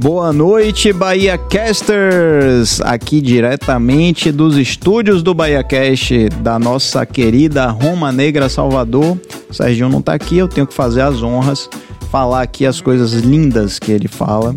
[0.00, 2.80] Boa noite, Bahia Casters!
[2.82, 9.18] Aqui diretamente dos estúdios do Bahia Cast, da nossa querida Roma Negra Salvador.
[9.50, 11.68] O Serginho não tá aqui, eu tenho que fazer as honras,
[12.12, 14.54] falar aqui as coisas lindas que ele fala.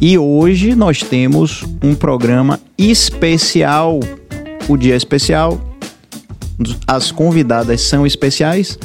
[0.00, 3.98] E hoje nós temos um programa especial,
[4.68, 5.60] o dia especial,
[6.86, 8.78] as convidadas são especiais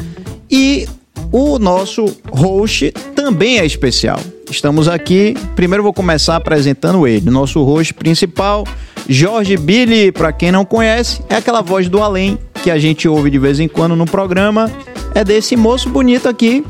[0.50, 0.88] e
[1.32, 4.20] o nosso host também é especial.
[4.54, 5.36] Estamos aqui.
[5.56, 8.64] Primeiro vou começar apresentando ele, nosso host principal,
[9.10, 10.12] Jorge Billy.
[10.12, 13.60] Para quem não conhece, é aquela voz do além que a gente ouve de vez
[13.60, 14.72] em quando no programa.
[15.16, 16.64] É desse moço bonito aqui.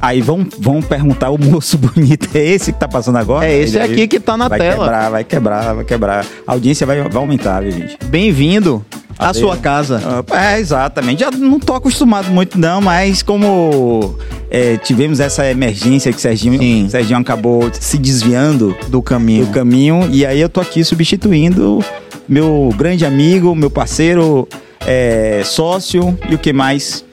[0.00, 3.46] Aí vão, vão perguntar: o moço bonito é esse que tá passando agora?
[3.46, 4.76] É esse aqui que tá na vai tela.
[4.76, 6.26] Vai quebrar, vai quebrar, vai quebrar.
[6.44, 7.96] A audiência vai, vai aumentar, viu, gente?
[8.06, 8.84] Bem-vindo
[9.18, 10.00] à sua casa.
[10.30, 11.20] É, exatamente.
[11.20, 14.14] Já não tô acostumado muito, não, mas como
[14.50, 16.88] é, tivemos essa emergência que o Serginho, Sim.
[16.88, 19.46] Serginho acabou se desviando do caminho.
[19.46, 21.84] do caminho, e aí eu tô aqui substituindo
[22.28, 24.46] meu grande amigo, meu parceiro,
[24.86, 27.04] é, sócio e o que mais?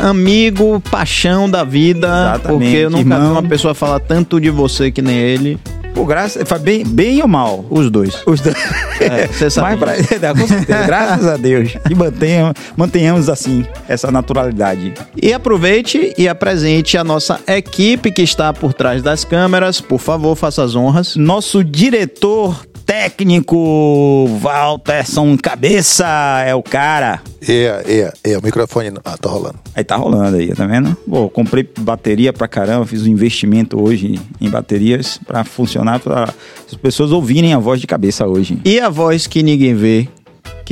[0.00, 2.06] Amigo, paixão da vida.
[2.08, 3.32] Exatamente, Porque eu nunca vi irmão.
[3.32, 5.58] uma pessoa falar tanto de você que nem ele.
[5.94, 7.64] Por graça, faz bem, bem ou mal?
[7.70, 8.22] Os dois.
[8.26, 8.56] Os dois.
[9.00, 9.96] É, você sabe Mas pra-
[10.28, 11.74] é, com certeza, graças a Deus.
[11.90, 14.94] E mantenham, mantenhamos assim, essa naturalidade.
[15.20, 19.80] E aproveite e apresente a nossa equipe que está por trás das câmeras.
[19.80, 21.14] Por favor, faça as honras.
[21.16, 26.06] Nosso diretor técnico, Walterson Cabeça,
[26.46, 27.20] é o cara.
[27.46, 28.92] É, é, é, o microfone.
[29.04, 29.58] Ah, tá rolando.
[29.74, 30.96] Aí tá rolando aí, tá vendo?
[31.08, 36.32] Pô, comprei bateria pra caramba, fiz um investimento hoje em baterias pra funcionar, pra
[36.66, 38.58] as pessoas ouvirem a voz de cabeça hoje.
[38.64, 40.08] E a voz que ninguém vê,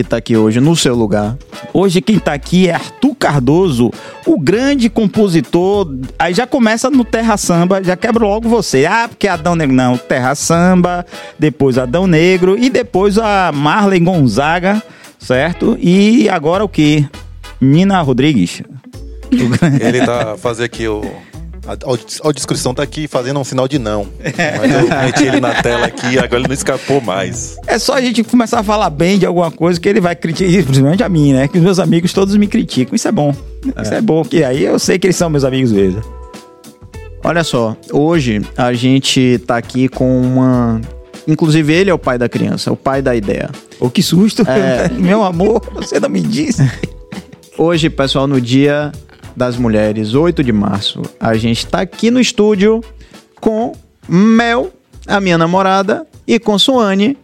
[0.03, 1.37] que tá aqui hoje no seu lugar.
[1.75, 3.91] Hoje quem tá aqui é Arthur Cardoso,
[4.27, 5.95] o grande compositor.
[6.19, 8.87] Aí já começa no Terra Samba, já quebra logo você.
[8.87, 9.75] Ah, porque Adão Negro.
[9.75, 11.05] Não, Terra Samba,
[11.39, 14.83] depois Adão Negro e depois a Marley Gonzaga,
[15.19, 15.77] certo?
[15.81, 17.07] E agora o que?
[17.61, 18.63] Nina Rodrigues.
[19.81, 21.03] Ele tá fazendo aqui o.
[21.71, 24.09] A audi- audiodescrição tá aqui fazendo um sinal de não.
[24.59, 27.57] Mas eu meti ele na tela aqui agora ele não escapou mais.
[27.67, 30.65] É só a gente começar a falar bem de alguma coisa que ele vai criticar,
[30.65, 31.47] principalmente a mim, né?
[31.47, 32.97] Que os meus amigos todos me criticam.
[32.97, 33.33] Isso é bom.
[33.81, 36.03] Isso é bom, que aí eu sei que eles são meus amigos mesmo.
[37.23, 40.81] Olha só, hoje a gente tá aqui com uma.
[41.29, 43.51] Inclusive, ele é o pai da criança, o pai da ideia.
[43.79, 44.43] Ô, que susto.
[44.49, 44.89] É.
[44.99, 46.69] Meu amor, você não me disse.
[47.57, 48.91] Hoje, pessoal, no Dia
[49.41, 52.85] das Mulheres, 8 de março, a gente tá aqui no estúdio
[53.41, 53.73] com
[54.07, 54.71] Mel,
[55.07, 57.17] a minha namorada, e com Suane,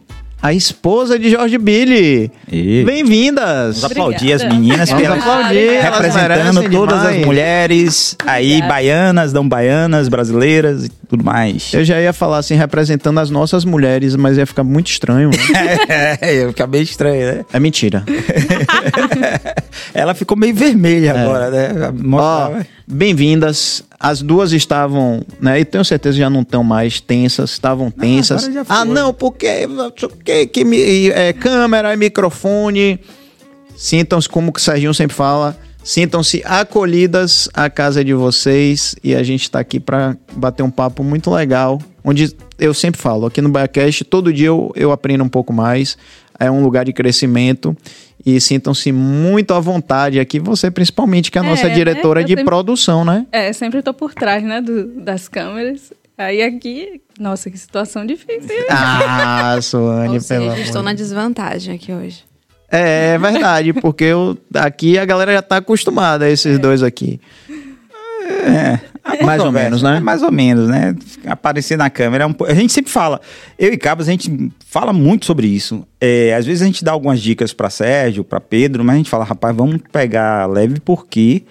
[0.46, 2.30] a esposa de Jorge Billy.
[2.48, 3.80] Bem-vindas!
[3.80, 4.54] Vamos aplaudir as Obrigada.
[4.54, 7.18] meninas, Vamos elas aplaudir, elas representando todas demais.
[7.18, 8.72] as mulheres aí, Obrigada.
[8.72, 11.74] baianas, não baianas, brasileiras e tudo mais.
[11.74, 15.30] Eu já ia falar assim, representando as nossas mulheres, mas ia ficar muito estranho.
[15.30, 16.16] né?
[16.22, 17.44] é, eu ficar meio estranho, né?
[17.52, 18.04] É mentira.
[19.92, 21.70] Ela ficou meio vermelha agora, né?
[21.88, 21.90] É.
[21.90, 23.82] Mostra- bem-vindas.
[23.98, 25.60] As duas estavam, né?
[25.60, 28.44] E tenho certeza que já não estão mais tensas, estavam tensas.
[28.44, 28.76] já foi.
[28.76, 29.66] ah, não, porque
[30.24, 33.00] que, que mi- é, câmera e microfone.
[33.76, 35.54] Sintam-se, como o Serginho sempre fala,
[35.84, 38.94] sintam-se acolhidas à casa de vocês.
[39.04, 41.80] E a gente tá aqui para bater um papo muito legal.
[42.04, 45.98] Onde eu sempre falo, aqui no BaiaCast, todo dia eu, eu aprendo um pouco mais.
[46.38, 47.76] É um lugar de crescimento.
[48.26, 51.75] E sintam-se muito à vontade aqui, você principalmente, que é a nossa É, né?
[51.75, 53.25] diretora Eu de sempre- produção, né?
[53.31, 55.92] É, sempre tô por trás, né, do- das câmeras.
[56.19, 58.50] Aí aqui, nossa, que situação difícil.
[58.69, 60.59] Ah, Soane, Ou pelo amor.
[60.59, 62.25] estou na desvantagem aqui hoje.
[62.69, 67.20] É, é verdade, porque eu, aqui a galera já tá acostumada a esses dois aqui.
[68.46, 69.96] É, Mais ou menos, né?
[69.96, 70.94] É, mais ou menos, né?
[71.26, 72.24] Aparecer na câmera.
[72.24, 73.20] é um a gente sempre fala,
[73.58, 75.86] eu e Cabas, a gente fala muito sobre isso.
[76.00, 79.10] É, às vezes a gente dá algumas dicas pra Sérgio, pra Pedro, mas a gente
[79.10, 81.44] fala, rapaz, vamos pegar leve porque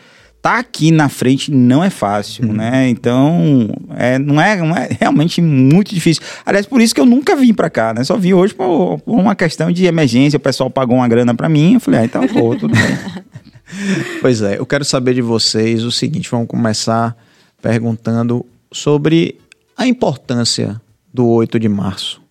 [0.45, 2.87] tá aqui na frente não é fácil, né?
[2.87, 3.67] Então,
[3.97, 6.21] é, não, é, não é realmente muito difícil.
[6.45, 8.03] Aliás, por isso que eu nunca vim pra cá, né?
[8.03, 10.37] Só vim hoje por, por uma questão de emergência.
[10.37, 11.73] O pessoal pagou uma grana pra mim.
[11.73, 12.97] Eu falei, ah, então, pô, tudo bem.
[14.21, 17.17] Pois é, eu quero saber de vocês o seguinte: vamos começar
[17.61, 19.39] perguntando sobre
[19.75, 20.79] a importância
[21.13, 22.21] do 8 de março.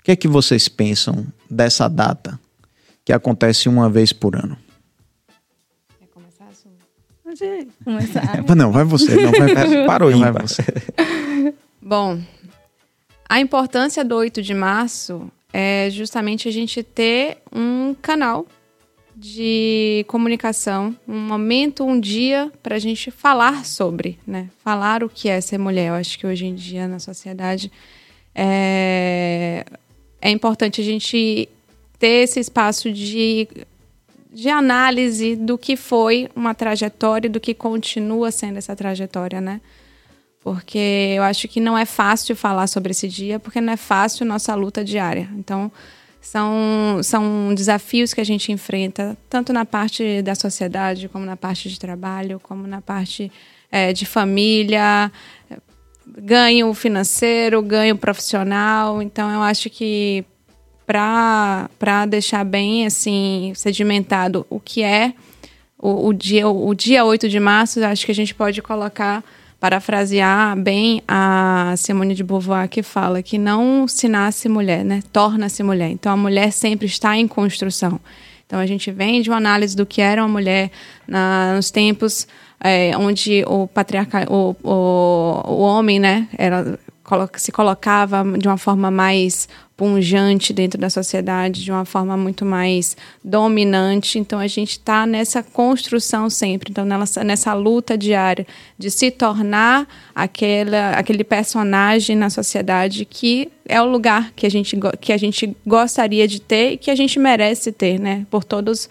[0.00, 2.38] O que é que vocês pensam dessa data
[3.04, 4.56] que acontece uma vez por ano?
[5.98, 6.68] Quer começar, Su?
[7.22, 8.44] Pode começar.
[8.56, 10.62] Não, vai você, não vai, Parou não vai você.
[11.82, 12.20] Bom,
[13.28, 18.46] a importância do 8 de março é justamente a gente ter um canal
[19.18, 24.50] de comunicação, um momento, um dia para a gente falar sobre, né?
[24.62, 25.88] Falar o que é ser mulher.
[25.88, 27.72] Eu acho que hoje em dia na sociedade
[28.34, 29.64] é,
[30.20, 31.48] é importante a gente
[31.98, 33.48] ter esse espaço de,
[34.30, 39.62] de análise do que foi uma trajetória do que continua sendo essa trajetória, né?
[40.42, 44.26] Porque eu acho que não é fácil falar sobre esse dia, porque não é fácil
[44.26, 45.26] nossa luta diária.
[45.38, 45.72] Então,
[46.26, 51.68] são, são desafios que a gente enfrenta, tanto na parte da sociedade, como na parte
[51.68, 53.30] de trabalho, como na parte
[53.70, 55.10] é, de família,
[56.18, 59.00] ganho financeiro, ganho profissional.
[59.00, 60.24] Então, eu acho que
[60.84, 65.14] para deixar bem assim sedimentado o que é
[65.78, 69.22] o, o, dia, o, dia 8 de março, acho que a gente pode colocar,
[69.58, 75.02] parafrasear bem a Simone de Beauvoir, que fala que não se nasce mulher, né?
[75.12, 75.90] Torna-se mulher.
[75.90, 77.98] Então, a mulher sempre está em construção.
[78.46, 80.70] Então, a gente vem de uma análise do que era uma mulher
[81.08, 82.28] na, nos tempos
[82.60, 86.78] é, onde o patriarca, o, o, o homem, né, era,
[87.36, 92.96] se colocava de uma forma mais punjante dentro da sociedade, de uma forma muito mais
[93.22, 94.18] dominante.
[94.18, 98.46] Então a gente está nessa construção sempre, então nessa, nessa luta diária
[98.78, 104.78] de se tornar aquela, aquele personagem na sociedade que é o lugar que a gente,
[105.00, 108.26] que a gente gostaria de ter e que a gente merece ter, né?
[108.30, 108.88] Por todos os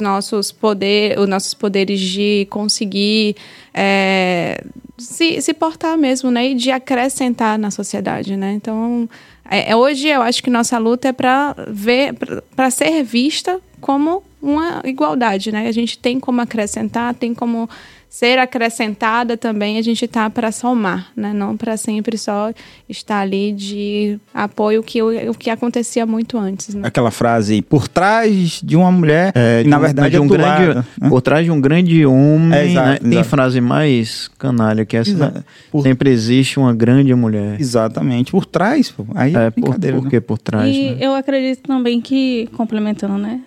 [0.00, 3.36] nossos poder, os nossos poderes de conseguir
[3.72, 4.64] é,
[4.96, 6.50] se, se portar mesmo, né?
[6.50, 8.52] E de acrescentar na sociedade, né?
[8.52, 9.08] Então,
[9.50, 12.14] é, é hoje eu acho que nossa luta é para ver,
[12.56, 15.68] para ser vista como uma igualdade, né?
[15.68, 17.68] A gente tem como acrescentar, tem como
[18.14, 21.32] ser acrescentada também, a gente tá para somar, né?
[21.32, 22.52] Não para sempre só
[22.88, 26.76] estar ali de apoio que o que acontecia muito antes.
[26.76, 26.82] Né?
[26.86, 30.66] Aquela frase por trás de uma mulher, é, e, na verdade de um é grande,
[30.74, 31.08] lado, né?
[31.08, 32.98] por trás de um grande homem, É, exato, né?
[32.98, 33.28] tem exato.
[33.28, 35.10] frase mais canalha que essa.
[35.10, 35.44] Exato.
[35.72, 37.60] Por- Sempre existe uma grande mulher.
[37.60, 39.04] Exatamente, por trás, pô.
[39.16, 40.10] Aí é, É, por, brincadeira, por né?
[40.10, 40.98] que por trás, E né?
[41.00, 43.40] eu acredito também que, complementando, né?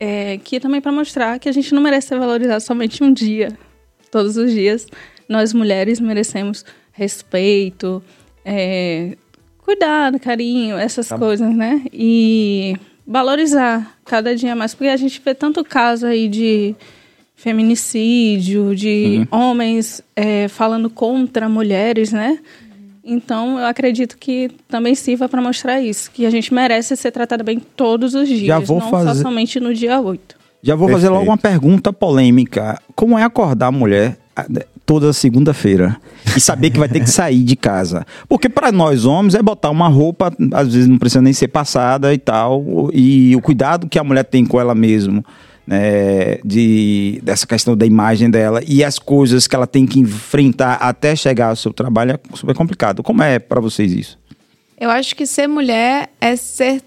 [0.00, 3.56] É, que também para mostrar que a gente não merece ser valorizado somente um dia.
[4.10, 4.86] Todos os dias,
[5.28, 8.02] nós mulheres merecemos respeito,
[8.44, 9.16] é,
[9.58, 11.18] cuidado, carinho, essas Tá.
[11.18, 11.82] coisas, né?
[11.92, 12.76] E
[13.06, 14.74] valorizar cada dia mais.
[14.74, 16.74] Porque a gente vê tanto caso aí de
[17.56, 22.38] feminicídio, de homens é, falando contra mulheres, né?
[23.04, 27.44] Então, eu acredito que também sirva para mostrar isso, que a gente merece ser tratada
[27.44, 30.35] bem todos os dias, Já vou não fazer- só somente no dia 8.
[30.66, 31.20] Já vou fazer Perfeito.
[31.20, 32.76] logo uma pergunta polêmica.
[32.96, 34.18] Como é acordar a mulher
[34.84, 35.96] toda segunda-feira
[36.36, 38.04] e saber que vai ter que sair de casa?
[38.28, 42.12] Porque para nós homens é botar uma roupa, às vezes não precisa nem ser passada
[42.12, 45.24] e tal, e o cuidado que a mulher tem com ela mesma,
[45.64, 50.74] né, de dessa questão da imagem dela e as coisas que ela tem que enfrentar
[50.74, 53.04] até chegar ao seu trabalho é super complicado.
[53.04, 54.18] Como é para vocês isso?
[54.76, 56.82] Eu acho que ser mulher é ser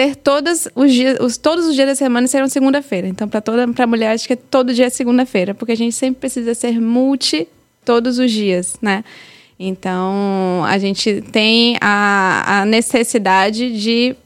[0.00, 3.06] ter todos os dias, os, todos os dias da semana serão segunda-feira.
[3.06, 6.20] Então, para toda para mulher, acho que todo dia é segunda-feira, porque a gente sempre
[6.20, 7.46] precisa ser multi
[7.84, 9.04] todos os dias, né?
[9.58, 14.16] Então, a gente tem a, a necessidade de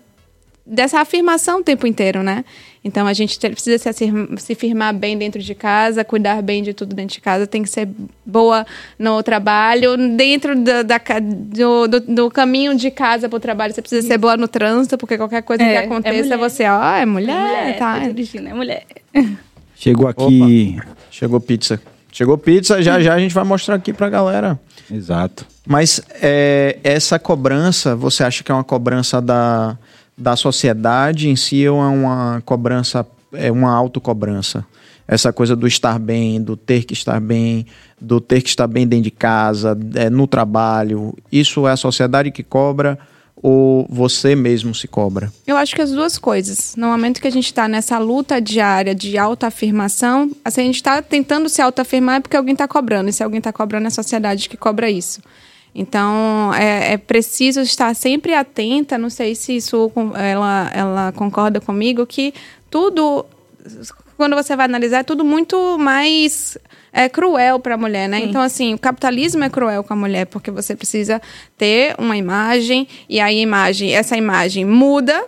[0.66, 2.44] dessa afirmação o tempo inteiro, né?
[2.82, 6.72] Então a gente te- precisa se, se firmar bem dentro de casa, cuidar bem de
[6.74, 7.88] tudo dentro de casa, tem que ser
[8.24, 8.66] boa
[8.98, 13.80] no trabalho, dentro da, da do, do, do caminho de casa para o trabalho, você
[13.82, 16.38] precisa ser boa no trânsito, porque qualquer coisa É, que é aconteça, mulher.
[16.38, 18.00] você, ó, é mulher, É mulher, tá.
[18.00, 18.84] tá dirigindo, é mulher.
[19.76, 20.78] Chegou aqui.
[21.10, 21.80] Chegou pizza.
[22.12, 24.58] Chegou pizza, já já a gente vai mostrar aqui pra galera.
[24.90, 25.44] Exato.
[25.66, 29.76] Mas é, essa cobrança, você acha que é uma cobrança da,
[30.16, 34.64] da sociedade em si é uma cobrança, é uma autocobrança?
[35.06, 37.66] Essa coisa do estar bem, do ter que estar bem,
[38.00, 41.14] do ter que estar bem dentro de casa, é, no trabalho.
[41.30, 42.98] Isso é a sociedade que cobra
[43.46, 45.30] ou você mesmo se cobra?
[45.46, 46.74] Eu acho que as duas coisas.
[46.76, 51.02] No momento que a gente está nessa luta diária de autoafirmação, assim, a gente está
[51.02, 53.10] tentando se autoafirmar é porque alguém está cobrando.
[53.10, 55.20] E se alguém está cobrando, é a sociedade que cobra isso.
[55.74, 62.06] Então, é, é preciso estar sempre atenta, não sei se isso ela, ela concorda comigo,
[62.06, 62.32] que
[62.70, 63.26] tudo,
[64.16, 66.56] quando você vai analisar, é tudo muito mais
[66.92, 68.20] é, cruel para a mulher, né?
[68.20, 71.20] Então, assim, o capitalismo é cruel com a mulher, porque você precisa
[71.58, 75.26] ter uma imagem, e aí a imagem, essa imagem muda,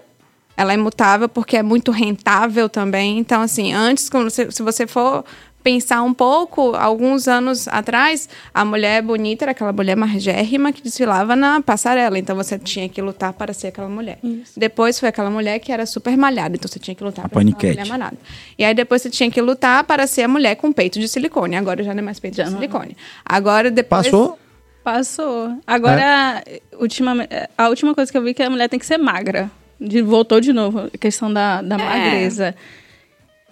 [0.56, 3.18] ela é mutável porque é muito rentável também.
[3.18, 4.08] Então, assim, antes,
[4.50, 5.24] se você for
[5.66, 11.34] pensar um pouco, alguns anos atrás, a mulher bonita era aquela mulher margérrima que desfilava
[11.34, 12.16] na passarela.
[12.16, 14.20] Então, você tinha que lutar para ser aquela mulher.
[14.56, 16.54] Depois foi aquela mulher que era super malhada.
[16.54, 17.80] Então, você tinha que lutar A para ser aquela paniquete.
[17.80, 18.16] mulher malhada.
[18.56, 21.56] E aí, depois você tinha que lutar para ser a mulher com peito de silicone.
[21.56, 22.96] Agora já não é mais peito de silicone.
[23.24, 24.06] Agora, depois...
[24.06, 24.38] Passou?
[24.84, 25.58] Passou.
[25.66, 26.44] Agora,
[26.78, 27.26] ultima,
[27.58, 29.50] a última coisa que eu vi é que a mulher tem que ser magra.
[29.80, 32.54] De, voltou de novo a questão da, da magreza.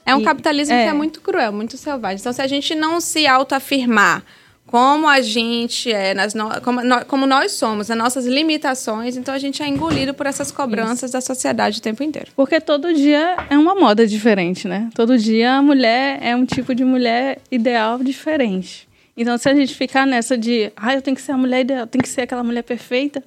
[0.07, 0.85] É um E- capitalismo é.
[0.85, 2.19] que é muito cruel, muito selvagem.
[2.21, 4.23] Então, se a gente não se autoafirmar
[4.67, 9.33] como a gente é, nas no- como, nó- como nós somos, as nossas limitações, então
[9.35, 12.31] a gente é engolido por essas cobranças da sociedade o tempo inteiro.
[12.35, 14.89] Porque todo dia é uma moda diferente, né?
[14.95, 18.89] Todo dia a mulher é um tipo de mulher ideal diferente.
[19.17, 21.87] Então, se a gente ficar nessa de, ah, eu tenho que ser a mulher ideal,
[21.87, 23.23] tem que ser aquela mulher perfeita,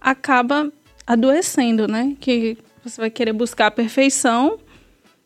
[0.00, 0.70] acaba
[1.06, 2.14] adoecendo, né?
[2.20, 4.58] Que você vai querer buscar a perfeição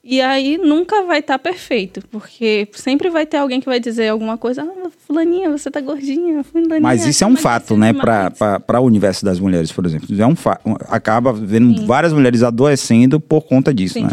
[0.08, 4.38] e aí nunca vai estar perfeito, porque sempre vai ter alguém que vai dizer alguma
[4.38, 6.80] coisa, ah, fulaninha, você tá gordinha, fulaninha.
[6.80, 8.32] Mas isso é um fato, né, demais."
[8.64, 10.06] para o universo das mulheres, por exemplo.
[10.08, 14.04] Isso É um fa acaba vendo várias mulheres adoecendo por conta disso, Sim.
[14.04, 14.10] né?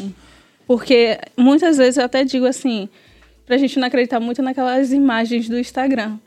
[0.65, 2.89] Porque muitas vezes eu até digo assim,
[3.45, 6.17] pra gente não acreditar muito naquelas imagens do Instagram.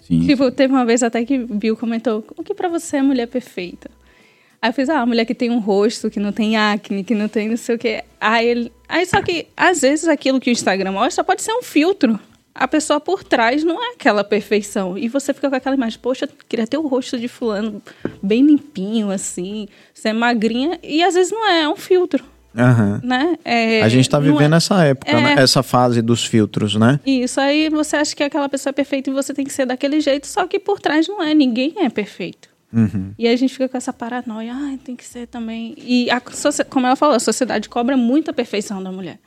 [0.00, 0.24] Sim.
[0.24, 3.90] Tipo, teve uma vez até que Bill comentou, o que pra você é mulher perfeita?
[4.66, 7.14] Aí eu fiz, ah, a mulher que tem um rosto, que não tem acne, que
[7.14, 8.02] não tem não sei o quê.
[8.20, 8.72] Aí, ele...
[8.88, 12.18] Aí só que, às vezes, aquilo que o Instagram mostra pode ser um filtro.
[12.52, 14.98] A pessoa por trás não é aquela perfeição.
[14.98, 17.80] E você fica com aquela imagem, poxa, eu queria ter o rosto de fulano
[18.20, 20.80] bem limpinho, assim, ser magrinha.
[20.82, 22.24] E às vezes não é, é um filtro,
[22.58, 23.00] Aham.
[23.04, 23.36] né?
[23.44, 25.36] É, A gente tá não é- vivendo essa época, né?
[25.38, 25.42] É.
[25.42, 26.98] Essa fase dos filtros, né?
[27.06, 30.00] Isso, aí você acha que aquela pessoa é perfeita e você tem que ser daquele
[30.00, 32.55] jeito, só que por trás não é, ninguém é perfeito.
[32.76, 33.12] Uhum.
[33.18, 35.74] E aí a gente fica com essa paranoia, ah, tem que ser também.
[35.78, 36.20] E a,
[36.68, 39.18] como ela falou, a sociedade cobra muita perfeição da mulher.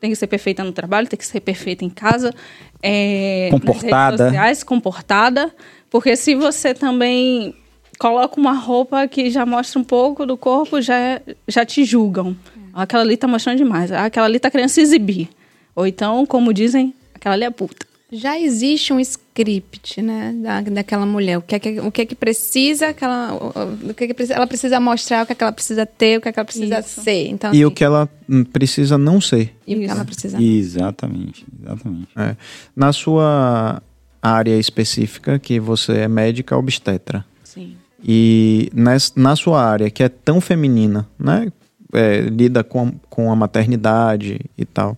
[0.00, 2.34] Tem que ser perfeita no trabalho, tem que ser perfeita em casa,
[2.82, 4.10] é, nas Comportada.
[4.10, 5.54] redes sociais, comportada.
[5.88, 7.54] Porque se você também
[7.98, 12.36] coloca uma roupa que já mostra um pouco do corpo, já, já te julgam.
[12.74, 13.90] Aquela ali tá mostrando demais.
[13.90, 15.30] Aquela ali tá querendo se exibir.
[15.74, 17.85] Ou então, como dizem, aquela ali é puta.
[18.12, 21.38] Já existe um script, né, da, daquela mulher.
[21.38, 24.14] O que é que, o que, é que precisa, aquela, o, o que é que
[24.14, 26.38] precisa, ela precisa mostrar, o que é que ela precisa ter, o que é que
[26.38, 27.02] ela precisa Isso.
[27.02, 27.26] ser.
[27.26, 29.56] Então, E o assim, que ela hum, precisa não ser.
[29.66, 29.94] e o que Isso.
[29.94, 30.40] ela precisa.
[30.40, 32.08] Exatamente, exatamente.
[32.16, 32.36] É.
[32.76, 33.82] Na sua
[34.22, 37.76] área específica, que você é médica obstetra, Sim.
[38.04, 41.50] e nes- na sua área, que é tão feminina, né?
[41.92, 44.96] É, lida com, com a maternidade e tal,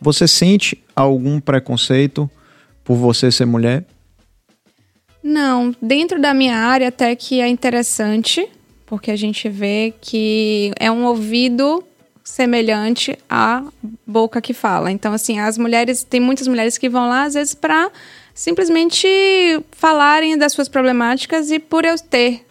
[0.00, 2.28] você sente algum preconceito
[2.84, 3.84] por você ser mulher?
[5.22, 8.46] Não, dentro da minha área até que é interessante,
[8.84, 11.82] porque a gente vê que é um ouvido
[12.22, 13.62] semelhante à
[14.06, 14.90] boca que fala.
[14.90, 17.90] Então, assim, as mulheres, tem muitas mulheres que vão lá, às vezes, para
[18.34, 19.06] simplesmente
[19.72, 22.44] falarem das suas problemáticas e por eu ter,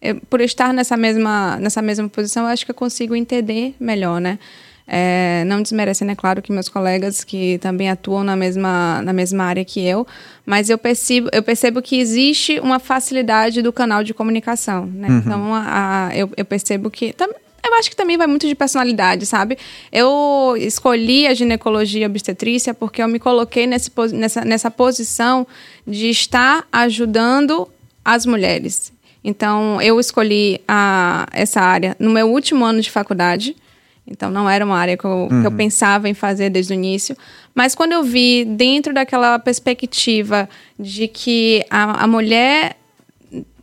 [0.00, 4.20] eu- por estar nessa mesma, nessa mesma posição, eu acho que eu consigo entender melhor,
[4.20, 4.38] né?
[4.86, 9.44] É, não desmerecendo, é claro, que meus colegas que também atuam na mesma, na mesma
[9.44, 10.06] área que eu,
[10.44, 15.06] mas eu percebo, eu percebo que existe uma facilidade do canal de comunicação, né?
[15.24, 17.12] Então, a, a- eu, eu percebo que...
[17.12, 17.30] tam-
[17.64, 19.56] eu acho que também vai muito de personalidade, sabe?
[19.92, 25.46] Eu escolhi a ginecologia obstetrícia porque eu me coloquei nesse, nessa, nessa posição
[25.86, 27.68] de estar ajudando
[28.04, 28.92] as mulheres.
[29.22, 33.54] Então, eu escolhi a, essa área no meu último ano de faculdade.
[34.06, 37.16] Então, não era uma área que eu, que eu pensava em fazer desde o início.
[37.54, 42.76] Mas quando eu vi, dentro daquela perspectiva de que a, a mulher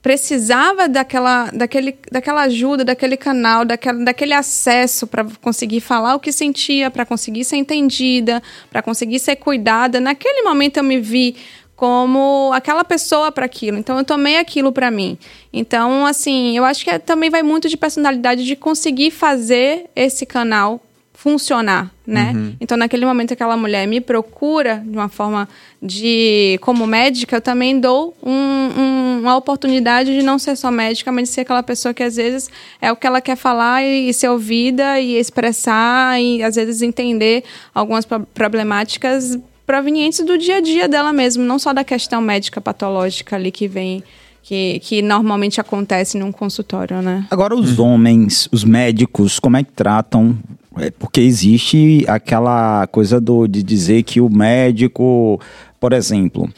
[0.01, 6.31] precisava daquela, daquele, daquela ajuda, daquele canal, daquela, daquele acesso para conseguir falar o que
[6.31, 9.99] sentia, para conseguir ser entendida, para conseguir ser cuidada.
[9.99, 11.35] Naquele momento eu me vi
[11.79, 13.77] como aquela pessoa para aquilo.
[13.77, 15.17] Então eu tomei aquilo para mim.
[15.53, 20.25] Então, assim, eu acho que é- também vai muito de personalidade de conseguir fazer esse
[20.25, 20.81] canal
[21.13, 22.33] funcionar, né?
[22.61, 25.47] Então, naquele momento que aquela mulher me procura de uma forma
[25.81, 31.11] de como médica, eu também dou um- um- uma oportunidade de não ser só médica,
[31.13, 32.49] mas de ser aquela pessoa que às vezes
[32.81, 36.81] é o que ela quer falar e, e ser ouvida e expressar e às vezes
[36.81, 37.43] entender
[37.73, 39.37] algumas pro- problemáticas
[39.69, 43.67] provenientes do dia a dia dela mesmo, não só da questão médica patológica ali que
[43.67, 44.03] vem
[44.41, 47.27] que, que normalmente acontece num consultório, né?
[47.29, 50.35] Agora, os homens, os médicos, como é que tratam?
[50.75, 55.39] É, porque existe aquela coisa do, de dizer que o médico,
[55.79, 56.49] por exemplo,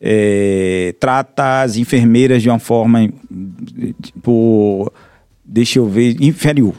[0.00, 3.08] é, trata as enfermeiras de uma forma,
[4.02, 4.92] tipo,
[5.46, 6.74] deixa eu ver, inferior.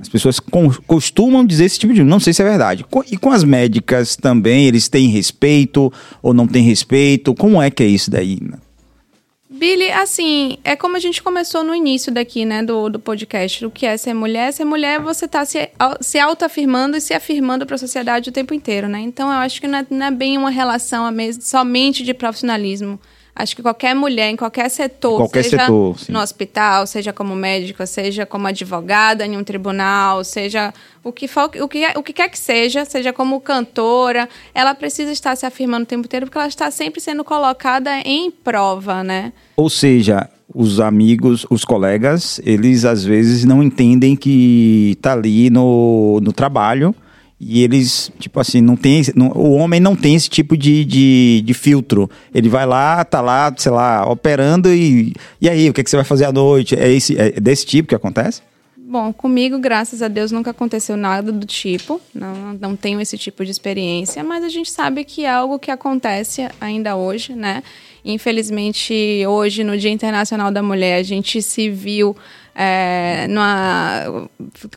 [0.00, 0.40] As pessoas
[0.86, 2.02] costumam dizer esse tipo de.
[2.02, 2.84] Não sei se é verdade.
[3.10, 7.34] E com as médicas também, eles têm respeito ou não têm respeito?
[7.34, 8.38] Como é que é isso daí?
[9.50, 13.64] Billy, assim, é como a gente começou no início daqui, né, do, do podcast.
[13.66, 14.52] O que é ser mulher?
[14.52, 15.70] Ser mulher, você tá se,
[16.00, 19.00] se autoafirmando e se afirmando para a sociedade o tempo inteiro, né?
[19.00, 22.14] Então, eu acho que não é, não é bem uma relação a mes- somente de
[22.14, 23.00] profissionalismo.
[23.38, 27.86] Acho que qualquer mulher, em qualquer setor, Qualquer seja setor, no hospital, seja como médica,
[27.86, 32.28] seja como advogada em um tribunal, seja o que, for, o, que, o que quer
[32.28, 36.48] que seja, seja como cantora, ela precisa estar se afirmando o tempo inteiro porque ela
[36.48, 39.32] está sempre sendo colocada em prova, né?
[39.56, 46.18] Ou seja, os amigos, os colegas, eles às vezes não entendem que tá ali no,
[46.20, 46.92] no trabalho
[47.40, 49.02] e eles, tipo assim, não tem.
[49.14, 52.10] não- o homem não tem esse tipo de, de, de filtro.
[52.34, 55.12] Ele vai lá, tá lá, sei lá, operando e.
[55.40, 56.74] E aí, o que, que você vai fazer à noite?
[56.74, 58.42] É, esse, é desse tipo que acontece?
[58.90, 62.00] Bom, comigo, graças a Deus, nunca aconteceu nada do tipo.
[62.14, 65.70] Não, não tenho esse tipo de experiência, mas a gente sabe que é algo que
[65.70, 67.62] acontece ainda hoje, né?
[68.02, 68.94] Infelizmente,
[69.28, 72.16] hoje, no Dia Internacional da Mulher, a gente se viu
[72.54, 74.26] é, numa,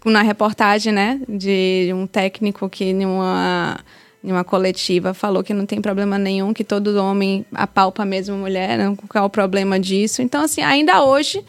[0.03, 1.21] na reportagem, né?
[1.29, 3.79] De um técnico que numa
[4.21, 8.77] em uma coletiva falou que não tem problema nenhum, que todo homem apalpa mesmo mulher,
[8.77, 10.21] não, qual é o problema disso.
[10.21, 11.43] Então, assim, ainda hoje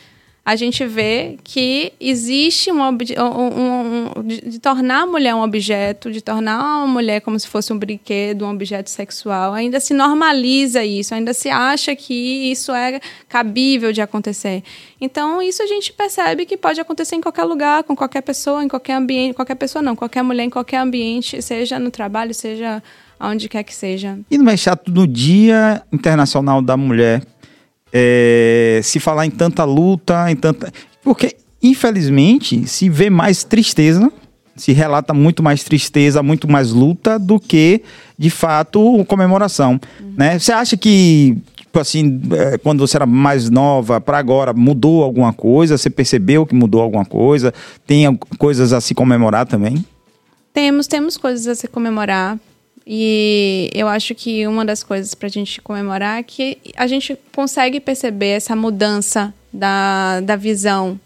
[0.45, 6.11] a gente vê que existe um, um- um- de, de tornar a mulher um objeto,
[6.11, 9.55] de tornar a mulher como se fosse um brinquedo, um objeto sexual.
[9.55, 14.65] Ainda se normaliza isso, ainda se acha que isso é cabível de acontecer.
[15.01, 18.69] Então, isso a gente percebe que pode acontecer em qualquer lugar, com qualquer pessoa, em
[18.69, 22.83] qualquer ambiente, qualquer pessoa não, qualquer mulher em qualquer ambiente, seja no trabalho, seja
[23.19, 24.19] aonde quer que seja.
[24.29, 27.23] E não é chato no Dia Internacional da Mulher
[27.93, 30.73] é, se falar em tanta luta, em tanta.
[31.03, 34.11] Porque, infelizmente, se vê mais tristeza,
[34.57, 37.83] se relata muito mais tristeza, muito mais luta do que,
[38.19, 39.81] de fato, comemoração.
[40.17, 40.39] Né?
[40.39, 41.37] Você acha que.
[41.57, 45.79] Tipo assim, é, quando você era mais nova para agora, mudou alguma coisa?
[45.79, 47.53] Você percebeu que mudou alguma coisa?
[47.87, 49.83] Tem coisas a se comemorar também?
[50.53, 52.39] Temos, temos coisas a se comemorar.
[52.87, 57.17] E eu acho que uma das coisas para a gente comemorar é que a gente
[57.35, 60.99] consegue perceber essa mudança da, da visão.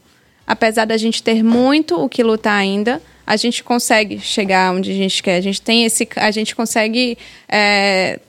[0.46, 4.94] Apesar da gente ter muito o que lutar ainda, a gente consegue chegar onde a
[4.94, 5.36] gente quer.
[5.36, 6.08] A gente tem esse.
[6.14, 8.20] A gente consegue é,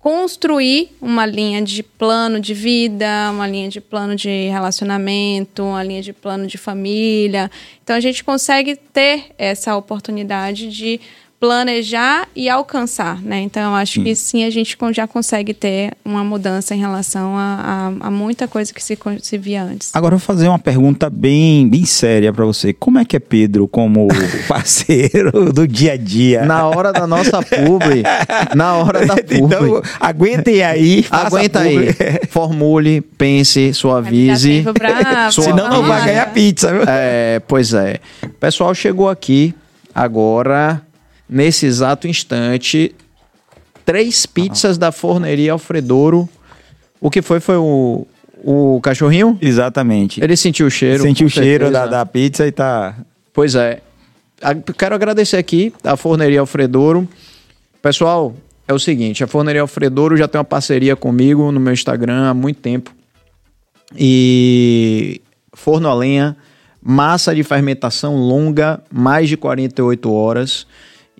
[0.00, 6.00] construir uma linha de plano de vida, uma linha de plano de relacionamento, uma linha
[6.00, 7.50] de plano de família.
[7.84, 10.98] Então a gente consegue ter essa oportunidade de
[11.40, 13.40] planejar e alcançar, né?
[13.40, 17.92] Então eu acho que sim a gente já consegue ter uma mudança em relação a,
[18.02, 19.90] a- a muita coisa que se, se via antes.
[19.94, 22.74] Agora eu vou fazer uma pergunta bem, bem séria pra você.
[22.74, 24.06] Como é que é Pedro como
[24.46, 26.44] parceiro do dia a dia?
[26.44, 28.02] Na hora da nossa publi,
[28.54, 29.38] na hora da publi.
[29.40, 31.06] Então, aguentem aí.
[31.10, 31.86] Aguenta aí.
[32.28, 34.62] Formule, pense, suavize.
[34.74, 36.82] Pra- Sua- Senão não vai ganhar pizza, viu?
[36.86, 37.98] É, pois é.
[38.24, 39.54] O pessoal chegou aqui
[39.94, 40.82] agora,
[41.30, 42.94] nesse exato instante,
[43.86, 46.28] três pizzas da forneria Alfredouro.
[47.00, 47.38] O que foi?
[47.38, 48.06] Foi o,
[48.42, 49.38] o cachorrinho?
[49.40, 50.22] Exatamente.
[50.22, 51.02] Ele sentiu o cheiro.
[51.02, 52.96] Sentiu o cheiro da, da pizza e tá.
[53.32, 53.80] Pois é.
[54.76, 57.08] Quero agradecer aqui a Forneria Alfredouro.
[57.80, 58.34] Pessoal,
[58.66, 62.34] é o seguinte, a Forneria Alfredouro já tem uma parceria comigo no meu Instagram há
[62.34, 62.92] muito tempo.
[63.96, 65.20] E
[65.52, 66.36] forno a lenha,
[66.82, 70.66] massa de fermentação longa, mais de 48 horas.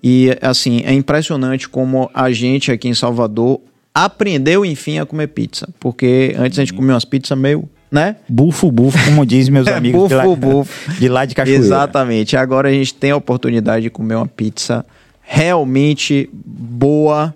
[0.03, 3.61] E assim, é impressionante como a gente aqui em Salvador
[3.93, 8.15] aprendeu enfim a comer pizza, porque antes a gente comia umas pizzas meio, né?
[8.27, 10.91] Bufo, bufo, como dizem meus É, amigos de, lá, bufo, bufo.
[10.93, 11.61] de lá de Cachoeira.
[11.63, 12.35] Exatamente.
[12.37, 14.85] Agora a gente tem a oportunidade de comer uma pizza
[15.21, 17.35] realmente boa.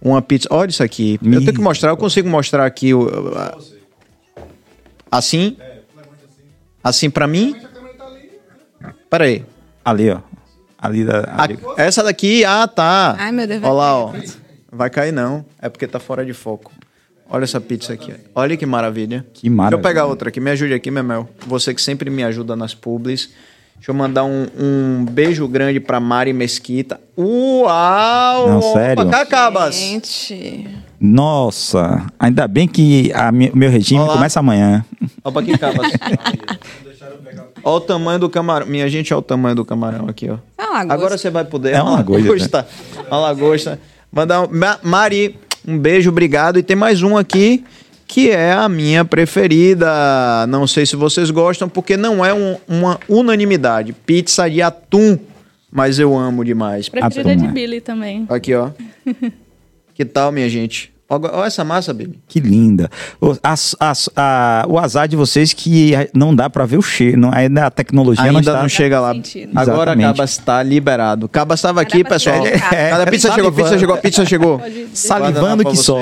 [0.00, 0.46] Uma pizza.
[0.50, 1.18] Olha isso aqui.
[1.22, 1.88] Eu tenho que mostrar.
[1.90, 3.08] Eu consigo mostrar aqui o.
[3.36, 3.56] a-
[5.10, 5.56] Assim?
[6.82, 7.54] Assim pra mim?
[9.08, 9.42] Pera aí.
[9.84, 10.18] Ali, ó.
[10.84, 11.20] Ali da.
[11.20, 11.58] A- ali.
[11.76, 13.16] essa daqui, ah, tá.
[13.18, 14.12] Ai, meu Deus, Olha lá, ó.
[14.70, 15.44] Vai cair não.
[15.60, 16.70] É porque tá fora de foco.
[17.30, 18.12] Olha essa pizza aqui.
[18.34, 19.24] Olha que maravilha.
[19.32, 19.78] Que maravilha.
[19.80, 20.40] Deixa eu pegar outra aqui.
[20.40, 21.28] Me ajude aqui, Memel.
[21.46, 23.30] Você que sempre me ajuda nas publis.
[23.76, 27.00] Deixa eu mandar um, um beijo grande pra Mari Mesquita.
[27.18, 28.48] Uau!
[28.48, 29.08] Não, sério?
[29.10, 29.74] Cacabas!
[29.74, 30.68] Gente.
[31.00, 34.14] Nossa, ainda bem que a o meu regime Olá.
[34.14, 34.84] começa amanhã.
[35.22, 35.92] Opa, aqui, Cabas.
[37.62, 38.66] Olha o tamanho do camarão.
[38.66, 40.36] Minha gente, olha o tamanho do camarão aqui, ó.
[40.58, 40.94] É uma lagosta.
[40.94, 41.74] Agora você vai poder.
[41.74, 42.66] É uma lagosta.
[43.08, 43.80] Uma lagosta.
[44.12, 44.48] Mandar um...
[44.50, 46.58] Ma- Mari, um beijo, obrigado.
[46.58, 47.64] E tem mais um aqui
[48.06, 50.46] que é a minha preferida.
[50.48, 53.92] Não sei se vocês gostam, porque não é um- uma unanimidade.
[53.92, 55.18] Pizza de atum,
[55.72, 56.88] mas eu amo demais.
[56.88, 57.52] Preferida de turma.
[57.52, 58.26] Billy também.
[58.28, 58.70] Aqui, ó.
[59.94, 60.93] que tal, minha gente?
[61.32, 62.18] Olha essa massa, Bibi.
[62.28, 62.90] Que linda.
[63.20, 67.18] O, as- as- a- o azar de vocês que não dá pra ver o cheiro.
[67.18, 68.62] Não, ainda a tecnologia não Ainda está.
[68.62, 69.14] não chega lá.
[69.54, 69.96] Agora.
[69.96, 71.28] Cabas está liberado.
[71.28, 72.44] Cabas estava aqui, pessoal.
[72.44, 72.70] chegar.
[72.70, 73.52] Cadê a pizza chegou?
[73.52, 74.60] Pizza chegou, a pizza chegou.
[74.92, 75.98] Salivando que só.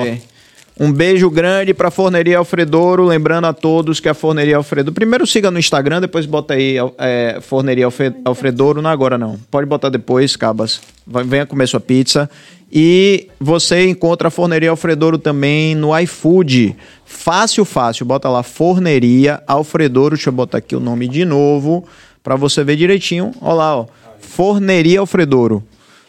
[0.79, 3.05] Um beijo grande pra Forneria Alfredouro.
[3.05, 4.93] Lembrando a todos que a Forneria Alfredouro.
[4.95, 7.87] Primeiro siga no Instagram, depois bota aí é, Forneria
[8.25, 8.81] Alfredouro.
[8.81, 9.37] Não é agora, não.
[9.51, 10.81] Pode botar depois, Cabas.
[11.05, 12.27] Vai- Venha comer sua pizza.
[12.75, 16.75] E você encontra a Forneria Alfredouro também no iFood.
[17.05, 18.03] Fácil, fácil.
[18.03, 20.15] Bota lá Forneria Alfredouro.
[20.15, 21.85] Deixa eu botar aqui o nome de novo
[22.23, 23.31] pra você ver direitinho.
[23.39, 23.85] Olha lá, ó.
[24.19, 25.63] Forneria Alfredouro.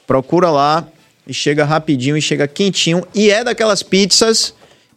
[0.07, 0.89] Procura lá
[1.27, 3.07] e chega rapidinho e chega quentinho.
[3.15, 4.55] E é daquelas pizzas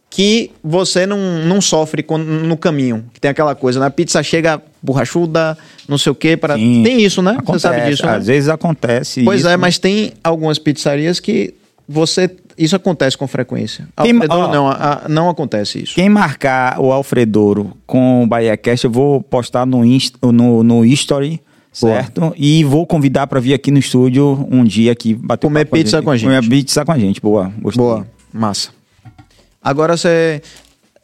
[0.08, 3.04] que você não, não sofre no caminho.
[3.12, 3.84] Que tem aquela coisa, né?
[3.84, 5.56] A pizza chega borrachuda,
[5.88, 6.36] não sei o quê.
[6.36, 6.56] Para...
[6.56, 6.82] Sim.
[6.82, 7.32] Tem isso, né?
[7.32, 8.16] Acontece, você sabe disso, né?
[8.16, 9.48] Às vezes acontece Pois isso.
[9.48, 11.54] é, mas tem algumas pizzarias que
[11.88, 12.30] você...
[12.56, 13.86] Isso acontece com frequência.
[13.96, 14.52] Alfredouro ó.
[14.52, 15.94] não, a- a- não acontece isso.
[15.94, 21.40] Quem marcar o Alfredouro com o BahiaCast, eu vou postar no, Insta, no, no History,
[21.80, 21.94] Boa.
[21.94, 22.34] certo?
[22.36, 26.10] E vou convidar para vir aqui no estúdio um dia aqui bater Comer pizza com
[26.10, 26.26] a gente.
[26.34, 27.52] Comer pizza com a gente, boa.
[27.60, 27.80] Gostei.
[27.84, 28.70] Boa, massa.
[29.62, 30.42] Agora você...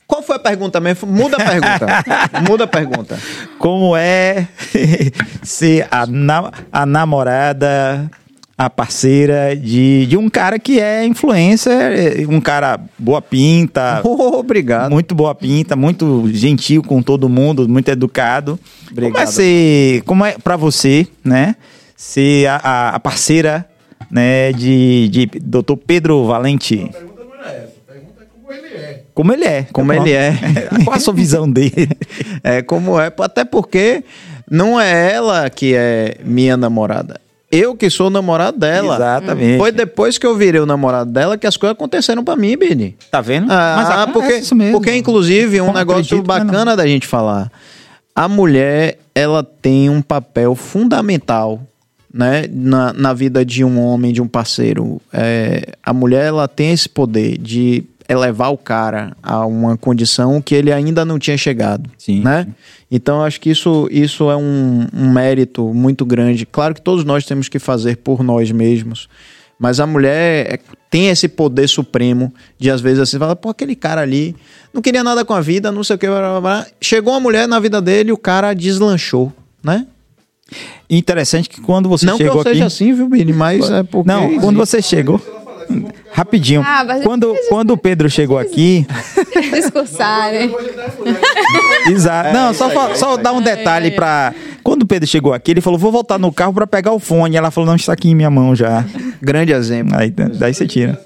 [0.06, 1.10] Qual foi a pergunta mesmo?
[1.10, 1.86] Muda a pergunta.
[2.48, 3.18] Muda a pergunta.
[3.58, 4.46] Como é
[5.42, 8.10] ser a, na- a namorada,
[8.56, 14.92] a parceira de, de um cara que é influencer, um cara boa pinta, Oh, obrigado.
[14.92, 18.58] muito boa pinta, muito gentil com todo mundo, muito educado.
[18.88, 19.26] Como é Obrigado.
[19.32, 21.56] ser, como é para você, né?
[21.96, 23.66] Ser a, a- a parceira,
[24.10, 25.76] né, de, de Dr.
[25.86, 26.90] Pedro Valente.
[29.14, 29.66] Como ele é.
[29.72, 30.36] Como ele é.
[30.84, 31.88] Qual a sua visão dele?
[32.42, 34.04] É como é, até porque
[34.50, 37.18] não é ela que é minha namorada.
[37.50, 38.96] Eu que sou o namorado dela.
[38.96, 39.58] Exatamente.
[39.58, 42.96] Foi depois que eu virei o namorado dela que as coisas aconteceram pra mim, Bini.
[43.10, 43.50] Tá vendo?
[43.50, 44.72] Ah, acontece porque, isso mesmo.
[44.72, 46.46] porque inclusive um negócio mas não.
[46.46, 47.50] bacana da gente falar.
[48.14, 51.62] A mulher, ela tem um papel fundamental,
[52.12, 55.00] né, na, na vida de um homem, de um parceiro.
[55.12, 60.54] É, a mulher, ela tem esse poder de elevar o cara a uma condição que
[60.54, 62.20] ele ainda não tinha chegado, Sim.
[62.22, 62.46] né?
[62.90, 66.46] Então, eu acho que isso, isso é um, um mérito muito grande.
[66.46, 69.08] Claro que todos nós temos que fazer por nós mesmos,
[69.58, 73.74] mas a mulher é- tem esse poder supremo de, às vezes, assim, falar, pô, aquele
[73.74, 74.36] cara ali
[74.72, 76.66] não queria nada com a vida, não sei o que, blá, blá, blá.
[76.80, 79.86] chegou uma mulher na vida dele o cara deslanchou, né?
[80.88, 82.62] Interessante que quando você não que chegou eu seja aqui...
[82.62, 83.32] assim, viu, Bini?
[83.32, 84.06] Mas é porque...
[84.06, 85.20] Não, quando você chegou...
[86.12, 86.62] Rapidinho.
[86.64, 88.86] Ah, quando, quando o Pedro chegou aqui...
[89.52, 90.54] Discursarem.
[91.90, 92.32] Exato.
[92.32, 94.34] Não, só, fa- só dar um detalhe pra...
[94.62, 97.36] Quando o Pedro chegou aqui, ele falou, vou voltar no carro pra pegar o fone.
[97.36, 98.84] Ela falou, não, está aqui em minha mão já.
[99.20, 99.96] Grande exemplo.
[99.98, 101.00] Aí, daí você tira.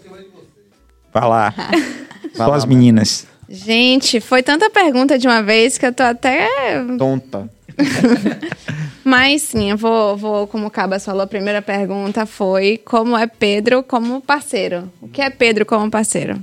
[1.13, 1.55] Vai lá.
[2.35, 3.27] Só lá, as meninas.
[3.49, 6.47] Gente, foi tanta pergunta de uma vez que eu tô até.
[6.99, 7.51] Tonta.
[9.05, 13.27] Mas sim, eu vou, vou, como o Cabas falou, a primeira pergunta foi como é
[13.27, 14.93] Pedro como parceiro.
[15.01, 16.43] O que é Pedro como parceiro?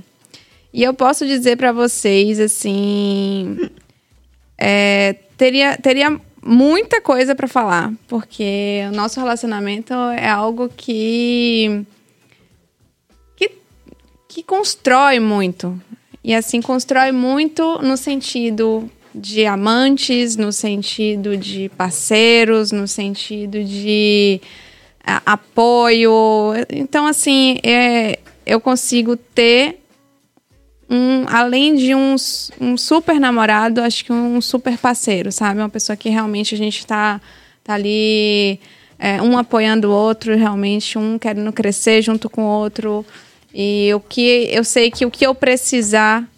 [0.72, 3.70] E eu posso dizer pra vocês, assim.
[4.58, 11.84] é, teria, teria muita coisa pra falar, porque o nosso relacionamento é algo que.
[13.36, 13.50] que,
[14.28, 15.80] que constrói muito.
[16.22, 24.40] E assim, constrói muito no sentido de amantes, no sentido de parceiros, no sentido de
[25.04, 26.52] a- apoio.
[26.70, 29.80] Então, assim, é, eu consigo ter
[30.88, 32.14] um, além de um,
[32.60, 35.60] um super namorado, acho que um super parceiro, sabe?
[35.60, 37.20] Uma pessoa que realmente a gente tá,
[37.64, 38.60] tá ali,
[38.98, 43.04] é, um apoiando o outro, realmente, um querendo crescer junto com o outro.
[43.52, 46.28] E o que eu sei que o que eu precisar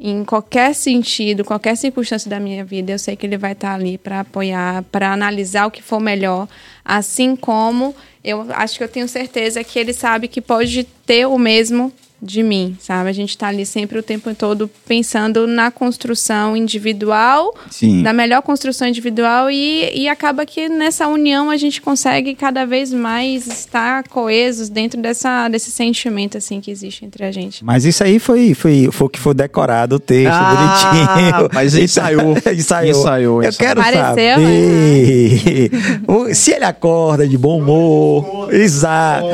[0.00, 3.98] em qualquer sentido, qualquer circunstância da minha vida, eu sei que ele vai estar ali
[3.98, 6.48] para apoiar, para analisar o que for melhor,
[6.82, 11.38] assim como eu acho que eu tenho certeza que ele sabe que pode ter o
[11.38, 13.08] mesmo de mim, sabe?
[13.08, 18.02] A gente está ali sempre o tempo todo pensando na construção individual, Sim.
[18.02, 22.92] da melhor construção individual e, e acaba que nessa união a gente consegue cada vez
[22.92, 27.64] mais estar coesos dentro dessa, desse sentimento assim que existe entre a gente.
[27.64, 31.50] Mas isso aí foi, foi, foi que foi decorado o texto, Ah, bonitinho.
[31.54, 32.36] mas ensaiou.
[32.52, 32.90] ensaiou.
[32.90, 35.70] Ensaiou, Eu quero Pareceu, saber
[36.06, 38.52] o- se ele acorda de bom humor.
[38.52, 39.26] Exato.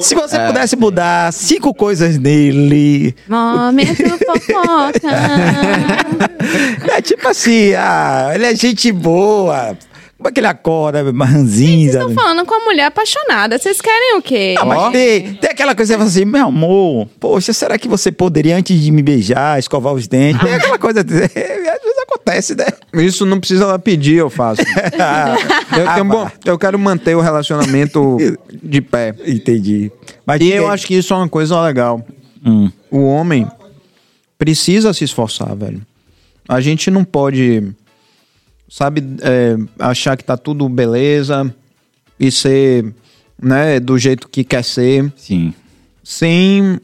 [0.00, 0.46] Se você É.
[0.46, 3.14] pudesse mudar cinco coisas nele.
[3.28, 5.08] Momento fofoca.
[6.96, 9.76] É tipo assim, ah, ele é gente boa.
[10.22, 11.98] Como é que ele acorda, ranzinza?
[11.98, 13.58] Estão falando com a mulher apaixonada.
[13.58, 14.54] Vocês querem o quê?
[14.56, 17.88] Ah, mas tem, tem aquela coisa que você fala assim, meu amor, poxa, será que
[17.88, 20.40] você poderia, antes de me beijar, escovar os dentes?
[20.40, 21.02] Tem aquela coisa,
[22.32, 22.66] acontece, né?
[22.94, 24.62] Isso não precisa ela pedir, eu faço.
[25.76, 28.16] eu, Ah, tenho bom, eu quero manter o relacionamento
[28.62, 29.14] de pé.
[29.26, 29.90] Entendi.
[30.26, 32.04] Mas E eu acho que isso é uma coisa legal.
[32.44, 32.70] Hum.
[32.90, 33.46] O homem,
[34.38, 35.80] precisa se esforçar, velho.
[36.48, 37.72] A gente não pode,
[38.68, 41.54] sabe, é, achar que tá tudo beleza
[42.18, 42.92] e ser,
[43.40, 45.54] né, do jeito que quer ser, Sim.
[46.02, 46.80] sem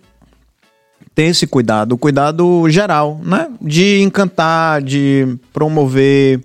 [1.19, 3.51] ter esse cuidado, o cuidado geral, né?
[3.61, 6.41] De encantar, de promover,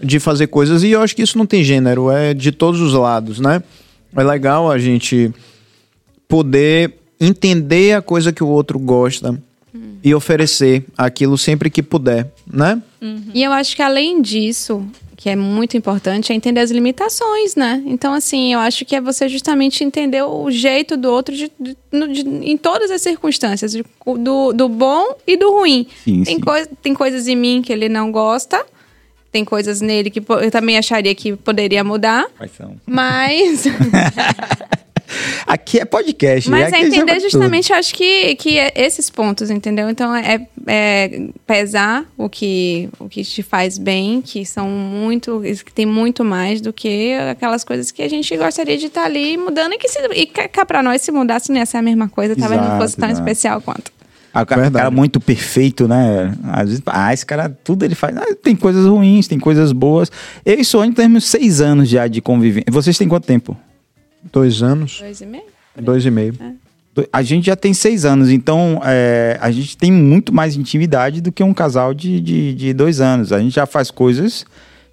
[0.00, 0.82] de fazer coisas.
[0.82, 3.62] E eu acho que isso não tem gênero, é de todos os lados, né?
[4.16, 5.30] É legal a gente
[6.26, 9.40] poder entender a coisa que o outro gosta
[10.02, 12.82] e oferecer aquilo sempre que puder, né?
[13.32, 14.84] E eu acho que além disso,
[15.22, 17.80] que é muito importante, é entender as limitações, né?
[17.86, 21.76] Então, assim, eu acho que é você justamente entender o jeito do outro de- de-
[22.12, 25.86] de- em todas as circunstâncias, do, do bom e do ruim.
[26.04, 26.40] Sim, tem, sim.
[26.40, 28.66] coi- tem coisas em mim que ele não gosta,
[29.30, 32.74] tem coisas nele que eu também acharia que poderia mudar, Quais são?
[32.84, 33.62] mas,
[35.46, 36.50] Aqui é podcast.
[36.50, 37.22] mas aqui é entender tudo.
[37.22, 39.88] justamente, eu acho que, que é esses pontos, entendeu?
[39.90, 45.72] Então, é, é pesar o que, o que te faz bem, que são muito, que
[45.72, 49.72] tem muito mais do que aquelas coisas que a gente gostaria de estar ali mudando
[49.74, 52.08] e que se, e cá cá pra nós, se mudasse, não ia ser a mesma
[52.08, 53.28] coisa, talvez não Exato, fosse tão exato.
[53.28, 53.90] especial quanto.
[54.34, 56.32] Ah, o cara, o cara muito perfeito, né?
[56.44, 58.16] Às vezes, ah, esse cara, tudo ele faz.
[58.16, 60.10] Ah, tem coisas ruins, tem coisas boas.
[60.44, 62.64] Eu e Sônia temos seis anos já de convivência.
[62.70, 63.54] Vocês têm quanto tempo?
[64.30, 65.44] Dois anos, Dois e meio?
[65.80, 66.34] dois e meio.
[67.10, 71.32] A gente já tem seis anos, então é, a gente tem muito mais intimidade do
[71.32, 73.32] que um casal de, de, de dois anos.
[73.32, 74.44] A gente já faz coisas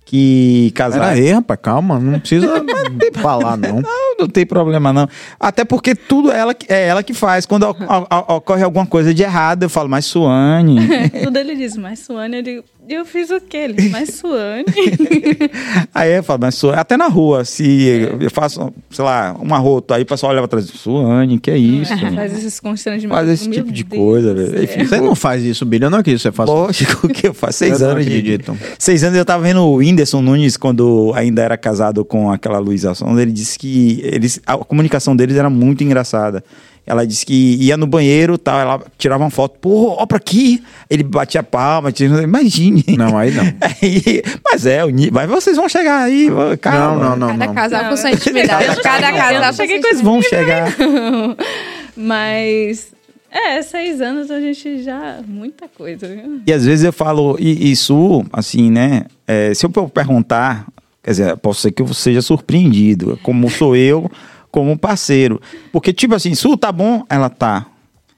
[0.06, 1.20] que Pera casais.
[1.20, 2.48] aí, rapaz, calma, não precisa
[3.22, 3.82] falar, não.
[3.82, 5.08] Não, não tem problema não.
[5.39, 7.45] Até porque tudo ela, que- é ela que faz.
[7.45, 10.77] Quando o- o- o- ocorre alguma coisa de errado, eu falo, mas Suane.
[11.23, 13.58] Tudo ele diz, mas Suane, eu digo, eu fiz o quê?
[13.58, 14.65] Ele, mas Suane.
[15.93, 19.93] Aí eu falo, mas Suane, até na rua, se eu faço, sei lá, um arroto,
[19.93, 21.93] aí o pessoal olha pra trás, Suane, que é isso?
[22.15, 23.17] Faz esses constrangimentos.
[23.17, 24.63] Faz esse Meu tipo de Deus coisa, velho.
[24.63, 26.51] Enfim, Você não faz isso, Billy, eu não acredito que você faça.
[26.51, 27.60] Poxa, o que eu faço?
[27.60, 28.12] Seis Eu anos de...
[28.12, 28.58] acredito.
[28.77, 32.93] Seis anos eu tava vendo o Whindersson Nunes quando ainda era casado com aquela Luísa
[32.93, 33.21] Sonda.
[33.21, 36.43] Ele disse que eles, a comunicação deles era muito engraçada.
[36.86, 40.63] Ela disse que ia no banheiro tal, ela tirava uma foto, pô, ó pra aqui.
[40.89, 42.84] Ele batia palma, tirava, imagine.
[42.98, 43.43] Não, aí não.
[43.62, 47.04] Aí, mas é, mas vocês vão chegar aí, calma.
[47.04, 47.28] Não, não, não.
[47.38, 47.54] Cada não.
[47.54, 48.82] casal com sua intimidade.
[48.82, 50.76] Cada eu casal com cheguei sua com Vocês vão chegar.
[51.95, 52.93] Mas,
[53.30, 55.19] é, seis anos a gente já.
[55.28, 56.41] Muita coisa, viu?
[56.48, 59.06] E às vezes eu falo e- isso, assim, né?
[59.28, 60.65] é, se eu perguntar,
[61.10, 64.10] quer dizer, posso ser que eu seja surpreendido, como sou eu,
[64.52, 65.41] como parceiro.
[65.72, 67.04] Porque, tipo assim, Su, tá bom?
[67.10, 67.65] Ela tá.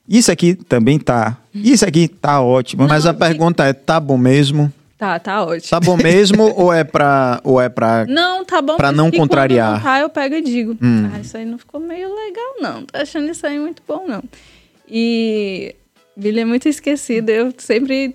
[0.08, 1.38] Isso aqui também tá.
[1.54, 2.86] Isso aqui tá ótimo.
[2.90, 4.72] Mas a pergunta é, tá bom mesmo?
[4.98, 5.70] Tá, tá ótimo.
[5.70, 8.76] Tá bom mesmo ou é pra, ou é pra Não, tá bom.
[8.76, 9.76] Pra não quando contrariar.
[9.76, 10.78] não tá, eu pego e digo.
[10.82, 11.10] Hum.
[11.14, 12.84] Ah, isso aí não ficou meio legal, não.
[12.86, 14.22] Tô achando isso aí muito bom, não.
[14.86, 15.74] E
[16.18, 17.30] Billy é muito esquecido.
[17.30, 18.14] Eu sempre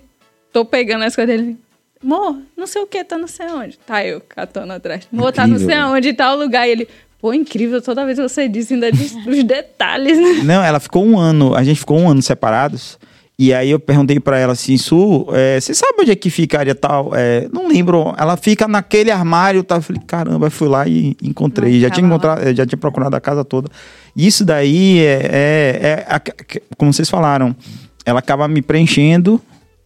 [0.53, 1.57] tô pegando as coisas dele.
[2.03, 3.79] Amor, não sei o que, tá não sei onde.
[3.79, 5.09] Tá eu catando atrás.
[5.13, 6.69] Amor, tá não sei aonde, tal lugar.
[6.69, 6.89] E ele,
[7.21, 10.43] pô, incrível, toda vez você diz, ainda diz os detalhes, né?
[10.45, 12.99] Não, ela ficou um ano, a gente ficou um ano separados.
[13.39, 16.75] E aí eu perguntei pra ela assim, Su, é, você sabe onde é que ficaria
[16.75, 17.11] tal?
[17.15, 18.15] É, não lembro.
[18.17, 19.77] Ela fica naquele armário, tá?
[19.77, 21.75] Eu falei, caramba, eu fui lá e encontrei.
[21.75, 23.69] Não já tinha encontrado, já tinha procurado a casa toda.
[24.17, 27.55] Isso daí é, é- é como vocês falaram,
[28.07, 29.39] ela acaba me preenchendo,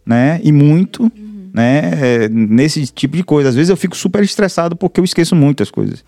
[0.05, 0.39] né?
[0.43, 1.11] E muito,
[1.53, 2.23] né?
[2.23, 3.49] é, nesse tipo de coisa.
[3.49, 6.03] Às vezes eu fico super estressado porque eu esqueço muitas coisas.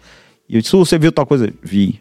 [0.48, 1.52] E eu disse, você viu tal coisa?
[1.62, 2.00] Vi.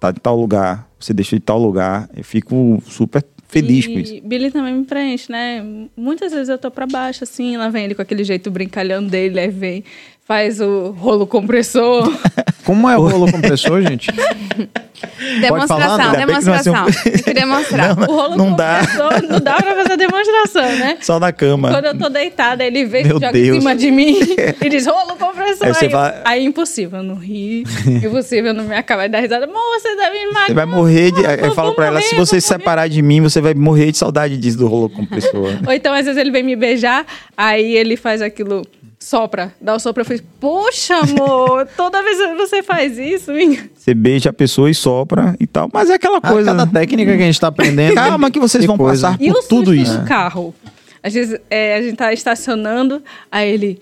[0.00, 0.88] Tá em tal lugar.
[0.98, 2.08] Você deixou de tal lugar.
[2.16, 4.20] Eu fico super feliz e com isso.
[4.22, 5.64] Billy também me preenche, né?
[5.96, 9.40] Muitas vezes eu tô pra baixo, assim, lá vem ele com aquele jeito brincalhão dele,
[9.40, 9.82] aí vem,
[10.28, 12.12] faz o rolo compressor.
[12.64, 14.10] Como é o rolo compressor, gente?
[15.40, 16.74] Demonstração, falar, demonstração.
[17.02, 17.96] Tem que demonstrar.
[17.98, 18.80] o rolo Não dá.
[18.80, 20.98] compressor não dá pra fazer demonstração, né?
[21.00, 21.70] Só na cama.
[21.70, 23.56] Quando eu tô deitada, ele vem, Meu joga Deus.
[23.56, 24.18] em cima de mim
[24.60, 25.66] e diz, rolo compressor.
[25.68, 27.64] Aí Aí, eu- vai- aí impossível, eu não ri.
[28.04, 29.44] impossível, eu não me acabar de dar risada.
[29.46, 30.46] Amor, você deve me matar.
[30.48, 31.24] Você vai morrer de.
[31.24, 32.58] Amor, Eu falo pra ela: morrer, se vou você se morrer.
[32.60, 35.58] separar de mim, você vai morrer de saudade disso do rolo compressor.
[35.66, 38.62] Ou então, às vezes, ele vem me beijar, aí ele faz aquilo,
[39.08, 43.70] sopra, dá o sopro, eu fiz, poxa, amor, toda vez você faz isso, hein?
[43.74, 45.68] Você beija a pessoa e sopra e tal.
[45.72, 46.50] Mas é aquela Ah, coisa.
[46.54, 47.94] cada técnica que a gente tá aprendendo.
[47.94, 49.08] Calma que vocês Que vão coisa.
[49.12, 49.98] passar E o por tudo isso.
[49.98, 50.54] do carro?
[51.02, 53.80] Às vezes é, a gente tá estacionando, aí ele.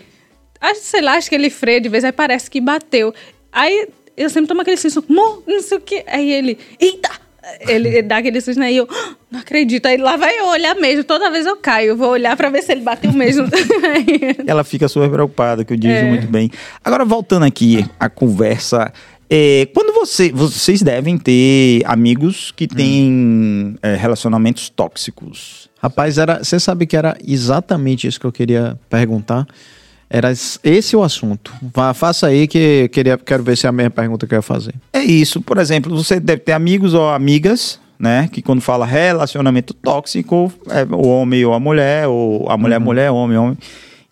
[0.61, 3.13] Acho, sei lá, acho que ele freia de vez, aí parece que bateu.
[3.53, 6.05] Aí eu sempre tomo aquele susto, "Mo, não sei o quê.
[6.07, 7.11] Aí ele, eita!
[7.61, 8.73] Ele, dá aquele susto, né?
[8.73, 9.87] E eu, "Ah, não acredito.
[9.87, 11.05] Aí lá vai eu olhar mesmo.
[11.05, 13.47] Toda vez eu caio, eu vou olhar pra ver se ele bateu mesmo.
[14.47, 16.09] Ela fica super preocupada, que eu dirijo É.
[16.09, 16.51] muito bem.
[16.85, 18.93] Agora, voltando aqui à conversa.
[19.29, 25.69] é, quando você, vocês devem ter amigos que têm é, relacionamentos tóxicos.
[25.83, 29.47] Rapaz, era, você sabe que era exatamente isso que eu queria perguntar.
[30.09, 31.53] Era esse o assunto.
[31.75, 34.43] Vá, faça aí que queria, quero ver se é a mesma pergunta que eu ia
[34.43, 34.75] fazer.
[34.93, 35.41] É isso.
[35.41, 38.29] Por exemplo, você deve ter amigos ou amigas, né?
[38.33, 43.11] Que quando fala relacionamento tóxico, é o homem ou a mulher, ou a mulher, mulher,
[43.11, 43.59] homem, homem.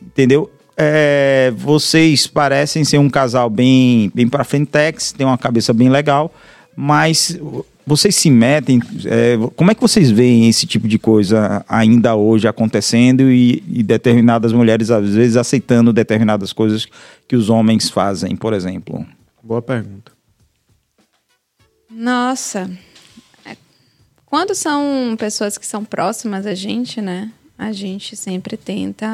[0.03, 0.51] Entendeu?
[0.77, 6.35] É, vocês parecem ser um casal bem, bem pra frentex, tem uma cabeça bem legal,
[6.75, 7.39] mas
[7.87, 8.81] vocês se metem.
[9.05, 13.83] é, como é que vocês veem esse tipo de coisa ainda hoje acontecendo e, e
[13.83, 16.87] determinadas mulheres, às vezes, aceitando determinadas coisas
[17.29, 19.07] que os homens fazem, por exemplo?
[19.43, 20.13] Boa pergunta.
[21.91, 22.71] Nossa.
[23.45, 23.57] É,
[24.25, 27.31] Quando são pessoas que são próximas a gente, né?
[27.57, 29.07] A gente sempre tenta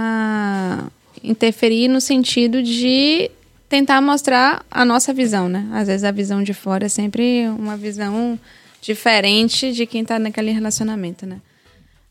[1.22, 3.30] interferir no sentido de
[3.68, 5.68] tentar mostrar a nossa visão, né?
[5.72, 8.38] Às vezes a visão de fora é sempre uma visão
[8.80, 11.40] diferente de quem tá naquele relacionamento, né?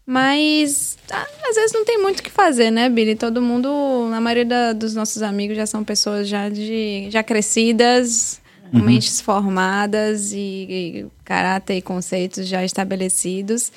[0.05, 3.15] Mas ah, às vezes não tem muito o que fazer, né, Billy?
[3.15, 3.69] Todo mundo,
[4.13, 9.21] a maioria da- dos nossos amigos já são pessoas já de já crescidas, com mentes
[9.21, 13.71] formadas e, e caráter e conceitos já estabelecidos.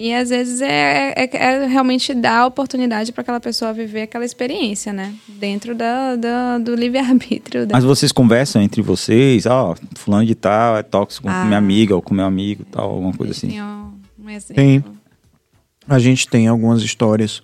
[0.00, 4.24] E às vezes é, é- é realmente dar a oportunidade para aquela pessoa viver aquela
[4.24, 5.12] experiência, né?
[5.26, 7.66] Dentro da, da- do livre-arbítrio.
[7.66, 11.40] da- Mas vocês conversam entre vocês, ó, fulano de tal é tóxico Ah.
[11.40, 13.48] com minha amiga ou com meu amigo, tal, alguma coisa assim.
[13.48, 14.54] Tem um exemplo.
[14.54, 14.84] Tem.
[15.88, 17.42] A gente tem algumas histórias.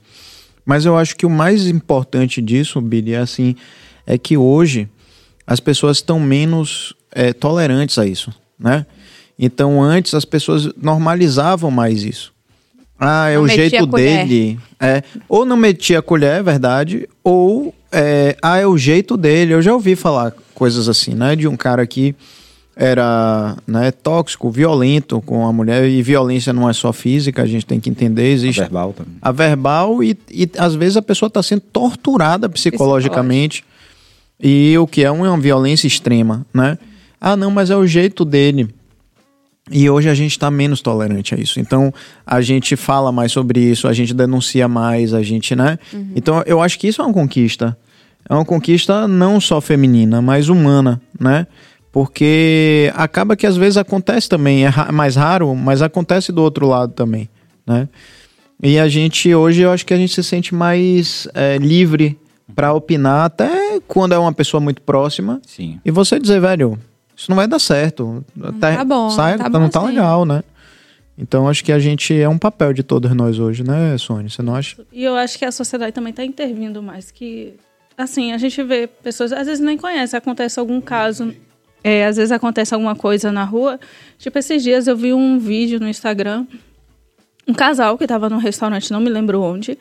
[0.65, 3.57] Mas eu acho que o mais importante disso, Billy, é assim,
[4.07, 4.89] é que hoje
[5.47, 8.87] as pessoas estão menos é, tolerantes a isso, né?
[9.39, 12.33] Então antes as pessoas normalizavam mais isso.
[12.99, 14.59] Ah, é Não o jeito a dele.
[14.81, 19.55] É, ou não metia a colher, é verdade, ou é, ah, é o jeito dele.
[19.55, 21.35] Eu já ouvi falar coisas assim, né?
[21.37, 22.15] De um cara que
[22.77, 27.65] era né, tóxico, violento com a mulher, e violência não é só física, a gente
[27.65, 29.15] tem que entender, existe Verbal também.
[29.23, 33.65] a verbal e, e às vezes a pessoa está sendo torturada psicologicamente
[34.41, 36.77] e o que é uma violência extrema, né?
[37.21, 38.69] Ah, não, mas é o jeito dele.
[39.71, 41.59] E hoje a gente está menos tolerante a isso.
[41.59, 41.93] Então
[42.27, 45.79] a gente fala mais sobre isso, a gente denuncia mais, a gente, né?
[46.15, 47.77] Então eu acho que isso é uma conquista.
[48.29, 51.47] É uma conquista não só feminina, mas humana, né?
[51.93, 56.67] Porque acaba que às vezes acontece também, é ra- mais raro, mas acontece do outro
[56.69, 57.29] lado também,
[57.67, 57.89] né?
[58.63, 62.19] E a gente, hoje, eu acho que a gente se sente mais é, livre
[62.55, 65.41] para opinar, até quando é uma pessoa muito próxima.
[65.47, 65.79] Sim.
[65.85, 66.79] E você dizer, velho,
[67.17, 68.25] isso não vai dar certo.
[68.61, 69.89] tá bom, sai, tá não bom tá assim.
[69.89, 70.43] legal, né?
[71.17, 74.29] Então acho que a gente é um papel de todos nós hoje, né, Sônia?
[74.29, 74.85] Você não acha?
[74.93, 77.11] E eu acho que a sociedade também está intervindo mais.
[77.11, 77.55] Que,
[77.97, 81.35] assim, a gente vê pessoas, às vezes nem conhece, acontece algum caso,
[81.85, 83.79] é, às vezes acontece alguma coisa na rua.
[84.19, 86.47] Tipo, esses dias eu vi um vídeo no Instagram,
[87.47, 89.79] um casal que estava num restaurante, não me lembro onde,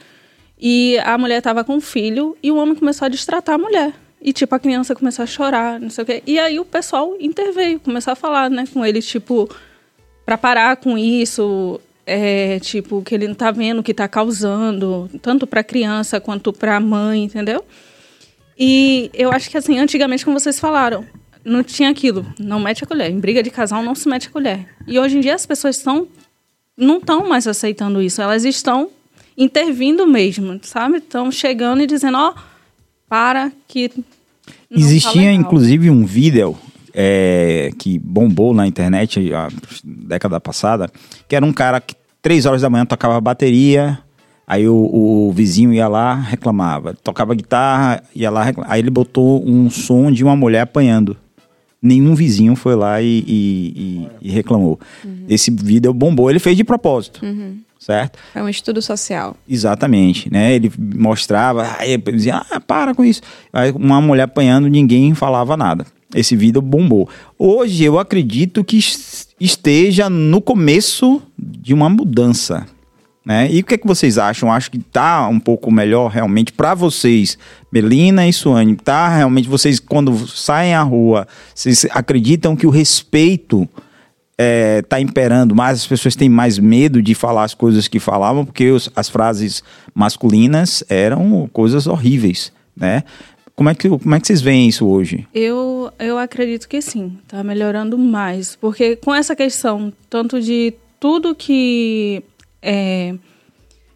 [0.60, 3.93] e a mulher estava com um filho e o homem começou a destratar a mulher.
[4.24, 6.24] E, tipo, a criança começou a chorar, não sei o quê.
[6.26, 9.54] E aí o pessoal interveio, começou a falar, né, com ele, tipo,
[10.26, 15.10] para parar com isso, é, tipo, que ele não tá vendo o que tá causando,
[15.22, 17.66] tanto para criança quanto para mãe, entendeu?
[18.58, 21.06] E eu acho que assim, antigamente como vocês falaram,
[21.44, 24.32] não tinha aquilo, não mete a colher, em briga de casal não se mete a
[24.32, 24.68] colher.
[24.88, 26.08] E hoje em dia as pessoas estão
[26.78, 28.90] não estão mais aceitando isso, elas estão
[29.38, 30.98] intervindo mesmo, sabe?
[30.98, 32.34] Estão chegando e dizendo, ó,
[33.13, 34.02] para que tá
[34.71, 35.36] Existia, legal.
[35.36, 36.58] inclusive, um vídeo
[36.91, 39.49] é, que bombou na internet a
[39.84, 40.89] década passada,
[41.30, 43.99] que era um cara que três horas da manhã tocava bateria,
[44.47, 46.95] aí o, o vizinho ia lá, reclamava.
[47.04, 48.73] Tocava guitarra, ia lá, reclamava.
[48.73, 51.15] Aí ele botou um som de uma mulher apanhando.
[51.80, 54.80] Nenhum vizinho foi lá e, e- e- e reclamou.
[55.30, 57.21] Esse vídeo bombou, ele fez de propósito,
[57.84, 58.17] certo?
[58.34, 59.36] É um estudo social.
[59.48, 60.54] Exatamente, né?
[60.56, 63.22] Ele mostrava, aí ele dizia, ah, para com isso.
[63.52, 65.86] Aí uma mulher apanhando, ninguém falava nada.
[66.15, 67.10] Esse vídeo bombou.
[67.39, 72.67] Hoje eu acredito que es- esteja no começo de uma mudança,
[73.26, 73.52] né?
[73.52, 74.51] E o que é que vocês acham?
[74.51, 77.38] Acho que tá um pouco melhor realmente para vocês,
[77.72, 78.76] Melina e Suane.
[78.76, 83.68] Tá realmente vocês quando saem à rua, vocês acreditam que o respeito
[84.38, 88.46] é, tá imperando mais, as pessoas têm mais medo de falar as coisas que falavam,
[88.46, 89.64] porque os- as frases
[89.94, 93.04] masculinas eram coisas horríveis, né?
[93.56, 95.28] Como é que, como é que vocês veem isso hoje?
[95.34, 98.56] Eu, eu acredito que sim, tá melhorando mais.
[98.56, 102.24] Porque com essa questão, tanto de tudo que.
[102.62, 103.14] É,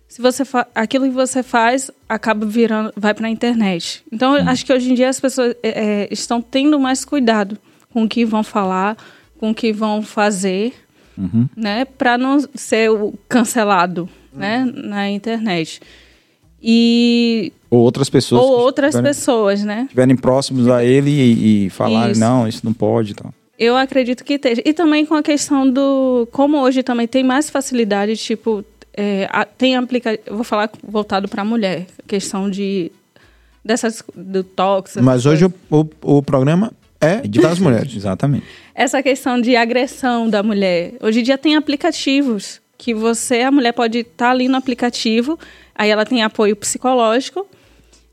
[0.08, 0.44] se você
[0.76, 2.94] aquilo que você faz acaba virando.
[2.96, 4.04] vai pra internet.
[4.12, 7.58] Então, eu acho que hoje em dia as pessoas é, é, estão tendo mais cuidado
[7.92, 8.96] com o que vão falar,
[9.40, 10.74] com o que vão fazer,
[11.56, 11.86] né?
[11.86, 14.08] Pra não ser o cancelado.
[14.34, 15.82] né, na internet.
[16.62, 18.42] E Ou outras pessoas.
[18.42, 19.82] ou outras estiverem- pessoas, né?
[19.84, 22.20] estiverem próximos a ele e, e falarem, Isso.
[22.22, 23.34] não, isso não pode e tal.
[23.58, 24.62] Eu acredito que esteja.
[24.64, 26.28] E também com a questão do.
[26.32, 28.64] Como hoje também tem mais facilidade, tipo,
[28.96, 30.36] é, a- tem aplicativo.
[30.36, 31.88] Vou falar voltado para a mulher.
[32.06, 32.92] Questão de.
[33.66, 34.04] Dessas.
[34.16, 35.04] Do tóxico.
[35.04, 37.94] Mas hoje o, o, o programa é das mulheres.
[37.96, 38.46] Exatamente.
[38.74, 40.94] essa questão de agressão da mulher.
[41.02, 45.38] Hoje em dia tem aplicativos que você, a mulher pode estar ali no aplicativo,
[45.74, 47.48] aí ela tem apoio psicológico,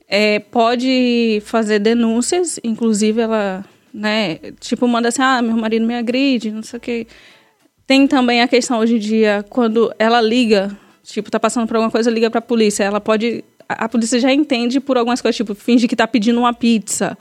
[0.08, 6.50] é, pode fazer denúncias, inclusive ela, né, tipo, manda assim, ah, meu marido me agride,
[6.50, 7.06] não sei o quê.
[7.86, 11.90] Tem também a questão hoje em dia, quando ela liga, tipo, tá passando por alguma
[11.90, 13.44] coisa, liga pra polícia, ela pode...
[13.68, 17.16] A polícia já entende por algumas coisas, tipo, finge que tá pedindo uma pizza.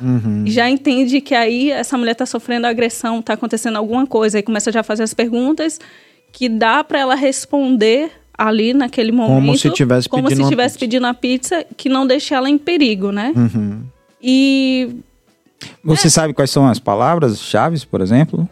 [0.45, 4.37] E já entende que aí essa mulher tá sofrendo agressão, tá acontecendo alguma coisa.
[4.37, 5.79] Aí começa já a fazer as perguntas
[6.31, 9.57] que dá pra ela responder ali naquele momento.
[9.57, 10.85] se tivesse como pedindo se uma tivesse pizza.
[10.85, 13.31] pedindo a pizza, que não deixe ela em perigo, né?
[13.35, 13.83] Uhum.
[14.21, 14.89] E
[15.83, 18.49] Você sabe quais são as palavras chaves, por exemplo?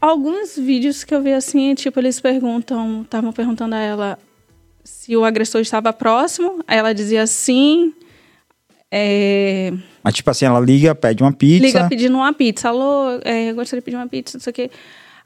[0.00, 4.18] alguns vídeos que eu vi assim, tipo, eles perguntam, estavam perguntando a ela
[4.84, 7.92] se o agressor estava próximo, aí ela dizia sim.
[8.90, 9.72] É,
[10.04, 11.66] Mas tipo assim, ela liga, pede uma pizza.
[11.66, 12.68] liga pedindo uma pizza.
[12.68, 14.70] Alô, é, eu gostaria de pedir uma pizza, não sei o quê.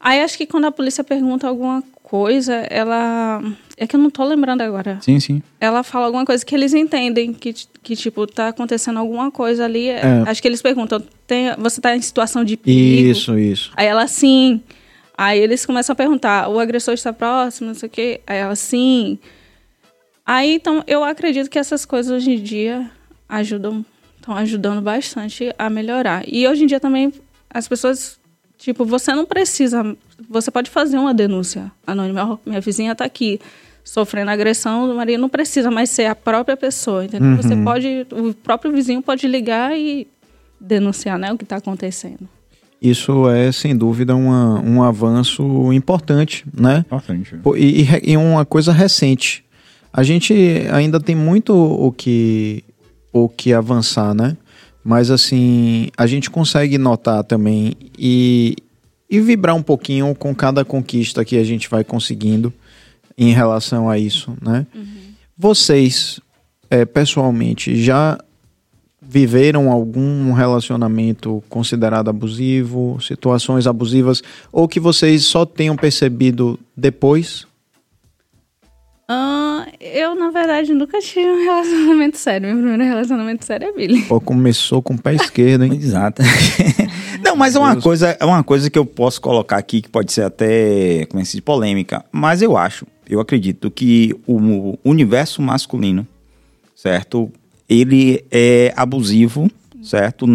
[0.00, 3.42] Aí acho que quando a polícia pergunta alguma coisa, ela.
[3.76, 4.98] É que eu não tô lembrando agora.
[5.02, 5.42] Sim, sim.
[5.60, 7.52] Ela fala alguma coisa que eles entendem, que,
[7.82, 9.88] que tipo, tá acontecendo alguma coisa ali.
[9.88, 10.02] É.
[10.26, 13.10] Acho que eles perguntam: tem, você tá em situação de perigo?
[13.10, 13.72] Isso, isso.
[13.76, 14.62] Aí ela, sim.
[15.16, 18.20] Aí eles começam a perguntar: o agressor está próximo, não sei o quê.
[18.26, 19.18] Aí ela, sim.
[20.28, 22.90] Aí, então, eu acredito que essas coisas hoje em dia
[23.26, 23.82] ajudam,
[24.18, 26.22] estão ajudando bastante a melhorar.
[26.28, 27.10] E hoje em dia também,
[27.48, 28.20] as pessoas,
[28.58, 29.96] tipo, você não precisa,
[30.28, 32.38] você pode fazer uma denúncia anônima.
[32.44, 33.40] Minha vizinha está aqui
[33.82, 37.34] sofrendo agressão do marido, não precisa mais ser a própria pessoa, entendeu?
[37.38, 40.06] Você pode, o próprio vizinho pode ligar e
[40.60, 42.28] denunciar, né, o que está acontecendo.
[42.82, 46.80] Isso é, sem dúvida, uma, um avanço importante, né?
[46.80, 47.34] Importante.
[47.56, 49.42] E, e e uma coisa recente.
[49.92, 50.34] A gente
[50.72, 52.62] ainda tem muito o que,
[53.12, 54.36] o que avançar, né?
[54.84, 58.56] Mas assim, a gente consegue notar também e,
[59.10, 62.52] e vibrar um pouquinho com cada conquista que a gente vai conseguindo
[63.16, 64.66] em relação a isso, né?
[65.36, 66.20] Vocês,
[66.70, 68.18] eh, pessoalmente, já
[69.00, 74.22] viveram algum relacionamento considerado abusivo, situações abusivas,
[74.52, 77.47] ou que vocês só tenham percebido depois?
[79.10, 82.48] Ah, eu, na verdade, nunca tive um relacionamento sério.
[82.48, 84.02] Meu primeiro relacionamento sério é Billy.
[84.02, 85.72] Pô, começou com o pé esquerdo, hein?
[85.80, 86.20] Exato.
[87.24, 90.12] Não, mas é uma coisa, é uma coisa que eu posso colocar aqui que pode
[90.12, 94.78] ser até, como é que se diz, polêmica, mas eu acho, eu acredito que o
[94.84, 96.06] universo masculino,
[96.76, 97.32] certo?
[97.66, 99.50] Ele é abusivo,
[99.82, 100.26] certo?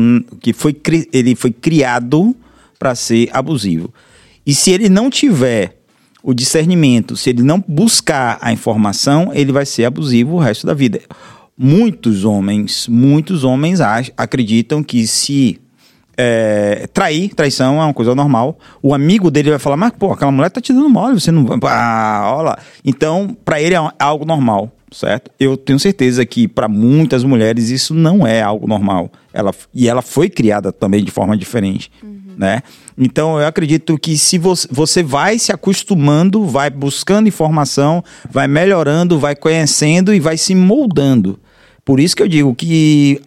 [0.41, 0.75] Que foi
[1.13, 2.35] ele foi criado
[2.79, 3.93] para ser abusivo.
[4.45, 5.82] E se ele não tiver
[6.23, 10.73] o discernimento, se ele não buscar a informação, ele vai ser abusivo o resto da
[10.73, 11.01] vida.
[11.57, 13.79] Muitos homens, muitos homens
[14.17, 15.59] acreditam que se
[16.17, 18.57] é, trair, traição é uma coisa normal.
[18.81, 21.45] O amigo dele vai falar, mas pô, aquela mulher tá te dando mole, você não
[21.45, 21.59] vai.
[21.63, 22.59] Ah, olha lá.
[22.85, 25.29] Então, pra ele é algo normal, certo?
[25.37, 29.11] Eu tenho certeza que pra muitas mulheres isso não é algo normal.
[29.33, 31.91] Ela, e ela foi criada também de forma diferente,
[32.37, 32.61] né?
[32.97, 39.19] Então, eu acredito que se você, você vai se acostumando, vai buscando informação, vai melhorando,
[39.19, 41.39] vai conhecendo e vai se moldando.
[41.83, 43.19] Por isso que eu digo que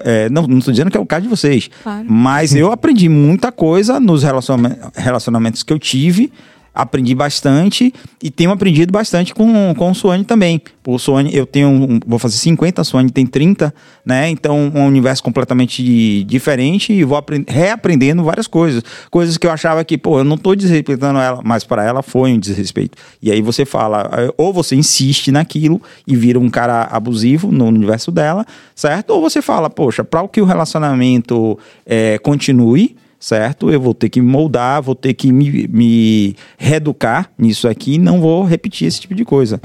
[0.00, 1.70] é, não, tô dizendo que é o caso de vocês.
[1.82, 2.04] Claro.
[2.10, 6.32] Mas eu aprendi muita coisa nos relaciona- relacionamentos que eu tive.
[6.74, 7.92] Aprendi bastante
[8.22, 10.60] e tenho aprendido bastante com, com o Suane também.
[10.86, 13.72] O Suane, eu tenho, vou fazer 50, a Suane tem 30,
[14.04, 14.30] né?
[14.30, 18.82] Então, um universo completamente diferente e vou apren- reaprendendo várias coisas.
[19.10, 22.32] Coisas que eu achava que, pô, eu não tô desrespeitando ela, mas para ela foi
[22.32, 22.96] um desrespeito.
[23.20, 27.66] E aí você fala, eh, ou você insiste naquilo e vira um cara abusivo no
[27.66, 29.10] universo dela, certo?
[29.10, 33.70] Ou você fala, poxa, para que o relacionamento eh, continue, certo?
[33.70, 38.20] Eu vou ter que me moldar, vou ter que me, me reeducar nisso aqui, não
[38.20, 39.60] vou repetir esse tipo de coisa.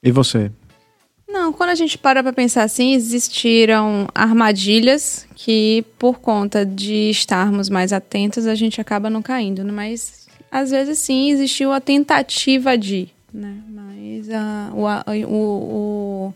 [0.00, 0.52] E você?
[1.28, 7.68] Não, quando a gente para pra pensar assim, existiram armadilhas que, por conta de estarmos
[7.68, 9.72] mais atentos, a gente acaba não caindo, né?
[9.72, 13.56] Mas, às vezes, sim, existiu a tentativa de, né?
[13.68, 16.34] Mas a- o, a- o- o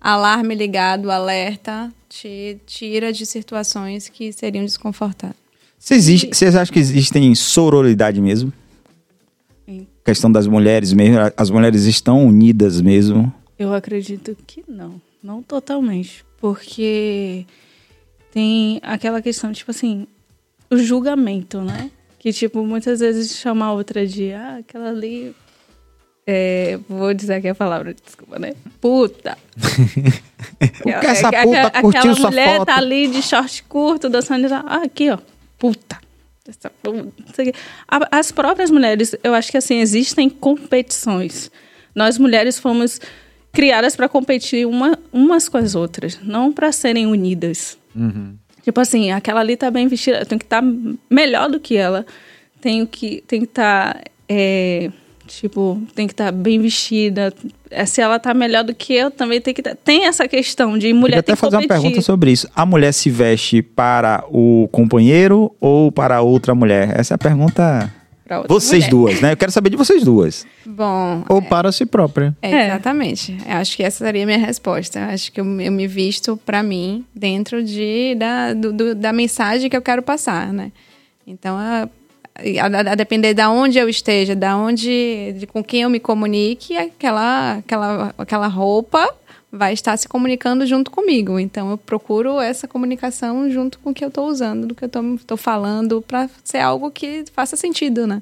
[0.00, 5.43] alarme ligado, o alerta, te tira de situações que seriam desconfortáveis.
[5.84, 8.52] Vocês acham que existem sororidade mesmo?
[10.04, 13.32] questão das mulheres mesmo, as mulheres estão unidas mesmo?
[13.58, 15.00] Eu acredito que não.
[15.22, 16.22] Não totalmente.
[16.38, 17.46] Porque
[18.30, 20.06] tem aquela questão, tipo assim,
[20.70, 21.90] o julgamento, né?
[22.18, 25.34] Que, tipo, muitas vezes chama a outra de, ah, aquela ali.
[26.26, 28.54] É, vou dizer aqui a palavra, desculpa, né?
[28.80, 29.36] Puta.
[30.82, 32.66] Porque essa puta Aquela curtiu sua mulher foto.
[32.66, 34.48] tá ali de short curto, dançando.
[34.48, 35.18] tá- Ah, aqui, ó.
[35.64, 35.98] Puta.
[36.46, 37.24] Essa puta.
[38.10, 41.50] As próprias mulheres, eu acho que assim, existem competições.
[41.94, 43.00] Nós mulheres fomos
[43.50, 47.78] criadas para competir uma, umas com as outras, não para serem unidas.
[48.62, 50.62] Tipo assim, aquela ali tá bem vestida, eu tenho que estar
[51.08, 52.04] melhor do que ela.
[52.60, 54.02] Tenho que tem que estar
[55.26, 57.32] tipo, tem que estar bem vestida.
[57.70, 59.74] É, Se ela tá melhor do que eu, também tem que tá...
[59.74, 62.48] tem essa questão de mulher até tem que fazer uma pergunta sobre isso.
[62.54, 66.98] A mulher se veste para o companheiro ou para outra mulher?
[66.98, 67.92] Essa é a pergunta.
[68.24, 68.90] pra outra Vocês mulher.
[68.90, 69.32] duas, né?
[69.32, 70.46] Eu quero saber de vocês duas.
[70.64, 72.34] Bom, Ou para si própria.
[72.40, 72.66] É, É.
[72.68, 73.36] exatamente.
[73.46, 74.98] Eu acho que essa seria a minha resposta.
[75.00, 79.12] Eu acho que eu, eu me visto pra mim dentro de, da, do- do- da
[79.12, 80.70] mensagem que eu quero passar, né?
[81.26, 81.56] Então,
[82.34, 86.00] a, a- a depender da onde eu esteja, da onde, de, com quem eu me
[86.00, 89.08] comunique, aquela, aquela, aquela roupa
[89.52, 91.38] vai estar se comunicando junto comigo.
[91.38, 94.90] Então, eu procuro essa comunicação junto com o que eu estou usando, do que eu
[95.14, 98.20] estou falando, para ser algo que faça sentido, né?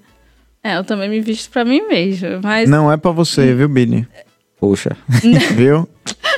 [0.62, 4.06] É, eu também me visto pra mim mesma, mas Não é pra você, viu, Billy?
[4.60, 4.96] Poxa.
[5.56, 5.88] viu?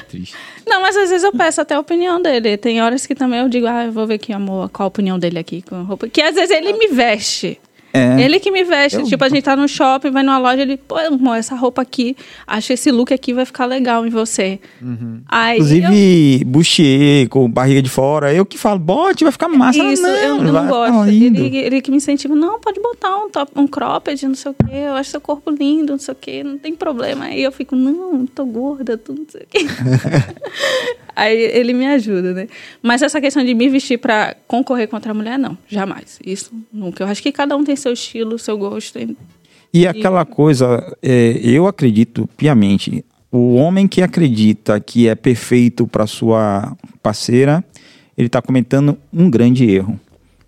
[0.09, 0.35] Triste.
[0.67, 2.57] Não, mas às vezes eu peço até a opinião dele.
[2.57, 5.19] Tem horas que também eu digo, ah, eu vou ver aqui, amor, qual a opinião
[5.19, 6.09] dele aqui com a roupa.
[6.09, 7.61] Que às vezes ele me veste.
[7.97, 8.21] É.
[8.21, 8.99] Ele que me veste.
[8.99, 11.81] Eu- Tipo, a gente tá no shopping, vai numa loja, ele, pô, amor, essa roupa
[11.81, 14.59] aqui, acho esse look aqui vai ficar legal em você.
[15.29, 18.35] Aí eu- Inclusive, bustier com barriga de fora.
[18.35, 19.79] Eu que falo, bote, vai ficar massa.
[19.85, 21.09] Isso, eu, eu não ficar gosto.
[21.09, 24.51] lindo." Ele, ele que me incentiva, não, pode botar um, top, um cropped, não sei
[24.51, 27.27] o quê, eu acho seu corpo lindo, não sei o quê, não tem problema.
[27.27, 29.59] Aí eu fico, não, tô gorda, tudo não sei o quê.
[31.17, 32.49] Aí ele me ajuda, né?
[32.83, 36.19] Mas essa questão de me vestir pra concorrer contra a mulher, não, jamais.
[36.25, 37.05] Isso nunca.
[37.05, 38.99] Eu acho que cada um tem seu estilo, seu gosto.
[38.99, 39.17] e-
[39.73, 46.07] E aquela coisa, é, eu acredito piamente, o homem que acredita que é perfeito para
[46.07, 47.65] sua parceira,
[48.17, 49.99] ele está cometendo um grande erro.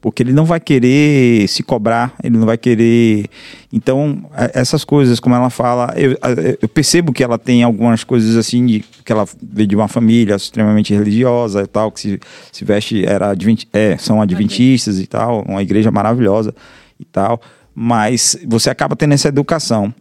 [0.07, 3.27] Porque ele não vai querer se cobrar, ele não vai querer.
[3.73, 6.17] Então, essas coisas, como ela fala, eu,
[6.63, 10.37] eu percebo que ela tem algumas coisas assim, de, que ela veio de uma família
[10.37, 12.21] extremamente religiosa e tal, que se,
[12.53, 16.55] se veste, era advent, é, são adventistas e tal, uma igreja maravilhosa
[17.01, 17.41] e tal,
[17.75, 19.93] mas você acaba tendo essa educação.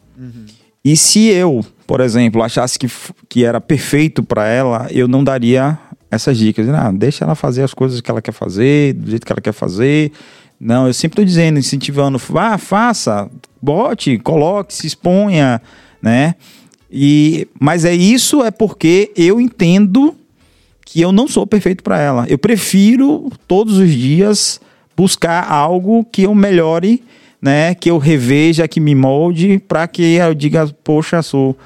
[0.84, 2.88] E se eu, por exemplo, achasse que,
[3.28, 5.80] que era perfeito para ela, eu não daria
[6.16, 6.68] essas dicas.
[6.70, 9.54] Ah, deixa ela fazer as coisas que ela quer fazer, do jeito que ela quer
[9.54, 10.12] fazer.
[10.60, 13.30] Não, eu sempre estou dizendo, incentivando, ah, faça,
[13.62, 15.62] bote, coloque, se exponha,
[16.02, 16.36] né?
[16.92, 20.16] E, mas é isso é porque eu entendo
[20.86, 22.26] que eu não sou perfeito para ela.
[22.30, 24.62] Eu prefiro todos os dias
[24.96, 27.04] buscar algo que eu melhore,
[27.42, 27.76] né?
[27.76, 31.58] Que eu reveja, que me molde, para que eu diga, poxa, sou.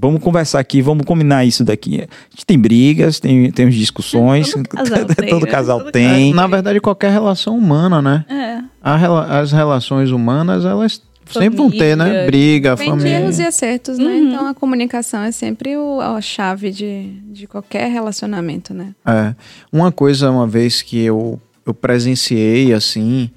[0.00, 1.96] Vamos conversar aqui, vamos combinar isso daqui.
[2.02, 5.50] A gente tem brigas, tem, tem discussões, Todo casal tem, todo né?
[5.50, 6.32] casal Todo tem.
[6.34, 8.24] Na verdade, qualquer relação humana, né?
[8.28, 8.58] É.
[8.82, 12.04] A as relações humanas, elas sempre vão ter, né?
[12.06, 12.26] Família.
[12.26, 13.18] Briga, Vem de família.
[13.20, 14.04] erros e acertos, né?
[14.06, 14.28] Uhum.
[14.28, 18.94] Então a comunicação é sempre o- a chave de, de qualquer relacionamento, né?
[19.06, 19.34] É.
[19.72, 23.30] Uma coisa, uma vez que eu, eu presenciei, assim,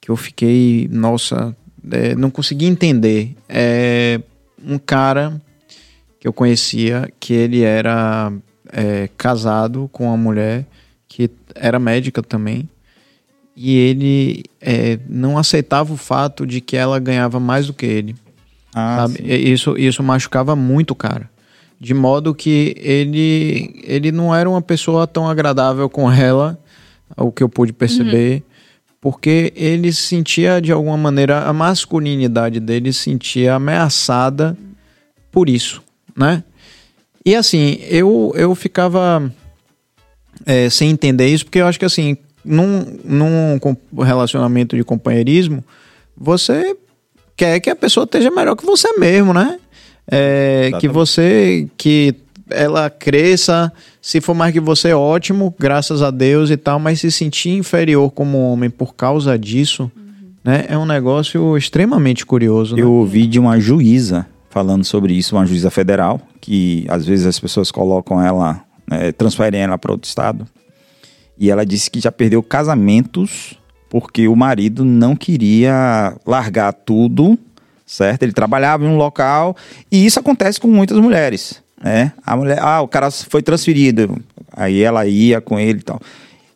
[0.00, 1.56] que eu fiquei, nossa,
[1.90, 3.34] é, não consegui entender.
[3.48, 4.20] É
[4.64, 5.40] um cara
[6.22, 8.32] que eu conhecia, que ele era
[8.72, 10.64] é, casado com uma mulher
[11.08, 12.68] que era médica também.
[13.56, 18.14] E ele é, não aceitava o fato de que ela ganhava mais do que ele.
[18.72, 19.14] Ah, sabe?
[19.14, 19.24] sim.
[19.24, 21.28] E Isso, isso machucava muito o cara.
[21.80, 26.56] De modo que ele, ele não era uma pessoa tão agradável com ela,
[27.16, 28.44] o que eu pude perceber,
[29.00, 34.56] porque ele se sentia, de alguma maneira, a masculinidade dele se sentia ameaçada
[35.32, 35.82] por isso,
[36.16, 36.42] né?
[37.24, 39.32] E assim, eu, eu ficava
[40.44, 45.64] é, sem entender isso, porque eu acho que assim, num, num com- relacionamento de companheirismo,
[46.16, 46.76] você
[47.36, 49.58] quer que a pessoa esteja melhor que você mesmo, né?
[50.10, 52.14] É, que você, que
[52.50, 57.10] ela cresça, se for mais que você, ótimo, graças a Deus e tal, mas se
[57.10, 59.90] sentir inferior como homem por causa disso,
[60.44, 60.64] né?
[60.68, 62.82] É um negócio extremamente curioso, né?
[62.82, 67.40] Eu ouvi de uma juíza falando sobre isso, uma juíza federal, que às vezes as
[67.40, 70.46] pessoas colocam ela, né, transferem ela para outro estado.
[71.38, 77.38] E ela disse que já perdeu casamentos porque o marido não queria largar tudo,
[77.86, 78.24] certo?
[78.24, 79.56] Ele trabalhava em um local
[79.90, 82.12] e isso acontece com muitas mulheres, né?
[82.24, 84.20] A mulher, ah, o cara foi transferido,
[84.52, 85.98] aí ela ia com ele e tal.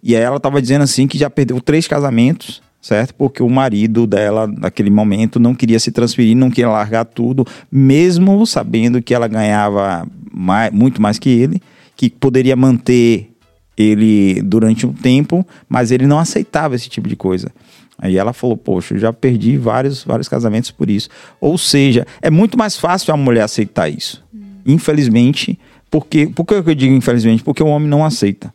[0.03, 3.14] E aí ela tava dizendo assim que já perdeu três casamentos, certo?
[3.14, 8.47] Porque o marido dela, naquele momento, não queria se transferir, não queria largar tudo, mesmo
[8.47, 11.61] sabendo que ela ganhava mais, muito mais que ele,
[11.97, 13.32] que poderia manter
[13.76, 17.51] ele durante um tempo, mas ele não aceitava esse tipo de coisa.
[17.99, 21.09] Aí ela falou: Poxa, eu já perdi vários, vários casamentos por isso.
[21.41, 24.24] Ou seja, é muito mais fácil a mulher aceitar isso.
[24.64, 25.59] Infelizmente,
[25.91, 27.43] porque, por que eu digo infelizmente?
[27.43, 28.55] Porque o homem não aceita.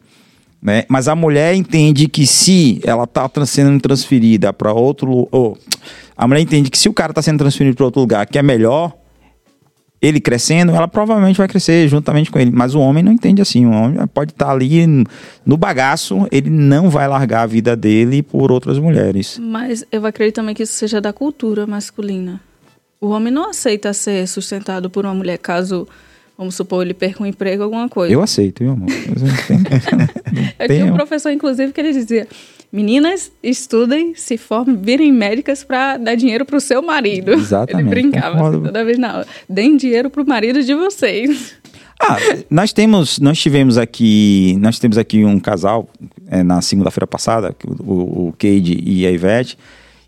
[0.62, 0.84] Né?
[0.88, 5.28] Mas a mulher entende que se ela está sendo transferida para outro.
[5.32, 5.57] Ou,
[6.16, 8.43] a mulher entende que se o cara está sendo transferido para outro lugar que é
[8.43, 8.93] melhor,
[9.99, 12.51] ele crescendo, ela provavelmente vai crescer juntamente com ele.
[12.51, 13.66] Mas o homem não entende assim.
[13.66, 14.86] O homem pode estar tá ali
[15.45, 19.39] no bagaço, ele não vai largar a vida dele por outras mulheres.
[19.41, 22.39] Mas eu acredito também que isso seja da cultura masculina.
[22.99, 25.88] O homem não aceita ser sustentado por uma mulher caso
[26.41, 28.11] Vamos supor, ele perca um emprego, alguma coisa.
[28.11, 28.89] Eu aceito, viu, amor?
[30.57, 32.27] eu tinha um professor, inclusive, que ele dizia:
[32.73, 37.33] Meninas, estudem, se formem, virem médicas para dar dinheiro para o seu marido.
[37.33, 37.85] Exatamente.
[37.85, 39.27] Ele brincava assim, toda vez na aula.
[39.47, 41.53] Deem dinheiro para o marido de vocês.
[42.01, 42.17] Ah,
[42.49, 45.87] nós temos, nós tivemos aqui, nós temos aqui um casal
[46.25, 49.59] é, na segunda-feira passada, o, o Cade e a Ivete,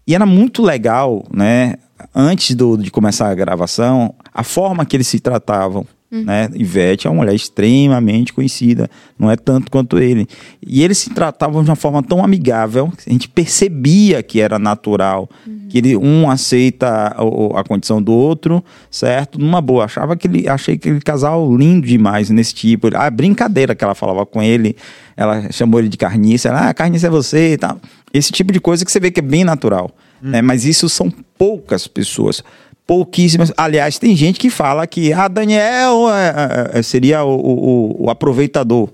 [0.07, 1.75] e era muito legal, né?
[2.13, 6.25] Antes do, de começar a gravação, a forma que eles se tratavam, Uhum.
[6.25, 6.47] Né?
[6.53, 8.87] Ivete é uma mulher extremamente conhecida,
[9.17, 10.27] não é tanto quanto ele.
[10.61, 15.27] E eles se tratavam de uma forma tão amigável, a gente percebia que era natural,
[15.47, 15.65] uhum.
[15.67, 19.39] que ele, um aceita a, a, condição do outro, certo?
[19.39, 19.85] Numa boa.
[19.85, 22.95] Achava que ele, achei aquele casal lindo demais nesse tipo.
[22.95, 24.75] A brincadeira que ela falava com ele,
[25.17, 27.79] ela chamou ele de carniça, ela, ah, carniça é você e tal.
[28.13, 29.89] Esse tipo de coisa que você vê que é bem natural.
[30.21, 30.29] Uhum.
[30.29, 30.43] Né?
[30.43, 32.43] Mas isso são poucas pessoas
[32.85, 33.51] pouquíssimas.
[33.57, 38.09] Aliás, tem gente que fala que ah, Daniel é, é, é seria o, o, o,
[38.09, 38.89] aproveitador.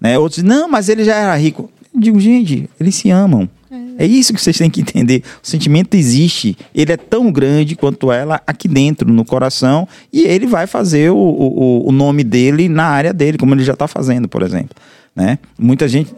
[0.00, 0.18] Né?
[0.18, 1.70] Outros não, mas ele já era rico.
[1.94, 3.48] Eu digo, gente, eles se amam.
[3.70, 4.04] É.
[4.04, 5.22] é isso que vocês têm que entender.
[5.42, 6.56] O sentimento existe.
[6.74, 11.16] Ele é tão grande quanto ela aqui dentro, no coração, e ele vai fazer o,
[11.16, 14.76] o, o nome dele na área dele, como ele já está fazendo, por exemplo.
[15.14, 15.38] Né?
[15.58, 16.12] Muita gente.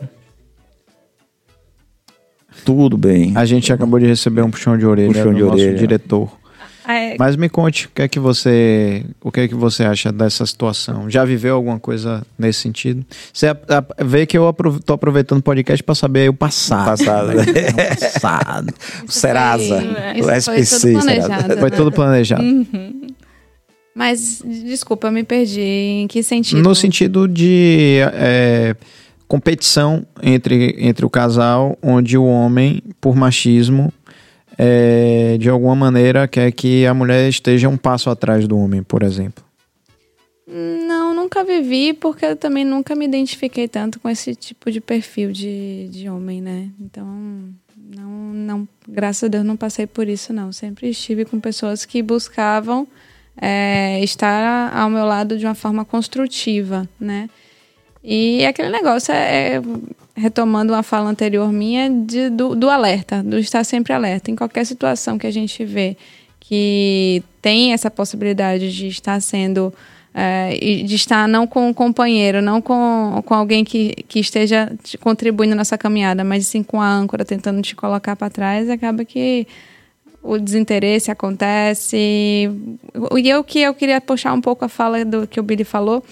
[2.65, 3.33] Tudo bem.
[3.37, 5.79] A gente acabou de receber um puxão de orelha puxão do de nosso orelha.
[5.79, 6.46] diretor.
[6.87, 7.17] É...
[7.19, 10.47] Mas me conte, o que é que você, o que é que você acha dessa
[10.47, 11.11] situação?
[11.11, 13.05] Já viveu alguma coisa nesse sentido?
[13.33, 13.49] Você
[14.05, 16.83] vê que eu estou aproveitando o podcast para saber o passado.
[16.83, 17.43] O passado, né?
[17.71, 18.75] o passado.
[19.09, 19.83] o Serasa,
[20.23, 20.93] o SPC.
[20.93, 21.59] Foi tudo planejado.
[21.59, 22.43] Foi tudo planejado.
[22.43, 23.07] Uhum.
[23.95, 25.61] Mas, desculpa, eu me perdi.
[25.61, 26.63] Em que sentido?
[26.63, 28.77] No sentido de é,
[29.27, 33.91] competição entre, entre o casal, onde o homem, por machismo,
[34.59, 39.03] é, de alguma maneira quer que a mulher esteja um passo atrás do homem, por
[39.03, 39.45] exemplo?
[40.47, 45.33] Não, nunca vivi, porque eu também nunca me identifiquei tanto com esse tipo de perfil
[45.33, 46.71] de, de homem, né?
[46.81, 47.07] Então,
[47.77, 50.53] não, não, graças a Deus não passei por isso, não.
[50.53, 52.87] Sempre estive com pessoas que buscavam
[53.37, 57.29] é, estar ao meu lado de uma forma construtiva, né?
[58.09, 59.63] E aquele negócio é, é
[60.15, 64.31] retomando uma fala anterior minha, de, do, do alerta, do estar sempre alerta.
[64.31, 65.97] Em qualquer situação que a gente vê
[66.39, 69.75] que tem essa possibilidade de estar sendo.
[70.19, 75.55] É, de estar não com um companheiro, não com, com alguém que, que esteja contribuindo
[75.55, 79.47] nessa caminhada, mas sim com a âncora tentando te colocar para trás, acaba que
[80.23, 81.99] o desinteresse acontece.
[81.99, 86.03] E eu que eu queria puxar um pouco a fala do que o Billy falou,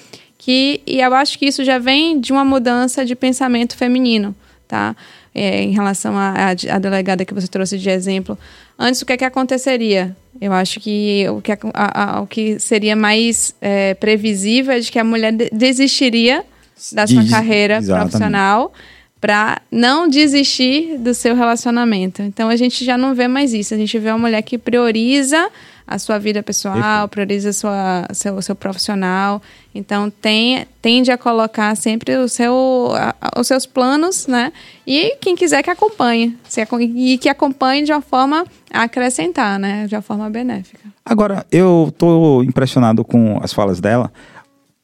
[0.45, 4.35] que e eu acho que isso já vem de uma mudança de pensamento feminino,
[4.69, 4.95] tá?
[5.35, 8.39] É, em relação à delegada que você trouxe de exemplo.
[8.79, 10.15] Antes, o que é que aconteceria?
[10.39, 14.93] Eu acho que o que, a, a, o que seria mais é, previsível é de
[14.93, 16.45] que a mulher desistiria
[16.93, 18.11] da sua Diz, carreira exatamente.
[18.11, 18.73] profissional
[19.21, 22.21] para não desistir do seu relacionamento.
[22.21, 23.73] Então a gente já não vê mais isso.
[23.73, 25.49] A gente vê uma mulher que prioriza
[25.87, 29.43] a sua vida pessoal, prioriza sua, seu, seu profissional.
[29.75, 34.53] Então, tem, tende a colocar sempre o seu, a, os seus planos, né?
[34.87, 36.37] E quem quiser que acompanhe.
[36.49, 39.87] Se, e que acompanhe de uma forma a acrescentar, né?
[39.87, 40.81] De uma forma benéfica.
[41.05, 44.11] Agora, eu tô impressionado com as falas dela.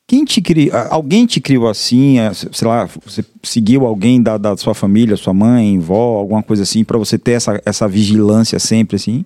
[0.06, 0.76] Quem te criou?
[0.90, 2.16] Alguém te criou assim?
[2.52, 6.82] Sei lá, você seguiu alguém da, da sua família, sua mãe, vó, alguma coisa assim,
[6.82, 9.24] para você ter essa, essa vigilância sempre assim?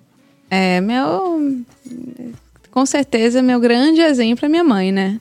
[0.49, 1.63] É, meu.
[2.71, 5.19] Com certeza, meu grande exemplo é minha mãe, né?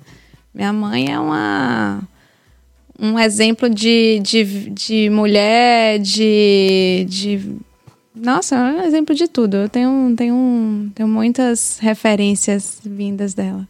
[0.53, 2.03] Minha mãe é uma.
[2.99, 7.57] Um exemplo de, de, de mulher, de, de
[8.15, 9.57] Nossa, é um exemplo de tudo.
[9.57, 13.69] Eu tenho, tenho, tenho muitas referências vindas dela.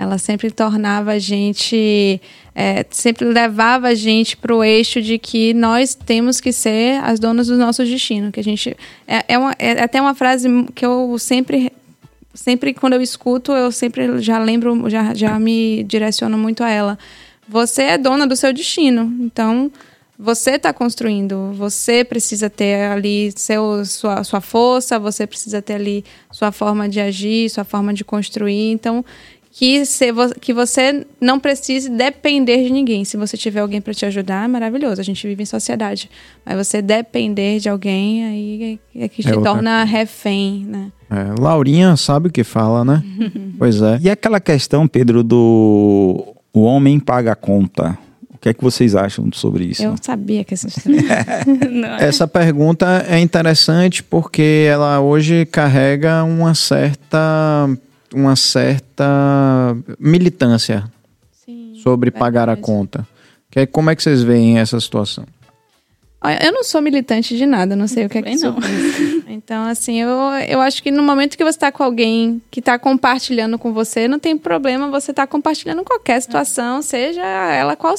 [0.00, 2.18] Ela sempre tornava a gente,
[2.54, 7.20] é, sempre levava a gente para o eixo de que nós temos que ser as
[7.20, 8.32] donas do nosso destino.
[8.32, 8.74] Que a gente
[9.06, 11.70] é, é, uma, é até uma frase que eu sempre,
[12.32, 16.98] sempre quando eu escuto, eu sempre já lembro, já, já me direciono muito a ela.
[17.46, 19.70] Você é dona do seu destino, então
[20.18, 26.06] você está construindo, você precisa ter ali seu, sua, sua força, você precisa ter ali
[26.32, 28.70] sua forma de agir, sua forma de construir.
[28.70, 29.04] Então,
[29.52, 30.06] que, se,
[30.40, 33.04] que você não precise depender de ninguém.
[33.04, 35.00] Se você tiver alguém para te ajudar, é maravilhoso.
[35.00, 36.08] A gente vive em sociedade.
[36.46, 40.92] Mas você depender de alguém, aí é que te é torna refém, né?
[41.10, 43.02] É, Laurinha sabe o que fala, né?
[43.58, 43.98] pois é.
[44.00, 47.98] E aquela questão, Pedro, do o homem paga a conta.
[48.32, 49.82] O que é que vocês acham sobre isso?
[49.82, 50.68] Eu sabia que essa
[51.98, 57.68] Essa pergunta é interessante porque ela hoje carrega uma certa
[58.14, 60.90] uma certa militância
[61.32, 63.06] Sim, sobre pagar a conta.
[63.50, 65.24] Que como é que vocês veem essa situação?
[66.42, 68.56] Eu não sou militante de nada, não sei o que é que não.
[69.26, 70.08] Então, assim, eu,
[70.48, 74.08] eu acho que no momento que você está com alguém que está compartilhando com você,
[74.08, 77.94] não tem problema você estar tá compartilhando qualquer situação, seja ela qual,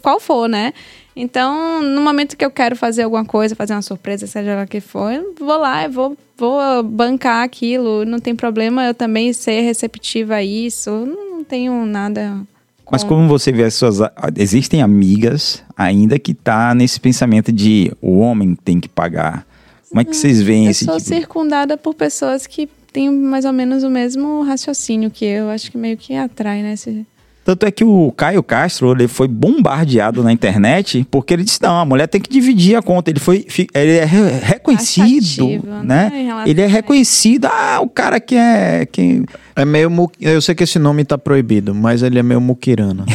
[0.00, 0.72] qual for, né?
[1.14, 4.80] Então, no momento que eu quero fazer alguma coisa, fazer uma surpresa, seja lá que
[4.80, 8.04] for, eu vou lá e vou, vou bancar aquilo.
[8.04, 10.90] Não tem problema eu também ser receptiva a isso.
[10.90, 12.40] Não tenho nada.
[12.84, 12.92] Com...
[12.92, 13.98] Mas como você vê as suas.
[14.36, 19.46] Existem amigas ainda que tá nesse pensamento de o homem tem que pagar.
[19.88, 20.92] Como é que vocês veem eu esse tipo?
[20.92, 25.48] Eu sou circundada por pessoas que têm mais ou menos o mesmo raciocínio que eu.
[25.48, 26.74] Acho que meio que atrai, né?
[26.74, 27.06] Esse
[27.46, 31.78] tanto é que o Caio Castro ele foi bombardeado na internet porque ele disse: não,
[31.78, 33.08] a mulher tem que dividir a conta.
[33.08, 33.46] Ele foi.
[33.72, 36.10] Ele é reconhecido, né?
[36.10, 36.42] né?
[36.44, 37.46] Ele é reconhecido.
[37.46, 38.84] Ah, o cara que é.
[38.84, 39.22] Que...
[39.54, 39.88] É meio.
[40.20, 43.06] Eu sei que esse nome tá proibido, mas ele é meio muquirana.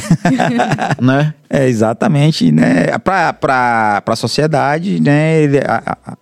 [1.02, 1.34] né?
[1.50, 2.98] É, exatamente, né?
[3.00, 5.42] Pra, pra, pra sociedade, né?
[5.42, 6.18] Ele, a, a,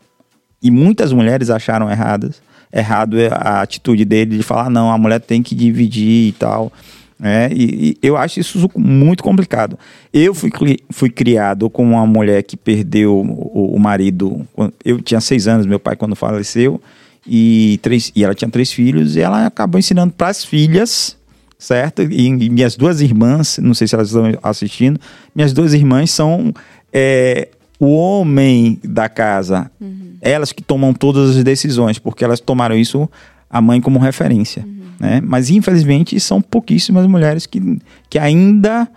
[0.64, 2.42] e muitas mulheres acharam erradas,
[2.74, 6.74] errado a atitude dele de falar: não, a mulher tem que dividir e tal.
[7.22, 9.78] É, e, e, eu acho isso muito complicado.
[10.14, 10.50] Eu fui,
[10.90, 14.48] fui criado com uma mulher que perdeu o, o marido.
[14.86, 16.82] Eu tinha seis anos, meu pai, quando faleceu,
[17.28, 21.18] e, três, e ela tinha três filhos, e ela acabou ensinando para as filhas,
[21.58, 22.04] certo?
[22.04, 25.00] E, e, minhas duas irmãs, não sei se elas estão assistindo,
[25.36, 26.54] minhas duas irmãs são
[26.94, 27.50] é,
[27.80, 29.70] o homem da casa.
[29.80, 30.16] Uhum.
[30.22, 33.10] Elas que tomam todas as decisões, porque elas tomaram isso,
[33.50, 34.64] a mãe, como referência.
[34.66, 34.80] Uhum.
[35.00, 35.22] Né?
[35.24, 37.80] Mas infelizmente são pouquíssimas mulheres que,
[38.10, 38.88] que ainda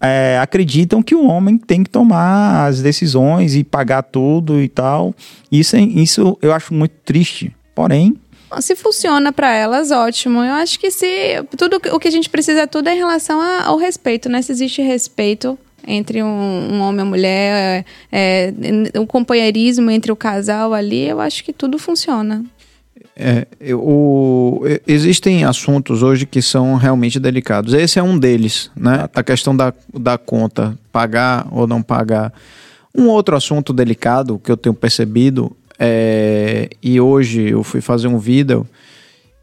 [0.00, 5.14] é, acreditam que o homem tem que tomar as decisões e pagar tudo e tal.
[5.50, 7.54] Isso, isso eu acho muito triste.
[7.74, 8.16] Porém,
[8.60, 10.40] se funciona para elas, ótimo.
[10.40, 13.64] Eu acho que se tudo o que a gente precisa tudo é em relação a,
[13.64, 14.42] ao respeito, né?
[14.42, 18.52] Se existe respeito entre um, um homem e uma mulher, é,
[18.98, 22.44] o companheirismo entre o casal ali, eu acho que tudo funciona.
[23.24, 27.72] É, o, existem assuntos hoje que são realmente delicados.
[27.72, 29.08] Esse é um deles, né?
[29.14, 32.32] A questão da, da conta, pagar ou não pagar.
[32.92, 38.18] Um outro assunto delicado que eu tenho percebido é, e hoje eu fui fazer um
[38.18, 38.66] vídeo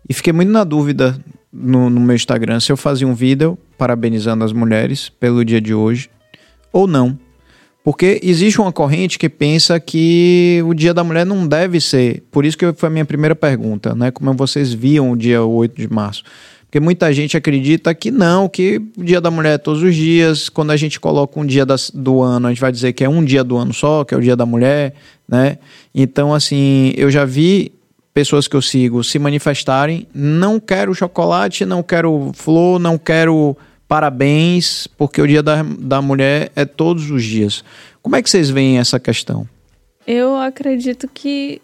[0.07, 1.17] e fiquei muito na dúvida
[1.51, 5.73] no, no meu Instagram se eu fazia um vídeo parabenizando as mulheres pelo dia de
[5.73, 6.09] hoje
[6.71, 7.17] ou não.
[7.83, 12.23] Porque existe uma corrente que pensa que o Dia da Mulher não deve ser.
[12.29, 14.11] Por isso que foi a minha primeira pergunta, né?
[14.11, 16.23] Como vocês viam o dia 8 de março.
[16.65, 20.49] Porque muita gente acredita que não, que o Dia da Mulher é todos os dias.
[20.49, 23.09] Quando a gente coloca um dia das, do ano, a gente vai dizer que é
[23.09, 24.93] um dia do ano só, que é o Dia da Mulher,
[25.27, 25.57] né?
[25.95, 27.71] Então, assim, eu já vi
[28.13, 33.57] pessoas que eu sigo se manifestarem: não quero chocolate, não quero flor, não quero
[33.89, 37.63] parabéns, porque o Dia da, da Mulher é todos os dias.
[38.03, 39.49] Como é que vocês veem essa questão?
[40.05, 41.59] Eu acredito que,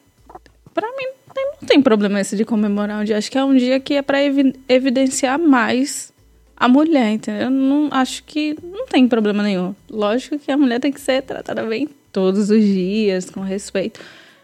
[0.73, 1.05] para mim,
[1.36, 3.17] não tem problema esse de comemorar um dia.
[3.17, 6.11] Acho que é um dia que é para evi evidenciar mais
[6.57, 7.43] a mulher, entendeu?
[7.43, 9.76] Eu não acho que não tem problema nenhum.
[9.89, 13.99] Lógico que a mulher tem que ser tratada bem todos os dias, com respeito.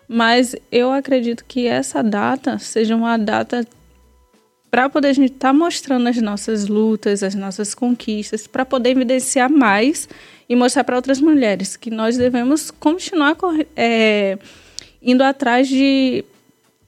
[0.08, 3.66] Mas eu acredito que essa data seja uma data
[4.72, 8.92] para poder a gente estar tá mostrando as nossas lutas, as nossas conquistas, para poder
[8.92, 10.08] evidenciar mais
[10.48, 13.36] e mostrar para outras mulheres que nós devemos continuar
[13.76, 14.38] é,
[15.04, 16.24] indo atrás de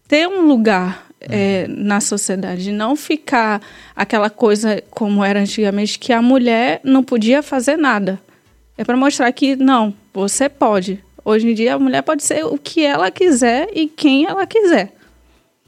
[0.08, 3.62] ter um lugar é, na sociedade, não ficar
[3.96, 8.20] aquela coisa como era antigamente que a mulher não podia fazer nada.
[8.78, 11.04] É para mostrar que não, você pode.
[11.24, 14.94] Hoje em dia a mulher pode ser o que ela quiser e quem ela quiser.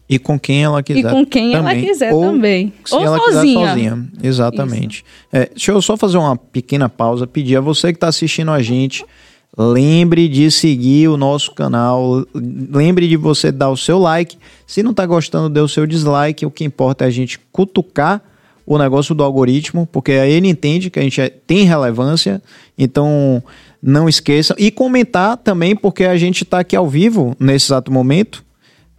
[0.07, 0.99] E com quem ela quiser.
[0.99, 2.71] E com quem ela quiser Ou também.
[2.91, 3.41] Ou ela sozinha.
[3.41, 4.07] quiser sozinha.
[4.21, 5.05] Exatamente.
[5.33, 8.61] É, deixa eu só fazer uma pequena pausa, pedir a você que está assistindo a
[8.61, 9.03] gente,
[9.57, 14.37] lembre de seguir o nosso canal, lembre de você dar o seu like.
[14.67, 16.45] Se não está gostando, dê o seu dislike.
[16.45, 18.21] O que importa é a gente cutucar
[18.65, 22.41] o negócio do algoritmo, porque aí ele entende que a gente é- tem relevância.
[22.77, 23.41] Então,
[23.81, 24.55] não esqueçam.
[24.59, 28.43] E comentar também, porque a gente está aqui ao vivo nesse exato momento.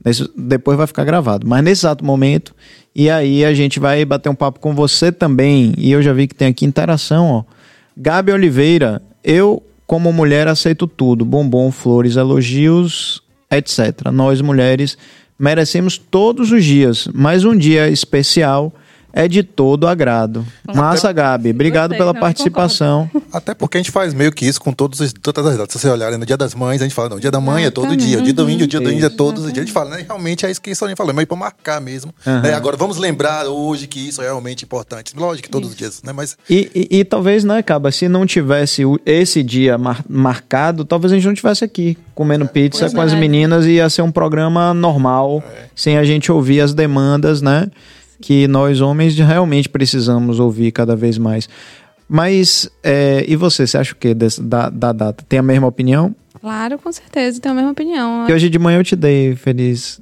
[0.07, 1.45] Nesse- depois vai ficar gravado.
[1.47, 2.55] Mas nesse exato momento.
[2.95, 5.75] E aí a gente vai bater um papo com você também.
[5.77, 7.45] E eu já vi que tem aqui interação, ó.
[7.97, 14.11] Gabi Oliveira, eu, como mulher, aceito tudo: bombom, flores, elogios, etc.
[14.13, 14.97] Nós, mulheres,
[15.39, 18.73] merecemos todos os dias, mas um dia especial
[19.19, 20.47] é de todo agrado.
[20.75, 21.51] Massa, Gabi.
[21.51, 23.11] Obrigado Gostei, pela não, participação.
[23.33, 25.73] Até porque a gente faz meio que isso com todos os, todas as datas.
[25.73, 27.65] Se você olharem no dia das mães, a gente fala, não, o dia da mãe
[27.65, 29.63] é todo dia, o dia do índio, o dia do índio é todos os dias.
[29.63, 30.05] A gente fala, né?
[30.07, 32.13] Realmente é isso que a gente falou, mas para marcar mesmo.
[32.27, 32.53] né?
[32.53, 35.15] Agora, vamos lembrar hoje que isso é realmente importante.
[35.17, 36.13] Lógico que todos os dias, né?
[36.13, 41.11] Mas E, e- e talvez, né, Caba, se não tivesse esse dia mar- marcado, talvez
[41.13, 43.05] a gente não tivesse aqui comendo pizza pois com é.
[43.07, 45.43] as meninas e ia ser um programa normal,
[45.75, 47.69] sem a gente ouvir as demandas, né?
[48.21, 51.49] Que nós homens realmente precisamos ouvir cada vez mais.
[52.09, 55.25] Mas, é, e você, você acha o quê desse- da, da data?
[55.29, 56.15] Tem a mesma opinião?
[56.41, 58.27] Claro, com certeza, tenho a mesma opinião.
[58.27, 59.99] Que hoje de manhã eu te dei, feliz.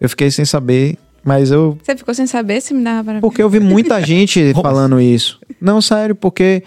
[0.00, 3.42] Eu fiquei sem saber, mas eu Você ficou sem saber se me dava para porque
[3.42, 5.38] eu vi muita gente falando isso.
[5.60, 6.62] Não, sério, porque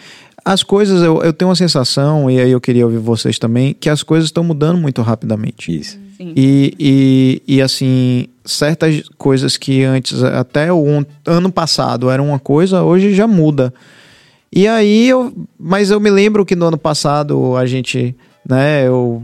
[0.46, 3.90] as coisas, eu, eu tenho uma sensação, e aí eu queria ouvir vocês também, que
[3.90, 5.76] as coisas estão mudando muito rapidamente.
[5.76, 5.98] Isso.
[6.16, 6.34] Sim.
[6.36, 12.40] E, e, e assim, certas coisas que antes, até o an- ano passado, era uma
[12.40, 13.74] coisa, hoje já muda.
[14.52, 15.34] E aí eu.
[15.60, 18.16] Mas eu me lembro que no ano passado a gente,
[18.48, 19.22] né, eu,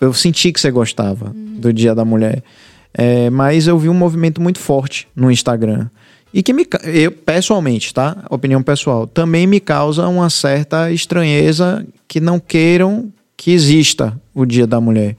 [0.00, 2.42] eu senti que você gostava do Dia da Mulher.
[2.96, 5.88] É, mas eu vi um movimento muito forte no Instagram.
[6.32, 6.66] E que me.
[6.84, 8.24] Eu, pessoalmente, tá?
[8.30, 9.06] Opinião pessoal.
[9.06, 15.16] Também me causa uma certa estranheza que não queiram que exista o Dia da Mulher.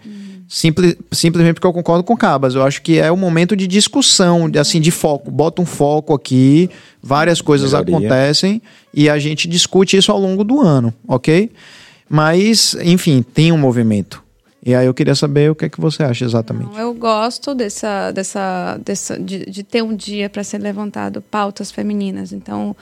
[0.48, 2.54] Simple- simplesmente porque eu concordo com o Cabas.
[2.56, 5.32] Eu acho que é um momento de discussão, de, assim, de foco.
[5.32, 6.70] Bota um foco aqui,
[7.02, 7.98] várias coisas Melhoria.
[7.98, 8.62] acontecem
[8.94, 11.52] e a gente discute isso ao longo do ano, ok?
[12.08, 14.24] Mas, enfim, tem um movimento.
[14.64, 16.72] E aí eu queria saber o que é que você acha exatamente.
[16.72, 21.72] Não, eu gosto dessa, dessa, dessa de, de ter um dia para ser levantado pautas
[21.72, 22.32] femininas.
[22.34, 22.76] Então,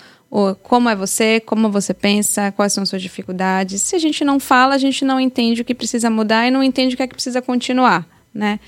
[0.63, 3.81] como é você, como você pensa, quais são suas dificuldades.
[3.84, 6.63] Se a gente não fala, a gente não entende o que precisa mudar e não
[6.63, 8.59] entende o que é que precisa continuar, né?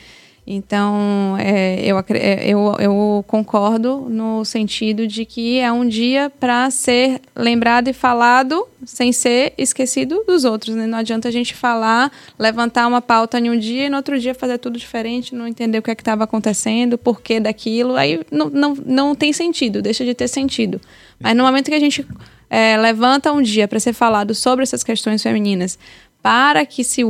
[0.48, 6.70] Então, é, eu, é, eu, eu concordo no sentido de que é um dia para
[6.70, 10.76] ser lembrado e falado sem ser esquecido dos outros.
[10.76, 10.86] Né?
[10.86, 14.36] Não adianta a gente falar, levantar uma pauta em um dia e no outro dia
[14.36, 17.96] fazer tudo diferente, não entender o que é estava acontecendo, o porquê daquilo.
[17.96, 20.80] Aí não, não, não tem sentido, deixa de ter sentido.
[21.20, 22.06] Mas no momento que a gente
[22.52, 25.80] é, levanta um dia para ser falado sobre essas questões femininas,
[26.22, 27.02] para que, se,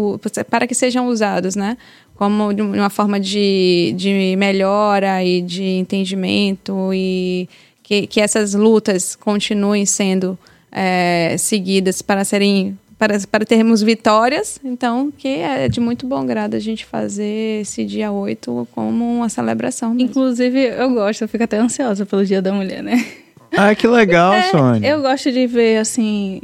[0.50, 1.78] para que sejam usados, né?
[2.16, 7.49] Como de uma forma de, de melhora e de entendimento e
[7.84, 10.38] que, que essas lutas continuem sendo
[10.72, 16.55] é, seguidas para serem para, para termos vitórias, então que é de muito bom grado
[16.55, 19.93] a gente fazer esse dia 8 como uma celebração.
[19.93, 20.09] mesmo.
[20.09, 23.05] Inclusive, eu gosto, eu fico até ansiosa pelo Dia da Mulher, né?
[23.51, 24.88] Ah, que legal, Sônia.
[24.88, 26.41] Eu gosto de ver, assim,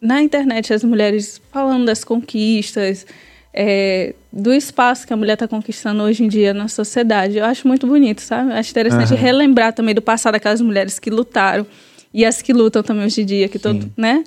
[0.00, 3.06] na internet as mulheres falando das conquistas,
[3.52, 7.38] é, do espaço que a mulher está conquistando hoje em dia na sociedade.
[7.38, 8.52] Eu acho muito bonito, sabe?
[8.52, 9.20] Acho interessante Aham.
[9.20, 11.66] relembrar também do passado aquelas mulheres que lutaram
[12.14, 14.22] e as que lutam também hoje em dia, que todo, né?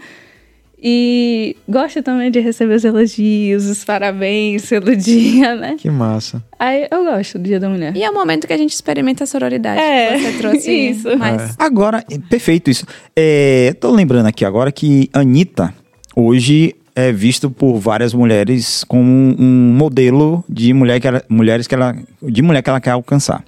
[0.85, 5.77] E gosto também de receber os elogios, os parabéns pelo dia, né?
[5.77, 6.43] Que massa.
[6.59, 7.95] Aí eu gosto do Dia da Mulher.
[7.95, 9.79] E é o momento que a gente experimenta a sororidade.
[9.79, 11.17] É, que você trouxe isso.
[11.17, 11.55] mais.
[11.57, 12.85] Agora, é, perfeito isso.
[13.15, 15.73] É, tô lembrando aqui agora que Anitta
[16.13, 21.75] hoje é visto por várias mulheres como um modelo de mulher que ela, mulheres que
[21.75, 23.43] ela, de mulher que ela quer alcançar.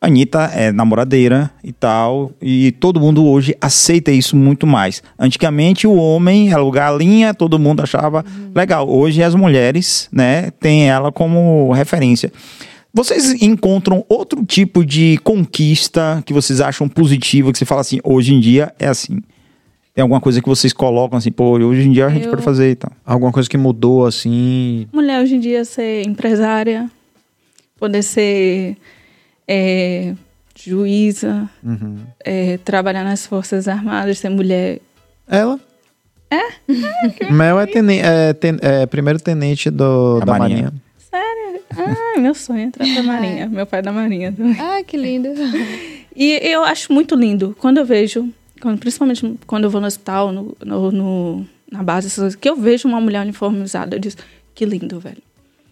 [0.00, 5.02] Anitta é namoradeira e tal, e todo mundo hoje aceita isso muito mais.
[5.18, 8.22] Antigamente o homem era o galinha, todo mundo achava
[8.54, 8.88] legal.
[8.88, 12.30] Hoje as mulheres, né, têm ela como referência.
[12.92, 18.34] Vocês encontram outro tipo de conquista que vocês acham positiva, que você fala assim, hoje
[18.34, 19.20] em dia é assim?
[19.94, 22.42] Tem alguma coisa que vocês colocam assim, pô, hoje em dia a gente Eu- pode
[22.42, 22.90] fazer e tal.
[23.06, 24.88] Alguma coisa que mudou assim.
[24.92, 26.90] Mulher hoje em dia ser empresária,
[27.78, 28.76] poder ser
[29.46, 30.14] é,
[30.58, 31.98] juíza, Uhum.
[32.24, 34.80] é, trabalhar nas Forças Armadas, ser mulher.
[35.28, 35.60] Ela?
[36.30, 36.42] É?
[37.30, 37.66] Mel é,
[38.00, 40.62] é, ten, é primeiro tenente do, da, Da Marinha.
[40.64, 40.82] Marinha.
[40.98, 41.60] Sério?
[42.16, 43.46] Ah, meu sonho é entrar pra Marinha.
[43.48, 44.56] Meu pai é da Marinha também.
[44.58, 45.28] Ah, que lindo.
[46.16, 48.28] E eu acho muito lindo quando eu vejo,
[48.64, 52.48] quando- principalmente quando eu vou no hospital, no, no- no- na base, essas coisas, que
[52.48, 54.14] eu vejo uma mulher uniformizada, eu digo,
[54.54, 55.22] que lindo, velho.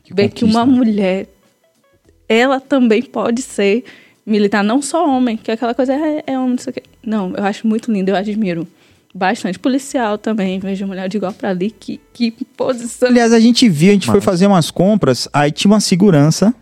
[0.04, 1.28] Que Ver que uma mulher,
[2.28, 3.84] ela também pode ser
[4.26, 6.82] militar, não só homem, que aquela coisa é, é homem, não sei o quê.
[7.04, 8.66] Não, eu acho muito lindo, eu admiro
[9.14, 9.58] bastante.
[9.58, 13.08] Policial também, vejo mulher de igual pra ali, que, que posição.
[13.08, 14.24] Aliás, a gente viu, a gente foi Massa.
[14.24, 16.54] fazer umas compras, aí tinha uma segurança,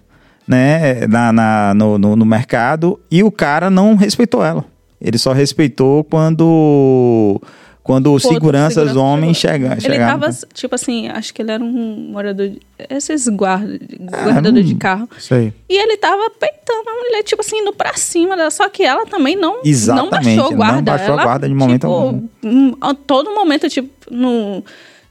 [0.48, 4.64] né, na, na- no, no, no mercado, e o cara não respeitou ela.
[5.00, 7.40] Ele só respeitou quando,
[7.82, 9.58] quando os seguranças segurança homens chegou.
[9.68, 10.20] chega, Ele chegaram.
[10.20, 12.60] tava, tipo assim, acho que ele era um morador de.
[12.90, 13.78] Esses guarda,
[14.12, 14.66] Ah, guardador hum.
[14.66, 15.08] de carro.
[15.18, 15.52] Sei.
[15.68, 18.50] E ele tava peitando a mulher, tipo assim, indo pra cima dela.
[18.50, 20.82] Só que ela também não, não Exatamente, baixou a não guarda.
[20.92, 22.28] baixou a ela, guarda de momento tipo, algum.
[22.44, 24.62] hum, A todo momento, tipo, no,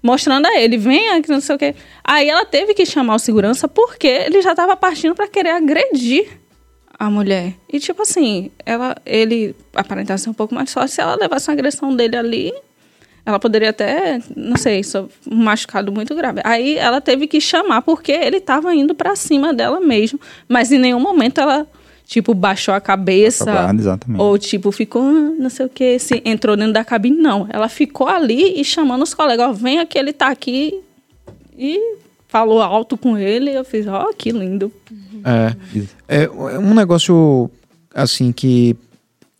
[0.04, 1.76] mostrando a ele, venha, que não sei o quê.
[2.04, 6.28] Aí ela teve que chamar o segurança porque ele já tava partindo pra querer agredir
[7.00, 7.54] a mulher.
[7.72, 10.92] E tipo assim, ela, ele aparentava ser um pouco mais forte.
[10.92, 12.54] Se ela levasse uma agressão dele ali,
[13.26, 16.42] ela poderia até, não sei, só um machucado muito grave.
[16.44, 20.78] Aí ela teve que chamar porque ele estava indo pra cima dela mesmo, mas em
[20.78, 21.66] nenhum momento ela
[22.06, 23.46] tipo baixou a cabeça
[24.20, 27.48] ou tipo ficou, "Ah, não sei o que, se entrou dentro da cabine não.
[27.50, 30.74] Ela ficou ali e chamando os colegas, ó, venha que ele tá aqui
[31.58, 31.80] e
[32.30, 33.52] falou alto com ele.
[33.52, 34.72] Eu fiz, ó, que lindo.
[36.08, 36.24] É.
[36.24, 37.52] É um negócio
[37.94, 38.78] assim que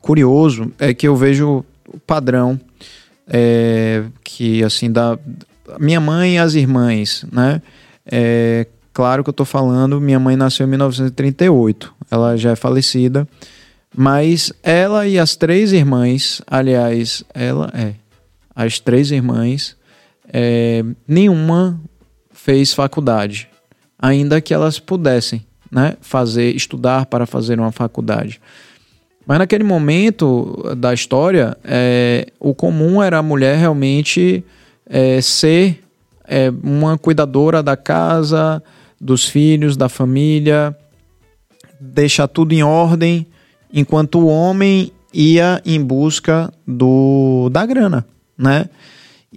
[0.02, 2.60] curioso é que eu vejo o padrão
[3.28, 5.18] é, que assim da
[5.80, 7.62] minha mãe e as irmãs, né?
[8.06, 13.28] É, claro que eu tô falando, minha mãe nasceu em 1938, ela já é falecida,
[13.96, 17.94] mas ela e as três irmãs, aliás, ela é
[18.56, 19.78] as três irmãs,
[20.34, 21.80] é, nenhuma
[22.44, 23.50] fez faculdade,
[23.98, 28.40] ainda que elas pudessem, né, fazer, estudar para fazer uma faculdade.
[29.28, 34.44] Mas naquele momento da história, é, o comum era a mulher realmente
[34.90, 35.84] é, ser
[36.26, 38.64] é, uma cuidadora da casa,
[39.00, 40.76] dos filhos, da família,
[41.80, 43.28] deixar tudo em ordem,
[43.72, 48.06] enquanto o homem ia em busca do, da grana,
[48.38, 48.70] né?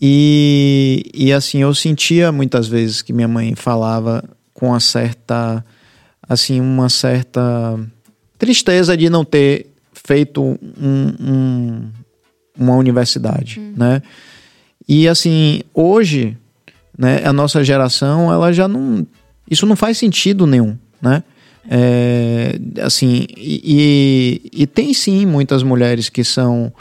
[0.00, 4.24] E, e assim, eu sentia muitas vezes que minha mãe falava
[4.54, 5.64] com uma certa,
[6.28, 7.78] assim, uma certa
[8.38, 10.58] tristeza de não ter feito um,
[11.20, 11.88] um-
[12.58, 14.02] uma universidade, né?
[14.88, 16.36] E assim, hoje,
[16.98, 19.06] né, a nossa geração, ela já não,
[19.50, 21.22] isso não faz sentido nenhum, né?
[21.70, 26.72] É, assim, e, e, e tem sim muitas mulheres que são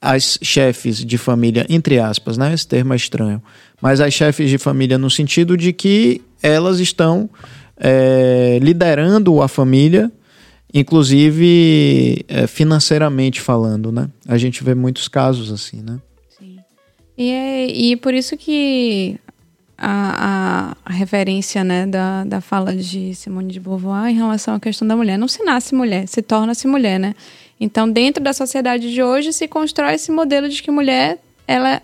[0.00, 2.52] as chefes de família, entre aspas, né?
[2.52, 3.42] Esse termo é estranho.
[3.80, 7.28] Mas as chefes de família no sentido de que elas estão
[7.76, 10.10] é, liderando a família,
[10.72, 14.08] inclusive é, financeiramente falando, né?
[14.26, 15.98] A gente vê muitos casos assim, né?
[17.18, 19.18] E, é, e por isso que
[19.78, 24.60] a, a, a referência né, da, da fala de Simone de Beauvoir em relação à
[24.60, 25.18] questão da mulher.
[25.18, 27.14] Não se nasce mulher, se torna-se mulher, né?
[27.58, 31.82] Então, dentro da sociedade de hoje, se constrói esse modelo de que mulher ela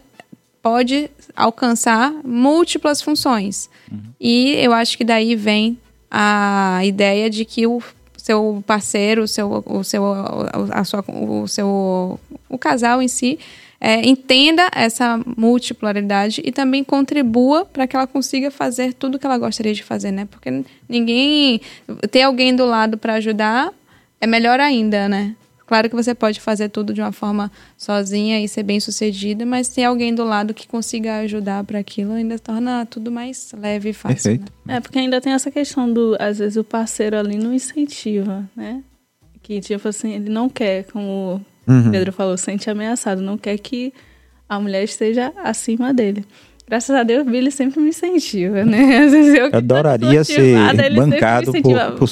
[0.62, 3.68] pode alcançar múltiplas funções.
[4.20, 5.78] E eu acho que daí vem
[6.10, 7.82] a ideia de que o
[8.16, 10.04] seu parceiro, o seu, o seu,
[10.70, 13.38] a sua, o seu, o casal em si
[13.80, 19.36] é, entenda essa multipolaridade e também contribua para que ela consiga fazer tudo que ela
[19.36, 20.28] gostaria de fazer, né?
[20.30, 21.60] Porque ninguém
[22.12, 23.72] ter alguém do lado para ajudar
[24.20, 25.34] é melhor ainda, né?
[25.66, 29.68] Claro que você pode fazer tudo de uma forma sozinha e ser bem sucedida, mas
[29.68, 33.92] ter alguém do lado que consiga ajudar para aquilo ainda torna tudo mais leve e
[33.92, 34.16] fácil.
[34.16, 34.52] Perfeito.
[34.66, 34.76] né?
[34.76, 38.82] É, porque ainda tem essa questão do, às vezes, o parceiro ali não incentiva, né?
[39.42, 41.88] Que, tipo assim, ele não quer, como Uhum.
[41.88, 43.92] o Pedro falou, sente ameaçado, não quer que
[44.48, 46.24] a mulher esteja acima dele.
[46.66, 48.98] Graças a Deus, Billy sempre me incentiva, né?
[49.04, 52.08] Às vezes eu, que tô adoraria ser desmotivada, ele sempre me bancado por- incentiva, por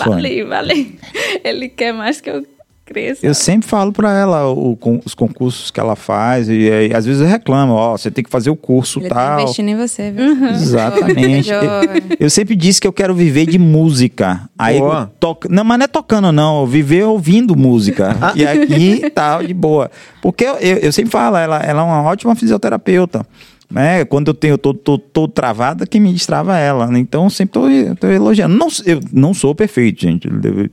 [0.48, 0.98] vale.
[1.44, 2.46] Ele quer mais que eu
[2.90, 3.24] cresça.
[3.24, 7.06] Eu sempre falo pra ela o- com- os concursos que ela faz e, aí, às
[7.06, 9.40] vezes eu reclamo, ó, você tem que fazer o curso Ele tá tal.
[9.40, 10.24] investindo em você, viu?
[10.34, 10.48] Uhum.
[10.50, 11.50] Exatamente.
[11.50, 12.02] eu, Jovem.
[12.18, 14.48] eu sempre disse que eu quero viver de música.
[14.58, 14.80] Aí
[15.20, 18.16] toco, não, mas não é tocando não, viver ouvindo música.
[18.34, 19.90] e aqui tal de boa.
[20.20, 23.24] Porque eu, eu, eu sempre falo, ela, ela é uma ótima fisioterapeuta.
[23.70, 24.04] Né?
[24.04, 26.88] Quando eu tenho tô, tô, tô travada, quem me destrava é ela.
[26.88, 26.98] né?
[26.98, 27.66] Então eu sempre tô,
[28.00, 28.52] tô elogiando.
[28.56, 30.26] Não, eu não sou perfeito, gente.
[30.26, 30.68] Eu,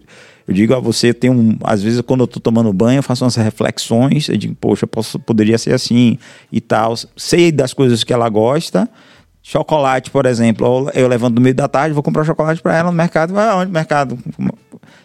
[0.48, 3.26] Eu digo a você, tem um, às vezes quando eu tô tomando banho, eu faço
[3.26, 6.18] umas reflexões, eu digo, poxa, posso, poderia ser assim
[6.52, 6.96] e tal.
[7.18, 8.90] Sei das coisas que ela gosta.
[9.44, 12.98] Chocolate, por exemplo, eu levanto no meio da tarde, vou comprar chocolate para ela no
[12.98, 13.72] mercado, vai aonde?
[13.72, 14.18] Mercado.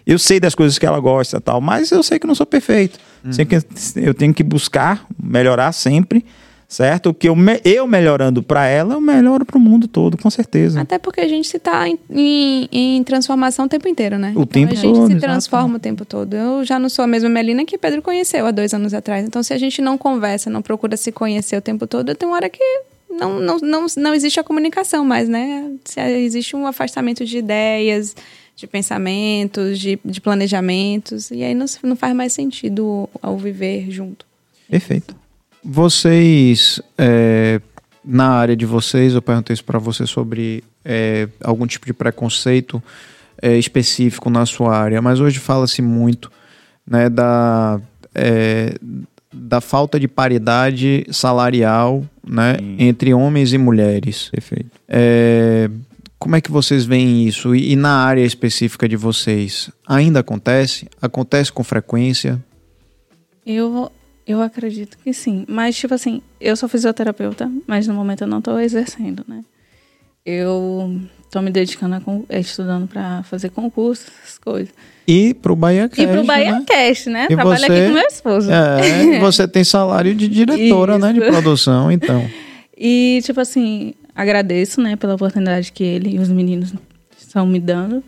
[0.05, 2.99] Eu sei das coisas que ela gosta tal, mas eu sei que não sou perfeito.
[3.25, 3.33] Uhum.
[3.33, 3.57] Sei que
[3.97, 6.25] eu tenho que buscar melhorar sempre
[6.73, 7.13] certo?
[7.13, 10.81] Que eu, eu melhorando para ela, eu melhoro para o mundo todo, com certeza.
[10.81, 14.29] Até porque a gente está em, em, em, transformação o tempo inteiro, né?
[14.29, 15.77] O então, tempo a gente todo, se transforma exato.
[15.77, 16.35] o tempo todo.
[16.35, 19.25] Eu já não sou a mesma Melina que Pedro conheceu há dois anos atrás.
[19.27, 22.37] Então, se a gente não conversa, não procura se conhecer o tempo todo, tem uma
[22.37, 22.65] hora que
[23.11, 25.71] não, não, não, não existe a comunicação mais, né?
[25.85, 28.17] Se existe um afastamento de ideias,
[28.57, 34.25] de pensamentos, de, de planejamentos, e aí não, não faz mais sentido ao viver junto.
[34.71, 35.22] Perfeito.
[35.65, 37.61] Vocês, é,
[38.05, 42.83] na área de vocês, eu perguntei isso para você sobre é, algum tipo de preconceito
[43.41, 46.31] é, específico na sua área, mas hoje fala-se muito
[46.87, 47.81] né, da,
[48.15, 48.75] é,
[49.33, 54.31] da falta de paridade salarial né, entre homens e mulheres.
[54.31, 54.71] Perfeito.
[54.89, 55.71] É,
[56.19, 57.55] como é que vocês veem isso?
[57.55, 60.89] E, e na área específica de vocês, ainda acontece?
[61.01, 62.43] Acontece com frequência?
[63.45, 63.91] Eu
[64.27, 65.45] eu acredito que sim.
[65.49, 69.45] Mas, tipo assim, eu sou fisioterapeuta, mas no momento eu não estou exercendo, né?
[70.25, 74.73] Eu estou me dedicando a estudando para fazer concursos, essas coisas.
[75.07, 76.03] E pro Bahia Cast.
[76.03, 76.65] E pro Bahia né?
[76.67, 77.27] Cast, né?
[77.29, 78.51] E Trabalho você, aqui com meu esposo.
[78.51, 81.13] É, você tem salário de diretora, né?
[81.13, 82.25] De produção, então.
[82.85, 86.75] E, tipo assim, agradeço, né, pela oportunidade que ele e os meninos
[87.17, 88.03] estão me dando.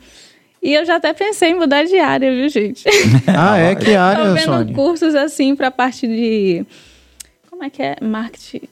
[0.64, 2.84] E eu já até pensei em mudar de área, viu, gente?
[3.28, 3.74] Ah, é?
[3.74, 4.74] Que área, Tô vendo Sônia?
[4.74, 6.64] cursos assim pra parte de...
[7.50, 7.96] Como é que é?
[8.00, 8.62] Marketing...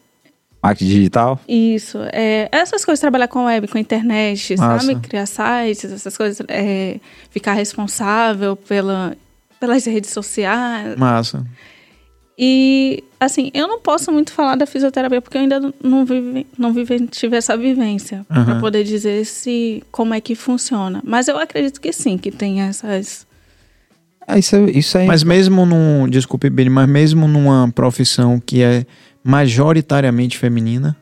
[0.62, 1.38] Marketing digital?
[1.46, 1.98] Isso.
[2.12, 4.86] É, essas coisas, trabalhar com web, com internet, Massa.
[4.86, 5.00] sabe?
[5.00, 6.40] Criar sites, essas coisas.
[6.48, 6.98] É,
[7.30, 9.14] ficar responsável pela,
[9.60, 10.96] pelas redes sociais.
[10.96, 11.44] Massa.
[12.38, 16.72] E, assim, eu não posso muito falar da fisioterapia porque eu ainda não, vive, não
[16.72, 18.44] vive, tive essa vivência uhum.
[18.44, 21.00] para poder dizer se como é que funciona.
[21.04, 23.26] Mas eu acredito que sim, que tem essas.
[24.26, 25.06] É, isso, isso aí.
[25.06, 26.08] Mas mesmo num.
[26.08, 28.84] Desculpe, Billy, mas mesmo numa profissão que é
[29.22, 30.96] majoritariamente feminina.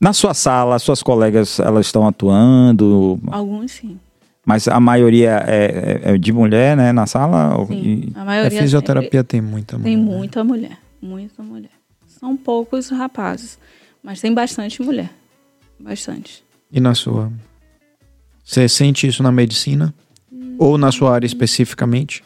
[0.00, 3.20] Na sua sala, suas colegas, elas estão atuando?
[3.30, 4.00] Alguns sim.
[4.44, 7.54] Mas a maioria é, é, é de mulher, né, na sala?
[7.66, 8.58] Sim, a maioria.
[8.58, 9.90] A fisioterapia tem muita mulher.
[9.90, 11.70] Tem muita mulher, muita mulher.
[12.08, 13.58] São poucos rapazes,
[14.02, 15.10] mas tem bastante mulher.
[15.78, 16.44] Bastante.
[16.72, 17.32] E na sua?
[18.44, 19.94] Você sente isso na medicina?
[20.32, 20.56] Hum.
[20.58, 22.24] Ou na sua área especificamente?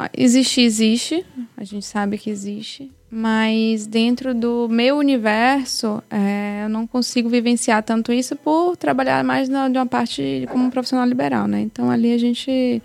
[0.00, 1.26] Ah, existe, existe.
[1.56, 2.90] A gente sabe que existe.
[3.10, 9.48] Mas dentro do meu universo, é, eu não consigo vivenciar tanto isso por trabalhar mais
[9.48, 11.60] na, de uma parte como um profissional liberal, né?
[11.60, 12.80] Então ali a gente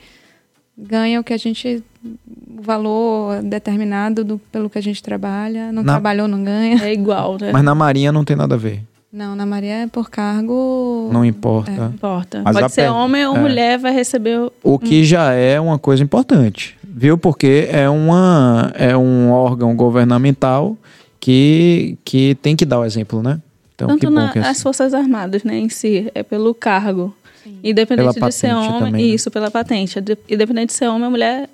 [0.77, 5.71] ganha o que a gente o valor determinado do, pelo que a gente trabalha.
[5.71, 5.93] Não na...
[5.93, 6.83] trabalhou, não ganha.
[6.83, 7.51] É igual, né?
[7.53, 8.81] Mas na Marinha não tem nada a ver.
[9.13, 11.09] Não, na Marinha é por cargo.
[11.13, 11.71] Não importa.
[11.71, 11.77] É.
[11.77, 12.41] Não importa.
[12.43, 13.39] Mas Pode ser homem ou é.
[13.39, 14.37] mulher, vai receber.
[14.39, 17.17] O, o que já é uma coisa importante viu?
[17.17, 20.77] Porque é, uma, é um órgão governamental
[21.19, 23.41] que, que tem que dar o exemplo, né?
[23.75, 24.61] Então, Tanto nas é assim.
[24.61, 27.13] Forças Armadas, né, em si, é pelo cargo.
[27.43, 27.59] Sim.
[27.61, 29.01] Independente pela de ser homem, também, né?
[29.01, 29.99] isso, pela patente.
[30.29, 31.49] Independente de ser homem ou mulher,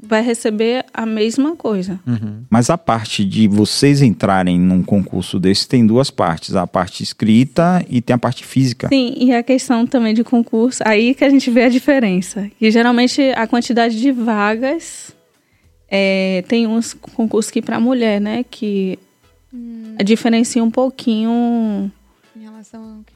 [0.00, 2.00] vai receber a mesma coisa.
[2.06, 2.42] Uhum.
[2.50, 7.84] Mas a parte de vocês entrarem num concurso desse tem duas partes: a parte escrita
[7.88, 8.88] e tem a parte física.
[8.88, 12.50] Sim, e a questão também de concurso, aí que a gente vê a diferença.
[12.60, 15.14] E geralmente a quantidade de vagas
[15.88, 18.98] é, tem uns concursos que para mulher, né, que
[19.52, 19.96] hum.
[20.04, 21.90] diferencia um pouquinho.
[22.36, 23.13] Em relação ao quê?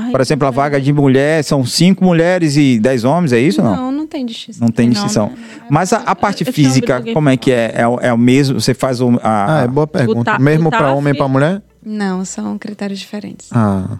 [0.00, 3.62] Ai, Por exemplo, a vaga de mulher são cinco mulheres e dez homens, é isso
[3.62, 3.76] não?
[3.76, 4.66] Não, não tem distinção.
[4.66, 5.26] Não tem distinção.
[5.26, 7.74] Não, não, Mas a, a parte física, como é que é?
[7.76, 8.60] É, é o mesmo?
[8.60, 9.20] Você faz o.
[9.22, 10.38] A, ah, é boa pergunta.
[10.38, 11.62] mesmo para homem e para mulher?
[11.84, 13.48] Não, são critérios diferentes.
[13.52, 13.98] Ah.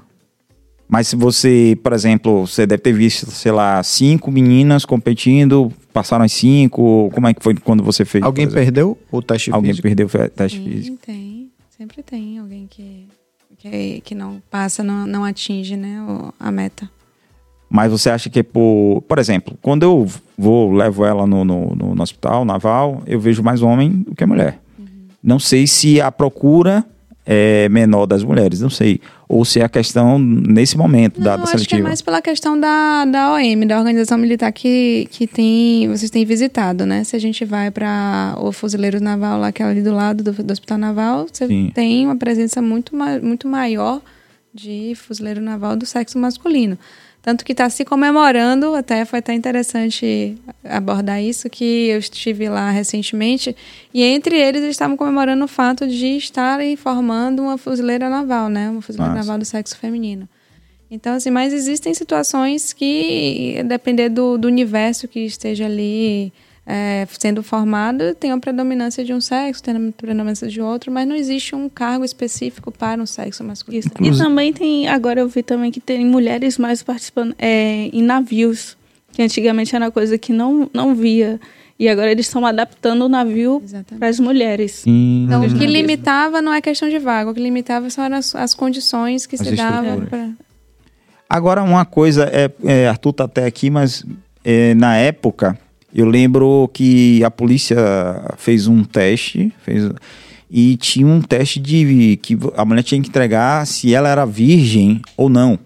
[0.88, 6.24] Mas se você, por exemplo, você deve ter visto, sei lá, cinco meninas competindo, passaram
[6.24, 7.10] as cinco.
[7.14, 8.24] Como é que foi quando você fez?
[8.24, 9.82] Alguém perdeu o teste Alguém físico?
[9.86, 10.98] perdeu o teste Sim, físico?
[11.06, 13.06] Tem, sempre tem alguém que
[13.60, 15.98] que, que não passa, não, não atinge né,
[16.38, 16.90] a meta.
[17.68, 19.02] Mas você acha que por.
[19.02, 23.62] Por exemplo, quando eu vou, levo ela no, no, no hospital naval, eu vejo mais
[23.62, 24.58] homem do que mulher.
[24.76, 24.86] Uhum.
[25.22, 26.84] Não sei se a procura
[27.24, 29.00] é menor das mulheres, não sei.
[29.28, 31.76] Ou se é a questão nesse momento não, da, da acho seletiva.
[31.76, 36.10] que é mais pela questão da, da OM, da Organização Militar que, que tem, vocês
[36.10, 37.04] têm visitado, né?
[37.04, 40.32] Se a gente vai para o Fuzileiro Naval, lá que é ali do lado do,
[40.32, 41.70] do Hospital Naval, você Sim.
[41.74, 44.00] tem uma presença muito, muito maior
[44.52, 46.76] de fuzileiro naval do sexo masculino.
[47.22, 52.70] Tanto que está se comemorando, até foi até interessante abordar isso, que eu estive lá
[52.70, 53.54] recentemente,
[53.92, 58.70] e entre eles eles estavam comemorando o fato de estarem formando uma fuzileira naval, né?
[58.70, 59.26] Uma fuzileira Nossa.
[59.26, 60.26] naval do sexo feminino.
[60.90, 66.32] Então, assim, mas existem situações que, depender do, do universo que esteja ali
[66.72, 71.06] é, sendo formado, tem a predominância de um sexo, tem a predominância de outro, mas
[71.06, 73.90] não existe um cargo específico para um sexo masculino.
[74.00, 78.76] E também tem, agora eu vi também que tem mulheres mais participando é, em navios,
[79.12, 81.40] que antigamente era uma coisa que não, não via.
[81.76, 83.60] E agora eles estão adaptando o navio
[83.98, 84.82] para as mulheres.
[84.84, 85.24] Sim.
[85.24, 88.54] Então, o que limitava não é questão de vaga, o que limitava são as, as
[88.54, 90.02] condições que as se davam.
[90.02, 90.28] Pra...
[91.28, 94.04] Agora, uma coisa, é, é, Arthur tá até aqui, mas
[94.44, 95.58] é, na época
[95.94, 97.76] eu lembro que a polícia
[98.36, 99.90] fez um teste, fez
[100.50, 105.00] e tinha um teste de que a mulher tinha que entregar se ela era virgem
[105.16, 105.58] ou não.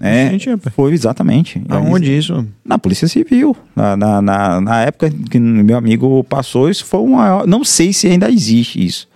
[0.00, 1.60] É, Gente, foi exatamente.
[1.68, 2.46] Aonde isso?
[2.64, 3.56] Na Polícia Civil.
[3.74, 7.46] Na, na, na, na, época que meu amigo passou, isso foi uma.
[7.46, 9.08] Não sei se ainda existe isso.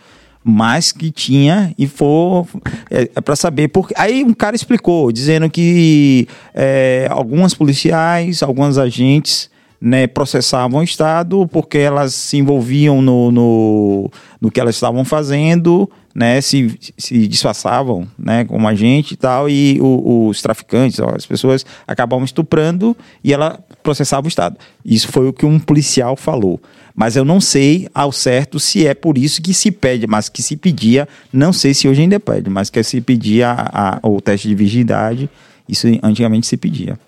[0.42, 2.46] Mas que tinha e foi.
[2.90, 3.68] É, é para saber.
[3.68, 9.50] Porque, aí um cara explicou, dizendo que é, algumas policiais, alguns agentes
[9.80, 15.90] né, processavam o Estado porque elas se envolviam no, no, no que elas estavam fazendo,
[16.14, 21.64] né, se, se disfarçavam né, como agente e tal, e o, os traficantes, as pessoas
[21.86, 22.94] acabavam estuprando
[23.24, 24.58] e ela processava o Estado.
[24.84, 26.60] Isso foi o que um policial falou.
[26.94, 30.42] Mas eu não sei ao certo se é por isso que se pede, mas que
[30.42, 34.20] se pedia, não sei se hoje ainda pede, mas que se pedia a, a, o
[34.20, 35.30] teste de virgindade,
[35.66, 36.98] isso antigamente se pedia.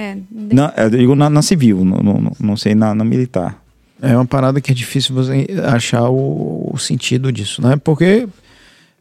[0.00, 0.16] É.
[0.30, 3.60] Na, eu digo na, na civil, não, não, não sei na, na, militar.
[4.00, 5.44] É uma parada que é difícil você
[5.74, 7.74] achar o, o sentido disso, né?
[7.76, 8.28] Porque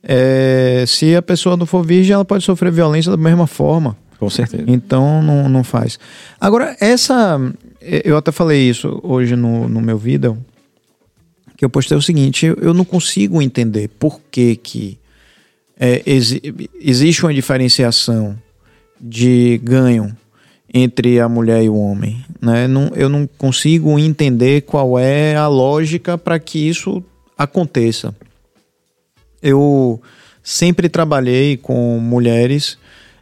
[0.02, 3.96] é, se a pessoa não for virgem, ela pode sofrer violência da mesma forma.
[4.20, 4.64] Com certeza.
[4.66, 6.00] Então não, não faz.
[6.42, 7.40] Agora, essa.
[7.80, 10.36] Eu até falei isso hoje no, no meu vídeo.
[11.56, 14.98] Que eu postei o seguinte: eu não consigo entender por que, que
[15.80, 16.42] é, exi
[16.82, 18.36] existe uma diferenciação
[19.00, 20.18] de ganho
[20.74, 22.24] entre a mulher e o homem.
[22.42, 22.68] Né?
[22.68, 27.04] Não, eu não consigo entender qual é a lógica para que isso
[27.38, 28.14] aconteça.
[29.42, 30.02] Eu
[30.44, 32.78] sempre trabalhei com mulheres.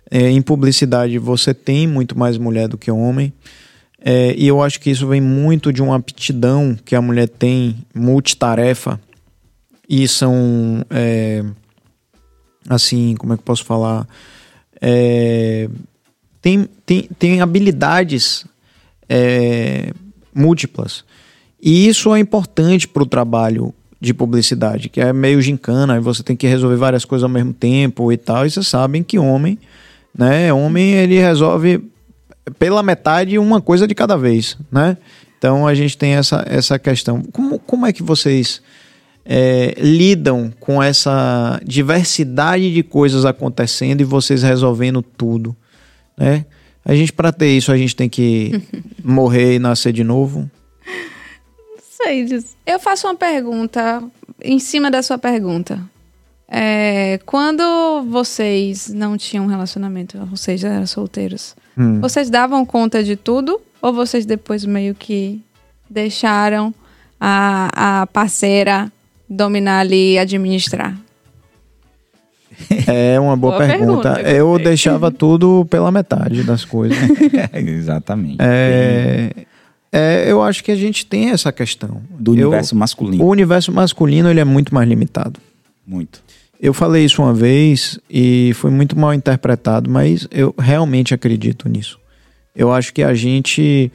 [0.10, 3.34] É, em publicidade, você tem muito mais mulher do que homem.
[4.00, 7.76] É, e eu acho que isso vem muito de uma aptidão que a mulher tem,
[7.94, 9.00] multitarefa.
[9.90, 10.86] E são.
[10.90, 11.44] É,
[12.70, 14.08] assim, como é que eu posso falar?
[14.80, 15.68] É,
[16.46, 18.46] tem, tem, tem habilidades
[19.10, 19.92] é,
[20.32, 21.04] múltiplas.
[21.60, 26.22] E isso é importante para o trabalho de publicidade, que é meio gincana, e você
[26.22, 28.46] tem que resolver várias coisas ao mesmo tempo e tal.
[28.46, 29.58] E vocês sabem que homem,
[30.16, 30.54] né?
[30.54, 31.84] Homem ele resolve
[32.60, 34.98] pela metade uma coisa de cada vez, né?
[35.40, 37.24] Então a gente tem essa, essa questão.
[37.32, 38.62] Como, como é que vocês
[39.26, 45.56] é, lidam com essa diversidade de coisas acontecendo e vocês resolvendo tudo?
[46.18, 46.46] Né?
[46.84, 48.62] A gente, para ter isso, a gente tem que
[49.04, 50.50] morrer e nascer de novo?
[51.82, 52.56] Sei disso.
[52.66, 54.04] Eu faço uma pergunta
[54.42, 55.82] em cima da sua pergunta.
[56.48, 62.00] É, quando vocês não tinham relacionamento, vocês eram solteiros, hum.
[62.00, 63.60] vocês davam conta de tudo?
[63.82, 65.42] Ou vocês depois meio que
[65.90, 66.74] deixaram
[67.20, 68.92] a, a parceira
[69.28, 70.96] dominar ali e administrar?
[72.88, 74.14] É uma boa, boa pergunta.
[74.14, 74.32] pergunta.
[74.32, 76.98] Eu deixava tudo pela metade das coisas.
[77.54, 78.38] Exatamente.
[78.40, 79.32] É,
[79.92, 82.02] é, eu acho que a gente tem essa questão.
[82.10, 83.24] Do universo eu, masculino.
[83.24, 85.40] O universo masculino ele é muito mais limitado.
[85.86, 86.22] Muito.
[86.60, 92.00] Eu falei isso uma vez e foi muito mal interpretado, mas eu realmente acredito nisso.
[92.56, 93.92] Eu acho que a gente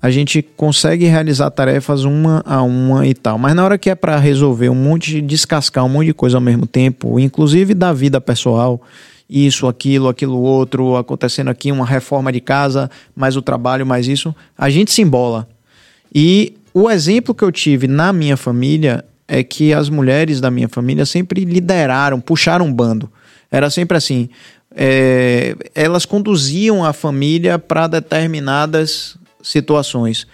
[0.00, 3.38] a gente consegue realizar tarefas uma a uma e tal.
[3.38, 6.40] Mas na hora que é para resolver um monte, descascar um monte de coisa ao
[6.40, 8.80] mesmo tempo, inclusive da vida pessoal,
[9.28, 14.34] isso, aquilo, aquilo outro, acontecendo aqui, uma reforma de casa, mais o trabalho, mais isso,
[14.56, 15.48] a gente se embola.
[16.14, 20.68] E o exemplo que eu tive na minha família é que as mulheres da minha
[20.68, 23.10] família sempre lideraram, puxaram um bando.
[23.50, 24.28] Era sempre assim.
[24.74, 29.16] É, elas conduziam a família para determinadas
[29.46, 30.26] situações.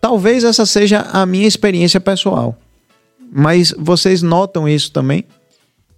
[0.00, 2.56] Talvez essa seja a minha experiência pessoal.
[3.30, 5.24] Mas vocês notam isso também?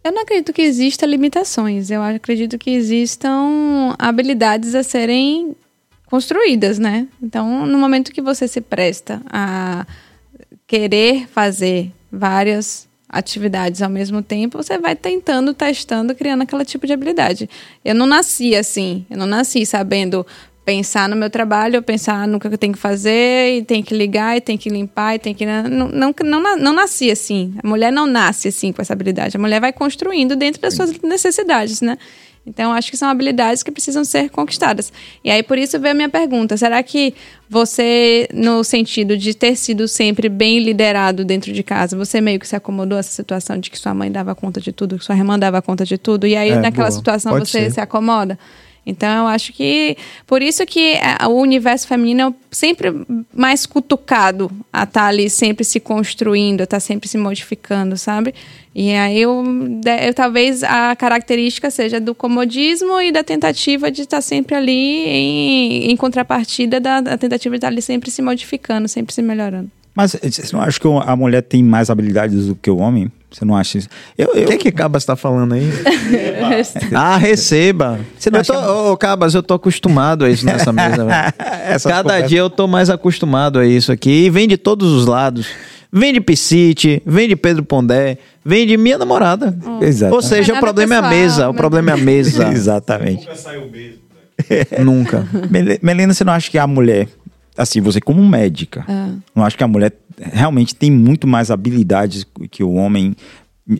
[0.04, 1.90] Eu não acredito que exista limitações.
[1.90, 5.54] Eu acredito que existam habilidades a serem
[6.06, 7.06] construídas, né?
[7.22, 9.86] Então, no momento que você se presta a
[10.66, 16.92] querer fazer várias atividades ao mesmo tempo, você vai tentando, testando, criando aquele tipo de
[16.92, 17.48] habilidade.
[17.84, 20.26] Eu não nasci assim, eu não nasci sabendo
[20.64, 23.94] pensar no meu trabalho, eu pensar no que eu tenho que fazer, e tem que
[23.94, 25.44] ligar, e tem que limpar, e tem que.
[25.44, 27.54] Não, não, não, não nasci assim.
[27.62, 29.36] A mulher não nasce assim com essa habilidade.
[29.36, 31.98] A mulher vai construindo dentro das suas necessidades, né?
[32.44, 34.92] Então, acho que são habilidades que precisam ser conquistadas.
[35.22, 37.14] E aí, por isso, veio a minha pergunta: será que
[37.48, 42.48] você, no sentido de ter sido sempre bem liderado dentro de casa, você meio que
[42.48, 45.16] se acomodou a essa situação de que sua mãe dava conta de tudo, que sua
[45.16, 46.98] irmã dava conta de tudo, e aí, é, naquela boa.
[46.98, 47.70] situação, Pode você ser.
[47.72, 48.36] se acomoda?
[48.84, 49.96] Então, eu acho que
[50.26, 52.92] por isso que é, o universo feminino é sempre
[53.32, 57.96] mais cutucado a estar tá ali sempre se construindo, a estar tá sempre se modificando,
[57.96, 58.34] sabe?
[58.74, 59.44] E aí eu,
[60.04, 65.06] eu, talvez a característica seja do comodismo e da tentativa de estar tá sempre ali
[65.06, 69.70] em, em contrapartida da, da tentativa de estar ali sempre se modificando, sempre se melhorando.
[69.94, 73.12] Mas você não acha que a mulher tem mais habilidades do que o homem?
[73.32, 73.88] Você não acha isso?
[74.16, 74.44] Eu, eu...
[74.44, 75.68] O que é que Cabas está falando aí?
[76.94, 77.98] ah, receba.
[78.18, 81.06] Você não eu tô, ô, Cabas, eu tô acostumado a isso nessa mesa.
[81.88, 84.26] Cada dia eu tô mais acostumado a isso aqui.
[84.26, 85.46] E vem de todos os lados.
[85.94, 89.54] Vem de Piscite, vem de Pedro Pondé, vem de minha namorada.
[89.82, 90.14] Exato.
[90.14, 91.50] Ou seja, o problema pessoal, é a mesa.
[91.50, 92.48] O problema é a mesa.
[92.52, 93.26] Exatamente.
[93.26, 93.98] Nunca saiu mesmo.
[94.48, 94.82] Né?
[94.82, 95.26] Nunca.
[95.82, 97.08] Melina, você não acha que a mulher
[97.56, 99.10] assim, você como médica, ah.
[99.34, 103.14] não acho que a mulher realmente tem muito mais habilidades que o homem.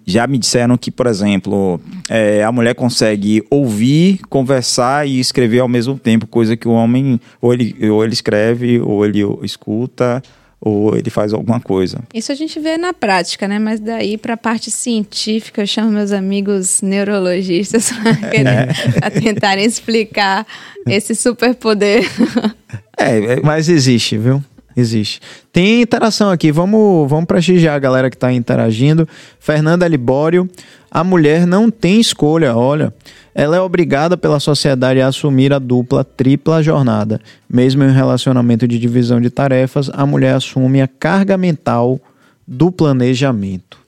[0.06, 5.68] Já me disseram que, por exemplo, é, a mulher consegue ouvir, conversar e escrever ao
[5.68, 10.22] mesmo tempo, coisa que o homem ou ele, ou ele escreve, ou ele escuta,
[10.60, 11.98] ou ele faz alguma coisa.
[12.14, 13.58] Isso a gente vê na prática, né?
[13.58, 17.90] Mas daí para a parte científica, eu chamo meus amigos neurologistas
[19.00, 20.46] para tentarem explicar
[20.86, 22.04] esse superpoder.
[22.98, 24.42] É, é, mas existe, viu?
[24.76, 25.20] Existe.
[25.52, 29.06] Tem interação aqui, vamos, vamos prestigiar a galera que está interagindo.
[29.38, 30.48] Fernanda Libório,
[30.90, 32.92] a mulher não tem escolha, olha.
[33.34, 37.20] Ela é obrigada pela sociedade a assumir a dupla, tripla jornada.
[37.48, 42.00] Mesmo em um relacionamento de divisão de tarefas, a mulher assume a carga mental
[42.46, 43.78] do planejamento.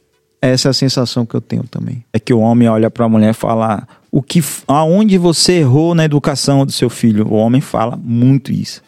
[0.40, 2.04] Essa é a sensação que eu tenho também.
[2.12, 5.94] É que o homem olha para a mulher e fala: o que, aonde você errou
[5.94, 7.26] na educação do seu filho?
[7.28, 8.82] O homem fala muito isso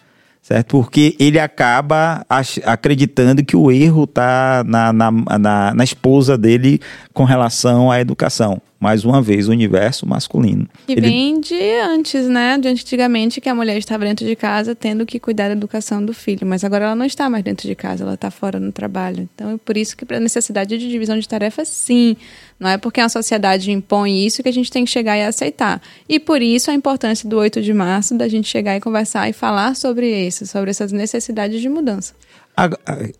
[0.47, 0.81] certo?
[0.81, 2.25] Porque ele acaba
[2.65, 6.81] acreditando que o erro está na, na, na, na, esposa dele
[7.13, 8.63] com relação à educação.
[8.79, 10.69] Mais uma vez, o universo masculino.
[10.87, 11.01] Que ele...
[11.01, 12.59] vem de antes, né?
[12.59, 16.13] De antigamente, que a mulher estava dentro de casa tendo que cuidar da educação do
[16.13, 16.47] filho.
[16.47, 19.29] Mas agora ela não está mais dentro de casa, ela está fora no trabalho.
[19.35, 22.17] Então, é por isso que, para necessidade de divisão de tarefas, sim.
[22.61, 25.81] Não é porque a sociedade impõe isso que a gente tem que chegar e aceitar.
[26.09, 29.33] E por isso a importância do 8 de março da gente chegar e conversar e
[29.33, 32.15] falar sobre isso, sobre essas necessidades de mudança.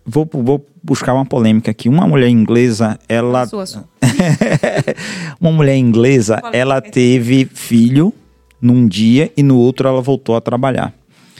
[0.05, 1.87] Vou, vou buscar uma polêmica aqui.
[1.87, 3.45] Uma mulher inglesa, ela.
[3.45, 3.85] Sua, sua.
[5.39, 8.13] uma mulher inglesa, ela teve filho
[8.61, 10.93] num dia e no outro ela voltou a trabalhar.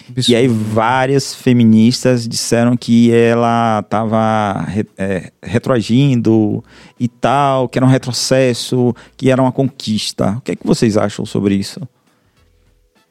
[0.10, 0.30] Absurdo.
[0.30, 4.65] E aí várias feministas disseram que ela estava
[4.98, 6.64] é, retroagindo
[6.99, 10.36] e tal, que era um retrocesso, que era uma conquista.
[10.38, 11.82] O que é que vocês acham sobre isso?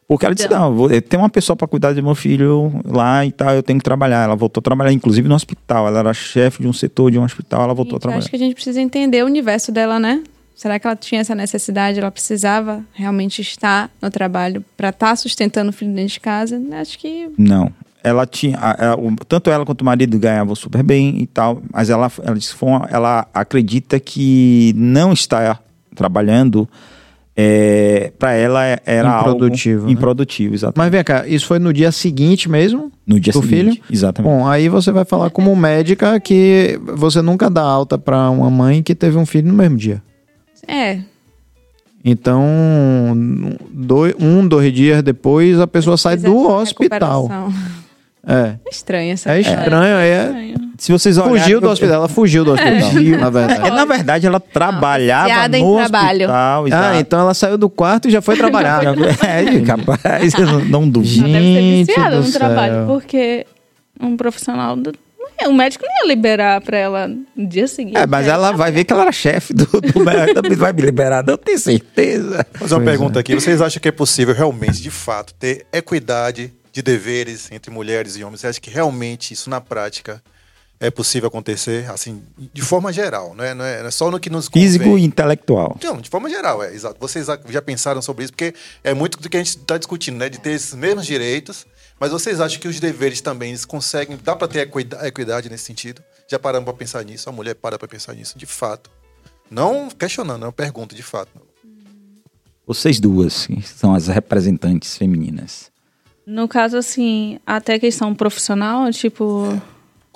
[0.08, 0.72] Porque ela disse, então.
[0.72, 3.84] não, tem uma pessoa para cuidar do meu filho lá e tal, eu tenho que
[3.84, 4.24] trabalhar.
[4.24, 5.88] Ela voltou a trabalhar, inclusive no hospital.
[5.88, 8.18] Ela era chefe de um setor de um hospital, ela voltou gente, a trabalhar.
[8.20, 10.22] Acho que a gente precisa entender o universo dela, né?
[10.54, 11.98] Será que ela tinha essa necessidade?
[11.98, 16.62] Ela precisava realmente estar no trabalho para estar tá sustentando o filho dentro de casa?
[16.80, 17.28] Acho que.
[17.36, 17.70] Não.
[18.02, 18.56] Ela tinha.
[18.78, 18.96] Ela,
[19.28, 23.98] tanto ela quanto o marido ganhavam super bem e tal, mas ela, ela, ela acredita
[23.98, 25.58] que não está
[25.94, 26.68] trabalhando.
[27.38, 30.54] É, para ela era improdutivo, algo improdutivo, né?
[30.54, 30.78] exatamente.
[30.78, 32.90] Mas vem cá, isso foi no dia seguinte mesmo?
[33.06, 33.84] No dia do seguinte, filho?
[33.90, 34.32] exatamente.
[34.32, 38.82] Bom, aí você vai falar como médica que você nunca dá alta para uma mãe
[38.82, 40.02] que teve um filho no mesmo dia.
[40.66, 41.00] É.
[42.02, 43.14] Então,
[43.70, 47.28] dois, um, dois dias depois, a pessoa sai do hospital.
[48.28, 48.56] É.
[48.66, 50.52] é estranho essa É estranho, é.
[50.52, 50.54] é.
[50.78, 53.66] Se vocês olharem, fugiu do hospital, ela fugiu do hospital, na verdade.
[53.66, 55.89] É, na verdade, ela trabalhava no hospital.
[55.89, 56.28] Trabalho.
[56.73, 58.82] Ah, então ela saiu do quarto e já foi trabalhar.
[59.24, 61.27] é, capaz, não, não duvido.
[61.27, 63.47] Ela deve ser viciada no trabalho, porque
[64.01, 64.93] um profissional do
[65.44, 67.97] o médico não ia liberar pra ela no dia seguinte.
[67.97, 70.57] É, mas ela vai ver que ela era chefe do, do médico.
[70.57, 72.47] vai me liberar, não tenho certeza.
[72.53, 73.20] Vou fazer uma pois pergunta é.
[73.20, 73.35] aqui.
[73.35, 78.24] Vocês acham que é possível realmente, de fato, ter equidade de deveres entre mulheres e
[78.24, 78.40] homens?
[78.40, 80.23] Você acha que realmente isso na prática
[80.78, 82.23] é possível acontecer, assim,
[82.53, 85.05] de forma geral, não é, não é, não é só no que nos Físico convém.
[85.05, 85.78] e intelectual.
[85.82, 86.97] Não, de forma geral, é, exato.
[87.01, 88.55] Vocês já pensaram sobre isso, porque
[88.85, 90.28] é muito do que a gente está discutindo, né?
[90.28, 91.66] De ter esses mesmos direitos,
[91.98, 95.65] mas vocês acham que os deveres também, eles conseguem, dá para ter equidade, equidade nesse
[95.65, 96.03] sentido?
[96.28, 97.28] Já paramos para pensar nisso?
[97.28, 98.90] A mulher para para pensar nisso, de fato.
[99.51, 101.31] Não questionando, é uma pergunta, de fato.
[102.66, 105.70] Vocês duas, que são as representantes femininas.
[106.27, 109.62] No caso, assim, até questão profissional, tipo,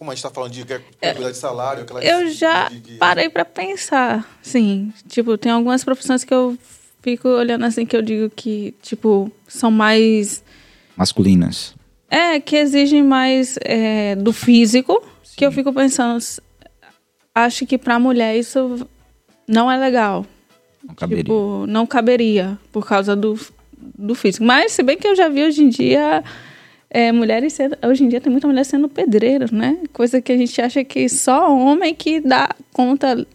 [0.01, 3.29] Como a gente está falando de equidade de salário, aquela eu já de- de- parei
[3.29, 4.95] pra pensar, sim.
[5.07, 6.57] Tipo, tem algumas profissões que eu
[7.03, 10.43] fico olhando assim que eu digo que, tipo, são mais
[10.97, 11.75] Masculinas.
[12.09, 15.05] É, que exigem mais é, do físico,
[15.37, 16.19] que eu fico pensando,
[17.35, 18.89] acho que pra mulher isso
[19.47, 20.25] não é legal.
[20.83, 21.25] Não caberia.
[21.25, 23.39] Tipo, não caberia por causa do,
[23.77, 24.47] do físico.
[24.47, 26.25] Mas, se bem que eu já vi hoje em dia
[26.91, 27.77] é, mulheres sendo.
[27.87, 29.79] Hoje em dia tem muita mulher sendo pedreira, né?
[29.93, 33.27] Coisa que a gente acha que só homem que dá conta.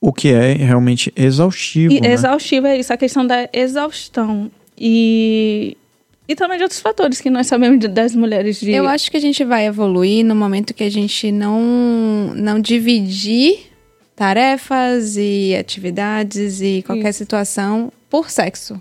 [0.00, 1.94] O que é realmente exaustivo.
[1.94, 2.12] E né?
[2.12, 4.50] exaustivo é isso, a questão da exaustão.
[4.76, 5.76] E.
[6.28, 8.70] E também de outros fatores que nós sabemos de- das mulheres de.
[8.72, 13.70] Eu acho que a gente vai evoluir no momento que a gente não, não dividir
[14.16, 18.80] tarefas e atividades e qualquer situação por sexo.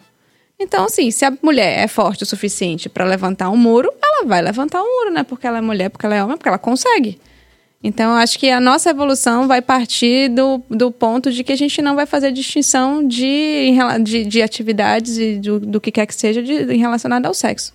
[0.62, 4.42] Então, assim, se a mulher é forte o suficiente para levantar um muro, ela vai
[4.42, 5.24] levantar um muro, né?
[5.24, 7.20] Porque ela é mulher, porque ela é homem, porque ela consegue.
[7.84, 11.82] Então, acho que a nossa evolução vai partir do, do ponto de que a gente
[11.82, 13.72] não vai fazer distinção de,
[14.04, 17.74] de, de atividades e do, do que quer que seja de, em relacionado ao sexo.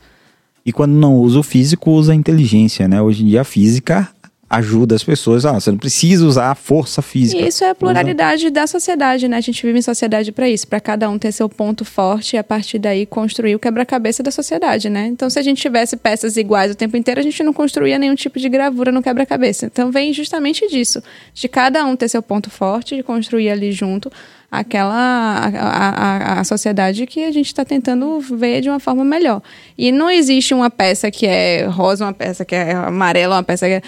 [0.65, 3.03] E quando não usa o físico, usa a inteligência, né?
[3.03, 4.09] Hoje em dia a física
[4.49, 5.45] ajuda as pessoas.
[5.45, 7.43] Ah, você não precisa usar a força física.
[7.43, 9.37] Isso é a pluralidade da sociedade, né?
[9.37, 12.39] A gente vive em sociedade para isso, para cada um ter seu ponto forte e
[12.39, 15.07] a partir daí construir o quebra-cabeça da sociedade, né?
[15.07, 18.15] Então, se a gente tivesse peças iguais o tempo inteiro, a gente não construía nenhum
[18.15, 19.67] tipo de gravura no quebra-cabeça.
[19.67, 21.03] Então, vem justamente disso,
[21.35, 24.11] de cada um ter seu ponto forte e construir ali junto
[24.51, 29.43] aquela a, a, a- sociedade que a gente está tentando ver de uma forma melhor.
[29.77, 33.67] E não existe uma peça que é rosa, uma peça que é amarela, uma peça
[33.67, 33.83] que é.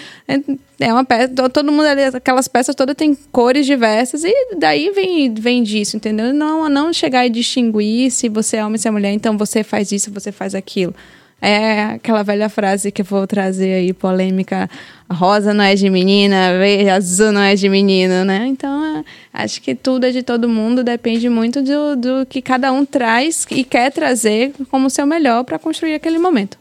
[0.81, 1.27] É uma peça.
[1.29, 5.97] to- Todo mundo ali, aquelas peças todas têm cores diversas e daí vem, vem disso,
[5.97, 6.33] entendeu?
[6.33, 9.91] Não, não chegar e distinguir se você é homem se é mulher, então você faz
[9.91, 10.93] isso, você faz aquilo.
[11.41, 14.69] É aquela velha frase que eu vou trazer aí, polêmica.
[15.09, 16.51] Rosa não é de menina,
[16.95, 18.45] azul não é de menino, né?
[18.47, 19.03] Então, é,
[19.33, 23.45] acho que tudo é de todo mundo, depende muito do, do que cada um traz
[23.51, 26.57] e quer trazer como seu melhor para construir aquele momento.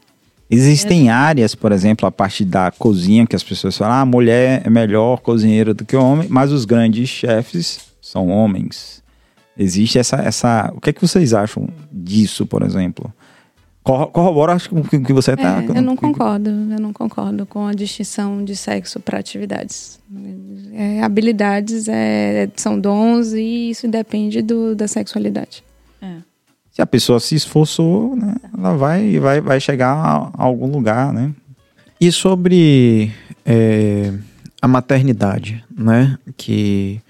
[0.51, 4.63] Existem áreas, por exemplo, a parte da cozinha, que as pessoas falam, ah, a mulher
[4.65, 9.03] é melhor cozinheira do que o homem, mas os grandes chefes são homens.
[9.59, 10.73] Existe essa, essa.
[10.75, 13.13] O que é que vocês acham disso, por exemplo?
[13.89, 15.63] Corro- Corrobora, acho que o que você está.
[15.63, 19.99] É, eu não concordo, eu não concordo com a distinção de sexo para atividades.
[20.75, 25.65] É, habilidades é, são dons e isso depende do, da sexualidade.
[26.71, 31.13] Se a pessoa se esforçou, né, ela vai, vai, vai chegar a, a algum lugar,
[31.13, 31.33] né?
[31.99, 33.11] E sobre
[33.45, 34.13] é,
[34.61, 36.19] a maternidade, né?
[36.37, 37.01] Que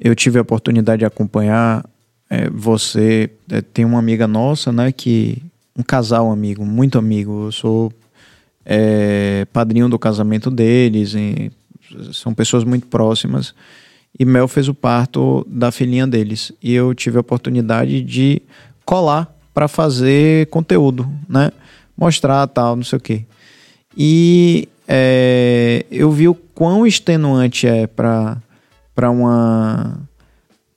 [0.00, 1.84] eu tive a oportunidade de acompanhar
[2.30, 3.28] é, você.
[3.50, 4.92] é, tem uma amiga nossa, né?
[4.92, 5.42] Que
[5.76, 7.46] um casal amigo, muito amigo.
[7.46, 7.92] Eu sou
[8.64, 11.14] é, padrinho do casamento deles.
[12.12, 13.54] são pessoas muito próximas.
[14.18, 16.52] E Mel fez o parto da filhinha deles.
[16.62, 18.42] E eu tive a oportunidade de
[18.84, 21.50] colar para fazer conteúdo, né?
[21.96, 23.24] Mostrar tal, não sei o quê.
[23.96, 28.40] E é, eu vi o quão extenuante é para
[29.10, 30.00] uma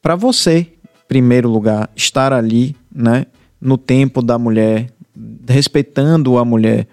[0.02, 0.68] para você,
[1.08, 3.26] primeiro lugar, estar ali, né,
[3.60, 4.88] no tempo da mulher,
[5.48, 6.88] respeitando a mulher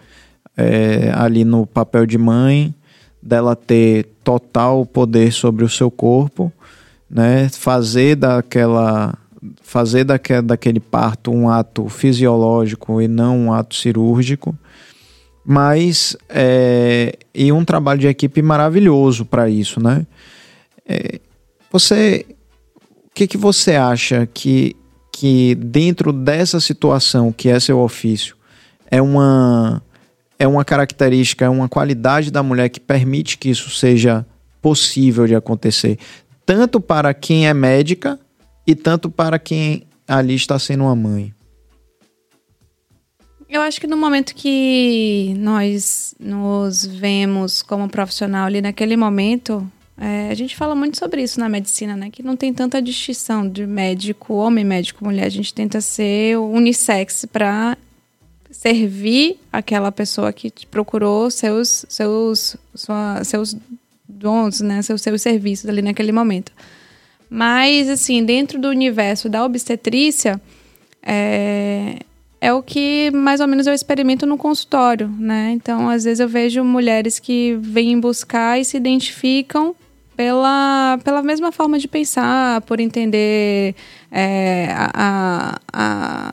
[0.57, 2.75] é, ali no papel de mãe,
[3.23, 6.53] dela ter total poder sobre o seu corpo,
[7.09, 9.15] né, fazer daquela
[9.61, 14.57] fazer daque, daquele parto um ato fisiológico e não um ato cirúrgico
[15.45, 20.07] mas é, e um trabalho de equipe maravilhoso para isso, né?
[20.87, 21.21] É,
[21.71, 22.27] você,
[22.77, 24.77] o que que você acha que
[25.13, 28.35] que dentro dessa situação que é seu ofício
[28.91, 29.83] é uma
[30.39, 34.27] é uma característica, é uma qualidade da mulher que permite que isso seja
[34.61, 35.99] possível de acontecer,
[36.45, 38.19] tanto para quem é médica
[38.67, 41.33] e tanto para quem ali está sendo uma mãe.
[43.49, 49.71] Eu acho que no momento que nós nos vemos como profissional ali naquele momento,
[50.05, 52.11] é, a gente fala muito sobre isso na medicina, né?
[52.11, 55.27] Que não tem tanta distinção de médico, homem, médico, mulher.
[55.27, 57.79] A gente tenta ser unissex para
[58.51, 63.57] servir aquela pessoa que procurou seus, seus, sua- seus
[64.09, 66.51] dons, né, seus, seus serviços ali naquele momento.
[67.31, 70.41] Mas, assim, dentro do universo da obstetrícia,
[71.01, 72.01] é,
[72.41, 75.53] é o que mais ou menos eu experimento no consultório, né?
[75.53, 79.77] Então, às vezes eu vejo mulheres que vêm buscar e se identificam
[80.17, 83.75] pela, pela mesma forma de pensar, por entender
[84.11, 86.33] é, a, a,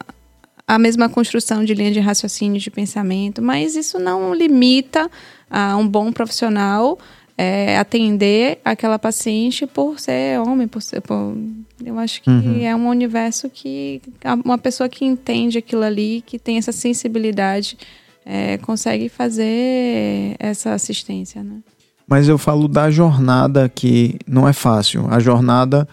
[0.68, 5.10] a mesma construção de linha de raciocínio, de pensamento, mas isso não limita
[5.50, 6.98] a um bom profissional
[7.42, 11.00] é, atender aquela paciente por ser homem, por ser.
[11.00, 11.38] Por,
[11.86, 12.62] eu acho que uhum.
[12.62, 14.02] é um universo que
[14.44, 17.78] uma pessoa que entende aquilo ali, que tem essa sensibilidade,
[18.26, 21.60] é, consegue fazer essa assistência, né?
[22.10, 25.06] Mas eu falo da jornada que não é fácil.
[25.10, 25.88] A jornada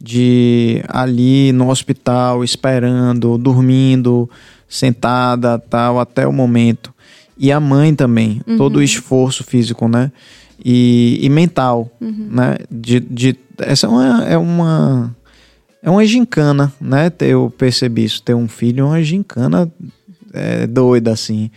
[0.00, 4.28] de ali no hospital, esperando, dormindo,
[4.68, 6.92] sentada, tal, até o momento.
[7.38, 8.56] E a mãe também, uhum.
[8.56, 10.10] todo o esforço físico, né?
[10.64, 12.28] e, e mental, uhum.
[12.30, 12.56] né?
[12.70, 15.16] De, de, essa é uma, é uma
[15.82, 17.10] é uma gincana, né?
[17.20, 19.70] Eu percebi isso, ter um filho é uma gincana
[20.32, 21.50] é, doida assim.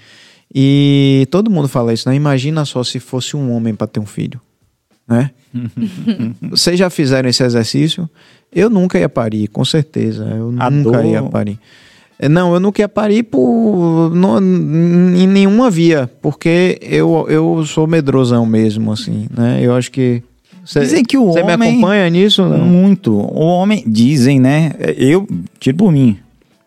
[0.53, 2.15] E todo mundo fala isso, né?
[2.15, 4.39] Imagina só se fosse um homem para ter um filho,
[5.07, 5.31] né?
[6.51, 8.09] Vocês já fizeram esse exercício?
[8.51, 10.25] Eu nunca ia parir, com certeza.
[10.25, 11.05] Eu A nunca dor...
[11.05, 11.59] ia parir.
[12.19, 17.87] É, não, eu não queria parir por, não, em nenhuma via, porque eu, eu sou
[17.87, 19.59] medrosão mesmo, assim, né?
[19.61, 20.21] Eu acho que.
[20.63, 21.43] Cê, dizem que o homem.
[21.43, 22.47] Você me acompanha nisso?
[22.47, 22.59] Não?
[22.59, 23.13] Muito.
[23.13, 23.83] O homem.
[23.85, 24.71] Dizem, né?
[24.95, 25.27] Eu,
[25.59, 26.17] tiro por mim.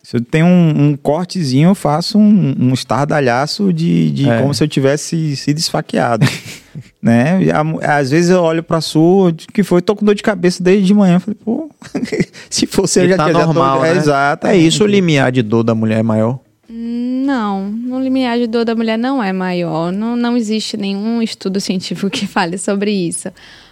[0.07, 4.41] Se eu tenho um, um cortezinho, eu faço um, um estardalhaço de, de é.
[4.41, 6.25] como se eu tivesse sido esfaqueado.
[7.03, 7.43] né?
[7.43, 10.63] E, a, às vezes eu olho pra sua, que foi, tô com dor de cabeça
[10.63, 11.19] desde de manhã.
[11.19, 11.69] Falei, pô,
[12.49, 13.83] se fosse ele já tá normal, já tô...
[13.83, 13.89] né?
[13.89, 14.47] é, exato.
[14.47, 16.39] É isso, o limiar de dor da mulher é maior?
[16.69, 19.91] Não, o limiar de dor da mulher não é maior.
[19.91, 23.29] Não, não existe nenhum estudo científico que fale sobre isso.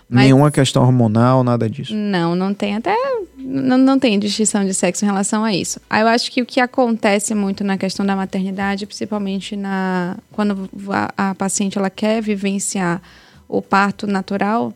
[0.08, 1.94] Mas, Nenhuma questão hormonal, nada disso.
[1.94, 2.94] Não, não tem até.
[3.36, 5.80] Não, não tem distinção de sexo em relação a isso.
[5.90, 11.30] Eu acho que o que acontece muito na questão da maternidade, principalmente na quando a,
[11.30, 13.00] a paciente ela quer vivenciar
[13.48, 14.72] o parto natural,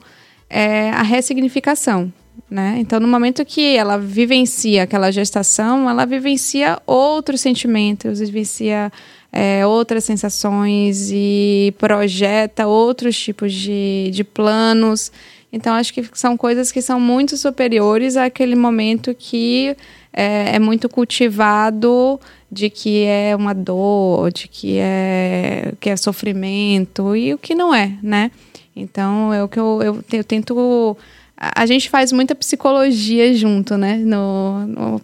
[0.48, 2.12] é a ressignificação.
[2.50, 2.76] Né?
[2.78, 8.90] Então, no momento que ela vivencia aquela gestação, ela vivencia outros sentimentos, vivencia
[9.32, 15.12] é, outras sensações e projeta outros tipos de, de planos.
[15.52, 19.76] Então, acho que são coisas que são muito superiores àquele momento que
[20.12, 27.14] é, é muito cultivado de que é uma dor, de que é, que é sofrimento,
[27.14, 28.30] e o que não é, né?
[28.74, 30.96] Então, é o que eu, eu, eu tento
[31.40, 33.96] a gente faz muita psicologia junto, né?
[33.96, 35.02] No, no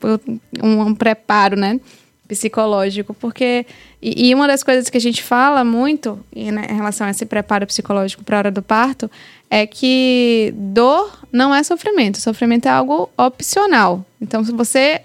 [0.62, 1.78] um, um, preparo, né?
[2.26, 3.66] Psicológico, porque
[4.00, 7.26] e, e, uma das coisas que a gente fala muito né, em relação a esse
[7.26, 9.10] preparo psicológico para a hora do parto
[9.50, 14.04] é que dor não é sofrimento, sofrimento é algo opcional.
[14.20, 15.02] Então, se você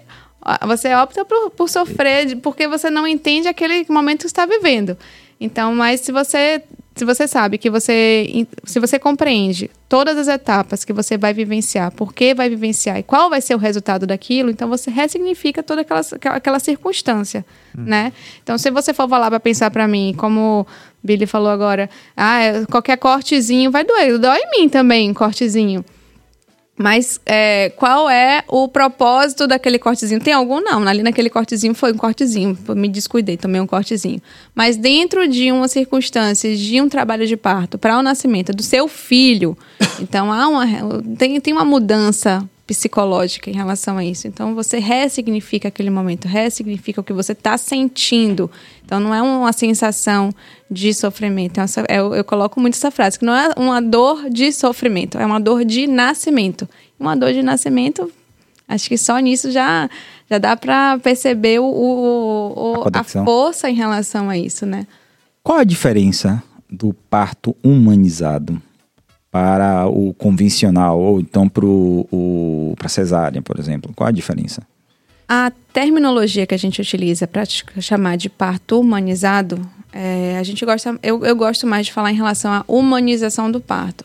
[0.66, 4.96] você opta por, por sofrer porque você não entende aquele momento que está vivendo.
[5.38, 6.62] Então, mas se você
[7.00, 11.90] se você sabe que você se você compreende todas as etapas que você vai vivenciar,
[11.92, 15.80] por que vai vivenciar e qual vai ser o resultado daquilo, então você ressignifica toda
[15.80, 17.42] aquela, aquela circunstância,
[17.74, 17.84] hum.
[17.86, 18.12] né?
[18.42, 20.66] Então, se você for falar para pensar para mim, como
[21.02, 25.82] Billy falou agora, ah, é, qualquer cortezinho vai doer, dói em mim também, cortezinho.
[26.80, 30.18] Mas é, qual é o propósito daquele cortezinho?
[30.18, 30.62] Tem algum?
[30.62, 30.88] Não.
[30.88, 32.56] Ali naquele cortezinho foi um cortezinho.
[32.74, 34.18] Me descuidei, tomei um cortezinho.
[34.54, 38.88] Mas dentro de uma circunstância de um trabalho de parto para o nascimento do seu
[38.88, 39.58] filho,
[40.00, 40.66] então há uma,
[41.18, 44.28] tem, tem uma mudança psicológica em relação a isso.
[44.28, 48.48] Então você ressignifica aquele momento, ressignifica o que você está sentindo.
[48.84, 50.32] Então não é uma sensação
[50.70, 51.58] de sofrimento.
[51.60, 51.64] É
[51.98, 55.40] eu, eu, coloco muito essa frase, que não é uma dor de sofrimento, é uma
[55.40, 56.68] dor de nascimento.
[56.96, 58.08] Uma dor de nascimento,
[58.68, 59.90] acho que só nisso já,
[60.30, 64.86] já dá para perceber o, o, o a, a força em relação a isso, né?
[65.42, 66.40] Qual a diferença
[66.70, 68.62] do parto humanizado
[69.30, 73.92] para o convencional ou então para cesárea, por exemplo?
[73.94, 74.62] Qual a diferença?
[75.28, 77.44] A terminologia que a gente utiliza para
[77.80, 82.16] chamar de parto humanizado, é, a gente gosta, eu, eu gosto mais de falar em
[82.16, 84.04] relação à humanização do parto.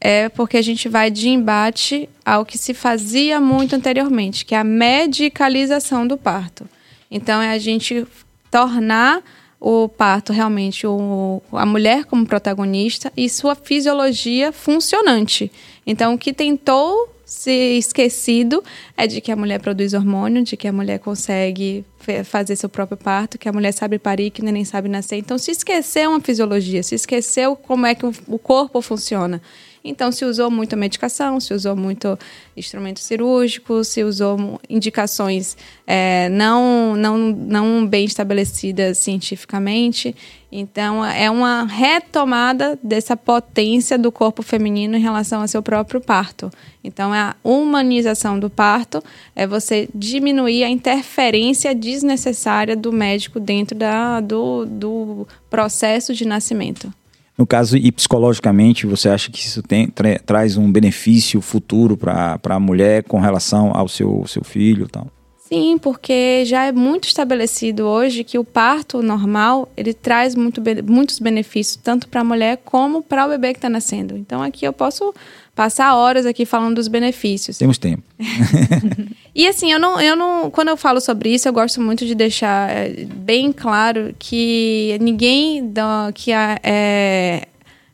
[0.00, 4.58] É porque a gente vai de embate ao que se fazia muito anteriormente, que é
[4.58, 6.68] a medicalização do parto.
[7.10, 8.06] Então, é a gente
[8.50, 9.22] tornar
[9.60, 15.50] o parto realmente o, a mulher como protagonista e sua fisiologia funcionante.
[15.86, 18.62] Então, o que tentou ser esquecido
[18.96, 21.84] é de que a mulher produz hormônio, de que a mulher consegue
[22.24, 25.16] fazer seu próprio parto, que a mulher sabe parir, que nem sabe nascer.
[25.16, 29.42] Então, se esqueceu uma fisiologia, se esqueceu como é que o corpo funciona.
[29.86, 32.18] Então, se usou muito medicação, se usou muito
[32.56, 35.56] instrumento cirúrgico, se usou indicações
[35.86, 40.14] é, não, não, não bem estabelecidas cientificamente.
[40.50, 46.50] Então, é uma retomada dessa potência do corpo feminino em relação ao seu próprio parto.
[46.82, 49.02] Então, é a humanização do parto,
[49.34, 56.92] é você diminuir a interferência desnecessária do médico dentro da, do, do processo de nascimento.
[57.36, 62.40] No caso, e psicologicamente, você acha que isso tem, tra traz um benefício futuro para
[62.42, 65.08] a mulher com relação ao seu, seu filho tal?
[65.48, 71.20] Sim, porque já é muito estabelecido hoje que o parto normal ele traz muito, muitos
[71.20, 74.16] benefícios tanto para a mulher como para o bebê que está nascendo.
[74.16, 75.14] Então aqui eu posso
[75.56, 77.56] passar horas aqui falando dos benefícios.
[77.56, 78.02] Temos tempo.
[79.34, 82.14] e assim, eu não, eu não, quando eu falo sobre isso, eu gosto muito de
[82.14, 87.48] deixar eh, bem claro que ninguém da, que é,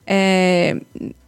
[0.05, 0.77] é,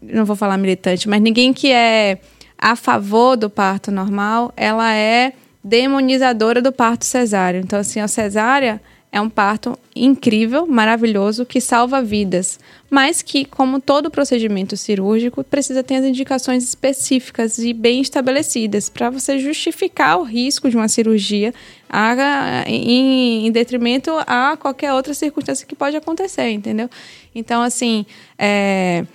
[0.03, 2.19] não vou falar militante, mas ninguém que é
[2.59, 7.61] a favor do parto normal, ela é demonizadora do parto cesáreo.
[7.61, 8.83] Então, assim, a cesárea
[9.15, 12.59] é um parto incrível, maravilhoso, que salva vidas,
[12.91, 19.11] mas que, como todo procedimento cirúrgico, precisa ter as indicações específicas e bem estabelecidas para
[19.11, 21.55] você justificar o risco de uma cirurgia
[21.89, 26.91] a, em, em, detrimento a qualquer outra circunstância que pode acontecer, entendeu?
[27.33, 28.05] Então, assim,
[28.37, 29.07] é,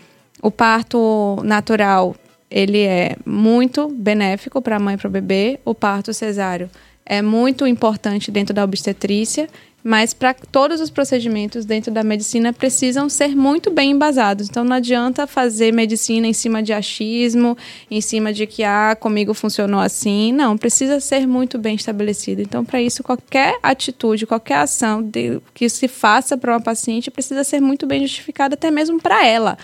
[0.42, 2.16] o parto natural
[2.50, 5.60] ele é muito benéfico para a mãe e para o bebê.
[5.66, 6.70] O parto cesáreo
[7.10, 9.50] é muito importante dentro da obstetrícia,
[9.84, 14.50] mas para todos os procedimentos dentro da medicina precisam ser muito bem embasados.
[14.50, 17.58] Então não adianta fazer medicina em cima de achismo,
[17.90, 20.32] em cima de que ah, comigo funcionou assim.
[20.32, 22.42] Não, precisa ser muito bem estabelecido.
[22.42, 27.44] Então para isso qualquer atitude, qualquer ação de, que se faça para uma paciente precisa
[27.44, 29.58] ser muito bem justificada até mesmo para ela.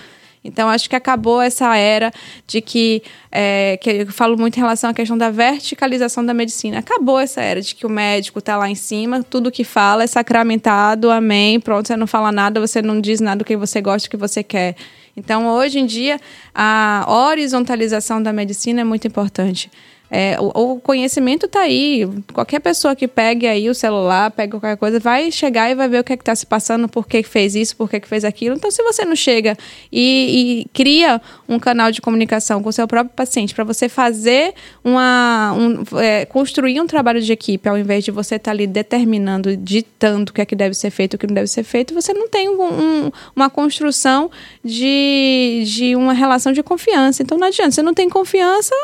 [0.45, 2.11] Então, acho que acabou essa era
[2.45, 3.01] de que,
[3.31, 6.79] é, que eu falo muito em relação à questão da verticalização da medicina.
[6.79, 10.07] Acabou essa era de que o médico está lá em cima, tudo que fala é
[10.07, 14.07] sacramentado, amém, pronto, você não fala nada, você não diz nada do que você gosta,
[14.07, 14.75] do que você quer.
[15.17, 16.19] Então, hoje em dia,
[16.53, 19.71] a horizontalização da medicina é muito importante.
[20.09, 22.07] É, o, o, conhecimento está aí.
[22.33, 25.99] Qualquer pessoa que pegue aí o celular, pegue qualquer coisa, vai chegar e vai ver
[25.99, 28.55] o que é está se passando, por que fez isso, por que fez aquilo.
[28.55, 29.57] Então, se você não chega
[29.91, 34.53] e, e cria um canal de comunicação com o seu próprio paciente para você fazer
[34.83, 35.53] uma.
[35.57, 39.55] Um, é, construir um trabalho de equipe, ao invés de você estar tá ali determinando,
[39.57, 42.13] ditando o que é que deve ser feito, o que não deve ser feito, você
[42.13, 44.29] não tem um, um, uma construção
[44.63, 47.23] de, de uma relação de confiança.
[47.23, 47.71] Então, não adianta.
[47.71, 48.75] Você não tem confiança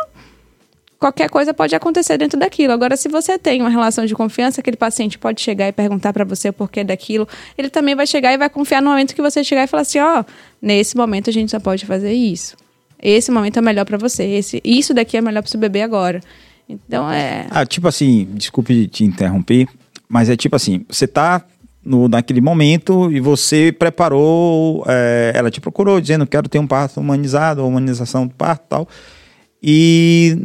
[1.02, 2.72] qualquer coisa pode acontecer dentro daquilo.
[2.72, 6.24] Agora, se você tem uma relação de confiança, aquele paciente pode chegar e perguntar para
[6.24, 9.44] você o porquê daquilo, ele também vai chegar e vai confiar no momento que você
[9.44, 10.26] chegar e falar assim: ó, oh,
[10.62, 12.56] nesse momento a gente só pode fazer isso.
[13.02, 14.24] Esse momento é melhor para você.
[14.24, 16.22] Esse, isso daqui é melhor para seu bebê agora.
[16.70, 17.48] Então é.
[17.50, 19.68] Ah, tipo assim, desculpe te interromper,
[20.08, 21.44] mas é tipo assim, você tá
[21.84, 27.00] no, naquele momento e você preparou, é, ela te procurou dizendo quero ter um parto
[27.00, 28.88] humanizado, humanização do parto tal
[29.64, 30.36] e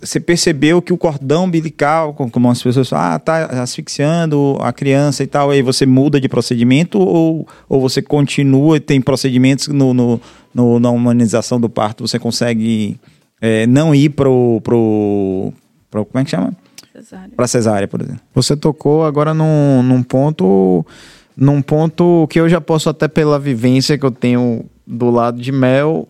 [0.00, 5.22] você percebeu que o cordão umbilical, como as pessoas falam, ah, tá asfixiando a criança
[5.22, 9.92] e tal, aí você muda de procedimento ou, ou você continua e tem procedimentos no,
[9.92, 10.20] no,
[10.54, 12.98] no, na humanização do parto, você consegue
[13.42, 15.52] é, não ir pro, pro,
[15.90, 16.06] pro.
[16.06, 16.54] Como é que chama?
[16.94, 17.30] Cesárea.
[17.36, 18.22] Pra cesárea, por exemplo.
[18.34, 20.86] Você tocou agora num, num ponto.
[21.34, 25.50] Num ponto que eu já posso, até pela vivência que eu tenho do lado de
[25.50, 26.06] Mel,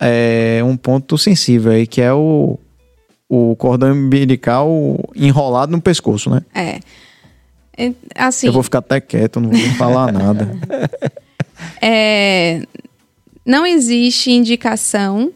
[0.00, 2.58] é, um ponto sensível aí, que é o,
[3.28, 4.68] o cordão umbilical
[5.14, 6.42] enrolado no pescoço, né?
[6.54, 6.80] É.
[7.76, 10.50] é assim, Eu vou ficar até quieto, não vou falar nada.
[11.82, 12.66] É,
[13.44, 15.32] não existe indicação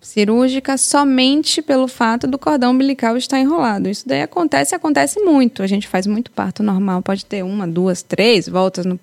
[0.00, 3.88] cirúrgica somente pelo fato do cordão umbilical estar enrolado.
[3.88, 5.62] Isso daí acontece acontece muito.
[5.62, 8.98] A gente faz muito parto normal, pode ter uma, duas, três voltas no,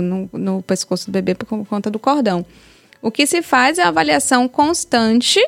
[0.00, 2.44] no, no pescoço do bebê por conta do cordão.
[3.06, 5.40] O que se faz é a avaliação constante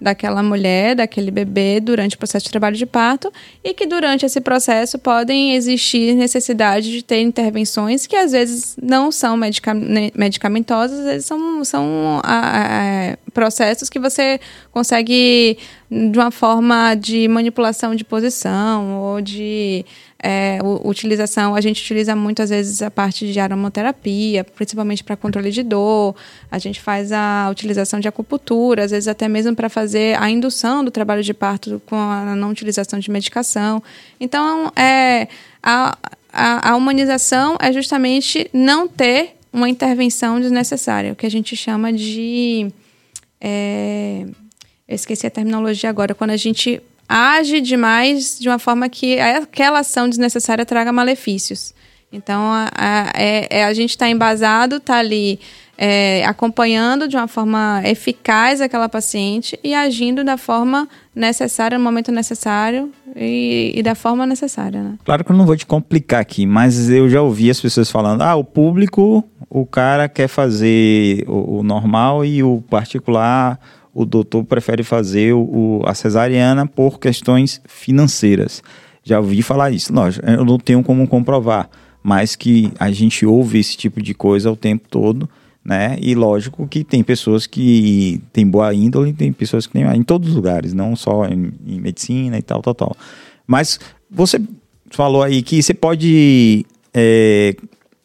[0.00, 3.32] daquela mulher, daquele bebê durante o processo de trabalho de parto
[3.62, 9.12] e que durante esse processo podem existir necessidade de ter intervenções que às vezes não
[9.12, 14.40] são medica medicamentosas, às vezes são, são a, a, processos que você
[14.72, 15.56] consegue
[15.88, 19.86] de uma forma de manipulação de posição ou de
[20.26, 25.62] é, utilização, a gente utiliza muitas vezes a parte de aromaterapia, principalmente para controle de
[25.62, 26.16] dor.
[26.50, 30.82] A gente faz a utilização de acupuntura, às vezes até mesmo para fazer a indução
[30.82, 33.82] do trabalho de parto com a não utilização de medicação.
[34.18, 35.28] Então, é,
[35.62, 35.98] a,
[36.32, 41.92] a, a humanização é justamente não ter uma intervenção desnecessária, o que a gente chama
[41.92, 42.72] de
[43.38, 44.24] É,
[44.88, 46.14] eu esqueci a terminologia agora.
[46.14, 51.74] Quando a gente age demais de uma forma que aquela ação desnecessária traga malefícios.
[52.12, 55.40] Então, a, a, é, é, a gente está embasado, está ali
[55.76, 62.12] é, acompanhando de uma forma eficaz aquela paciente e agindo da forma necessária, no momento
[62.12, 64.80] necessário e, e, da forma necessária.
[64.80, 64.94] Né?
[65.04, 68.22] Claro que eu não vou te complicar aqui, mas eu já ouvi as pessoas falando:
[68.22, 73.58] ah, o público, o cara quer fazer o, o normal e o particular,
[73.94, 78.62] o doutor prefere fazer o, a cesariana por questões financeiras.
[79.02, 79.92] Já ouvi falar isso.
[79.92, 81.68] Lógico, eu não tenho como comprovar,
[82.02, 85.28] mas que a gente ouve esse tipo de coisa o tempo todo
[85.64, 85.96] né?
[86.00, 90.28] E lógico que tem pessoas que têm boa índole, tem pessoas que têm em todos
[90.28, 92.96] os lugares, não só em, em, medicina e tal, tal, tal.
[93.46, 93.80] Mas
[94.10, 94.40] você
[94.90, 97.56] falou aí que você pode é,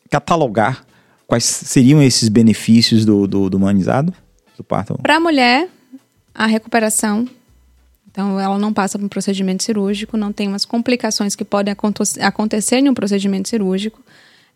[0.10, 0.86] catalogar
[1.28, 4.14] quais seriam esses benefícios do, do, do humanizado?
[5.02, 5.68] Para a mulher,
[6.40, 7.28] a recuperação.
[8.10, 11.76] Então, ela não passa por um procedimento cirúrgico, não tem umas complicações que podem
[12.22, 14.02] acontecer em um procedimento cirúrgico.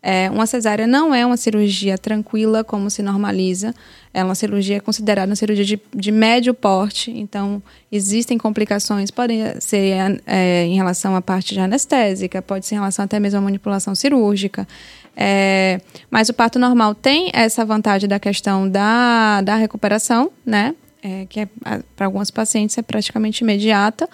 [0.02, 3.74] É, uma cesárea não é uma cirurgia tranquila, como se normaliza.
[4.14, 7.10] É uma cirurgia considerada uma cirurgia de, de médio porte.
[7.10, 7.62] Então,
[7.92, 13.20] existem complicações, podem ser é, em relação à parte anestésica, pode ser em relação até
[13.20, 14.66] mesmo à manipulação cirúrgica.
[15.14, 15.80] É,
[16.10, 20.74] mas o parto normal tem essa vantagem da questão da, da recuperação, né?
[21.06, 21.48] É, que é,
[21.94, 24.08] para algumas pacientes é praticamente imediata.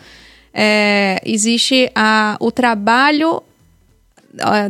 [0.52, 3.40] É, existe a, o trabalho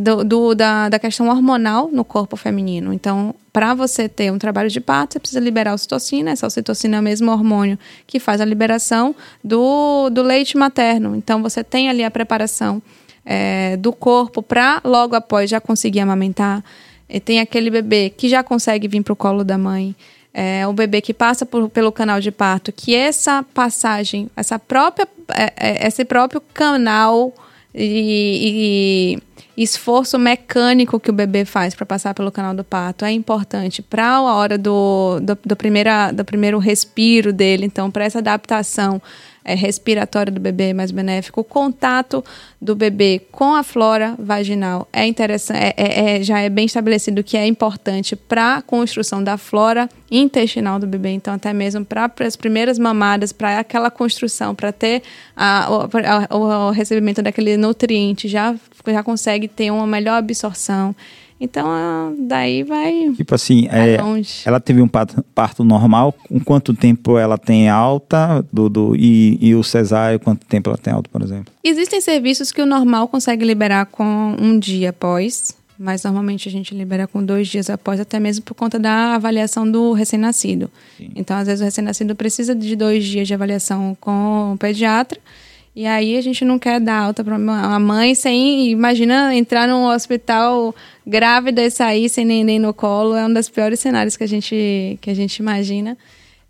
[0.00, 2.92] do, do, da, da questão hormonal no corpo feminino.
[2.92, 6.30] Então, para você ter um trabalho de parto, você precisa liberar ocitocina.
[6.30, 11.14] Essa ocitocina é o mesmo hormônio que faz a liberação do, do leite materno.
[11.14, 12.82] Então, você tem ali a preparação
[13.24, 16.64] é, do corpo para logo após já conseguir amamentar.
[17.08, 19.94] E tem aquele bebê que já consegue vir para o colo da mãe.
[20.32, 25.08] É, o bebê que passa por, pelo canal de parto, que essa passagem, essa própria,
[25.34, 27.34] é, é esse próprio canal
[27.74, 29.18] e,
[29.56, 33.82] e esforço mecânico que o bebê faz para passar pelo canal do parto é importante
[33.82, 37.66] para a hora do, do, do, primeira, do primeiro respiro dele.
[37.66, 39.02] Então, para essa adaptação
[39.44, 42.24] é, respiratória do bebê mais benéfico, o contato
[42.60, 47.24] do bebê com a flora vaginal é interessante, é, é, é já é bem estabelecido
[47.24, 52.10] que é importante para a construção da flora intestinal do bebê, então até mesmo para
[52.20, 55.02] as primeiras mamadas, para aquela construção, para ter
[55.36, 58.54] a, o, a, o recebimento daquele nutriente, já,
[58.86, 60.94] já consegue ter uma melhor absorção.
[61.40, 63.12] Então, daí vai.
[63.16, 63.96] Tipo assim, é,
[64.44, 66.12] ela teve um parto, parto, normal.
[66.28, 68.44] Com quanto tempo ela tem alta?
[68.52, 71.50] Do, do, e, e o cesárea, quanto tempo ela tem alta, por exemplo?
[71.64, 75.58] Existem serviços que o normal consegue liberar com um dia após.
[75.82, 79.68] Mas normalmente a gente libera com dois dias após, até mesmo por conta da avaliação
[79.68, 80.70] do recém-nascido.
[81.16, 85.18] Então, às vezes, o recém-nascido precisa de dois dias de avaliação com o pediatra.
[85.74, 88.70] E aí a gente não quer dar alta para a mãe sem.
[88.70, 90.74] Imagina entrar num hospital
[91.06, 93.14] grávida e sair sem neném no colo.
[93.14, 95.96] É um dos piores cenários que a gente, que a gente imagina.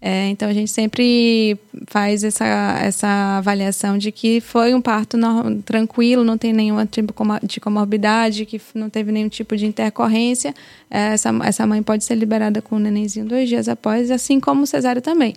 [0.02, 2.47] É, então a gente sempre faz essa,
[2.82, 8.47] essa avaliação de que foi um parto no, tranquilo, não tem nenhum tipo de comorbidade,
[8.47, 10.55] que não teve nenhum tipo de intercorrência.
[10.90, 14.62] É, essa, essa mãe pode ser liberada com o nenenzinho dois dias após, assim como
[14.62, 15.34] o cesárea também.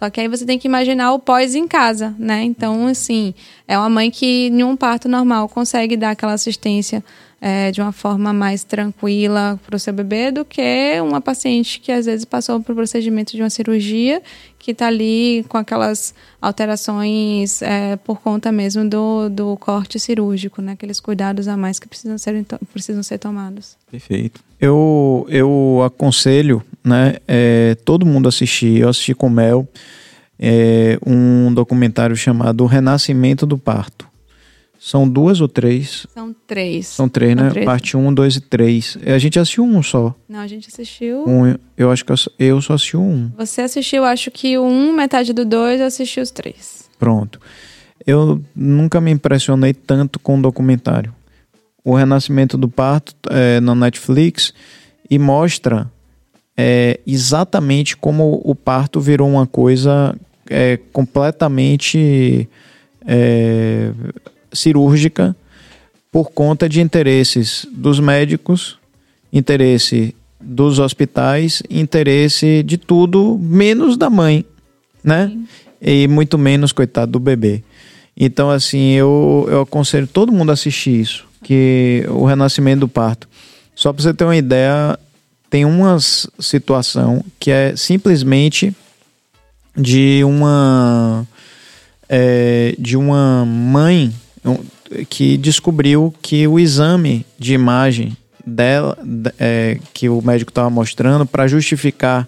[0.00, 2.42] Só que aí você tem que imaginar o pós em casa, né?
[2.42, 3.34] Então, assim,
[3.68, 7.04] é uma mãe que em um parto normal consegue dar aquela assistência
[7.40, 11.90] é, de uma forma mais tranquila para o seu bebê do que uma paciente que
[11.90, 14.22] às vezes passou por procedimento de uma cirurgia
[14.58, 20.72] que está ali com aquelas alterações é, por conta mesmo do, do corte cirúrgico, né?
[20.72, 23.76] Aqueles cuidados a mais que precisam ser, precisam ser tomados.
[23.90, 24.42] Perfeito.
[24.60, 29.66] Eu, eu aconselho, né, é, todo mundo assistir, eu assisti com o Mel,
[30.38, 34.09] é, um documentário chamado O Renascimento do Parto.
[34.82, 36.06] São duas ou três?
[36.14, 36.86] São três.
[36.86, 37.50] São três, São né?
[37.50, 37.66] Três.
[37.66, 38.96] Parte um, dois e três.
[39.04, 40.14] A gente assistiu um só.
[40.26, 41.28] Não, a gente assistiu.
[41.28, 43.30] Um, eu acho que eu, eu só assisti um.
[43.36, 46.88] Você assistiu, acho que o um, metade do dois, eu assisti os três.
[46.98, 47.38] Pronto.
[48.06, 51.14] Eu nunca me impressionei tanto com o documentário.
[51.84, 54.54] O Renascimento do Parto é, na Netflix
[55.10, 55.92] e mostra
[56.56, 62.48] é, exatamente como o parto virou uma coisa é, completamente
[63.06, 63.92] é,
[64.52, 65.34] cirúrgica
[66.10, 68.78] por conta de interesses dos médicos,
[69.32, 74.44] interesse dos hospitais, interesse de tudo, menos da mãe,
[75.04, 75.28] né?
[75.28, 75.46] Sim.
[75.82, 77.62] E muito menos, coitado, do bebê.
[78.16, 83.28] Então, assim, eu, eu aconselho todo mundo a assistir isso, que o renascimento do parto.
[83.74, 84.98] Só para você ter uma ideia,
[85.48, 85.98] tem uma
[86.38, 88.74] situação que é simplesmente
[89.76, 91.26] de uma
[92.08, 94.12] é, de uma mãe
[95.08, 98.98] que descobriu que o exame de imagem dela
[99.38, 102.26] é, que o médico estava mostrando para justificar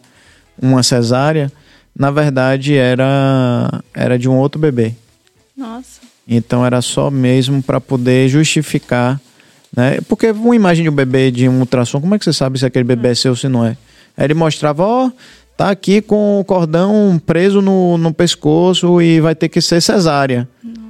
[0.60, 1.50] uma cesárea
[1.96, 4.94] na verdade era era de um outro bebê.
[5.56, 6.00] Nossa.
[6.26, 9.20] Então era só mesmo para poder justificar,
[9.76, 9.98] né?
[10.08, 12.66] Porque uma imagem de um bebê de um ultrassom, como é que você sabe se
[12.66, 13.76] aquele bebê é seu ou se não é?
[14.16, 15.12] Aí ele mostrava, ó, oh,
[15.56, 20.48] tá aqui com o cordão preso no, no pescoço e vai ter que ser cesárea.
[20.62, 20.81] Nossa.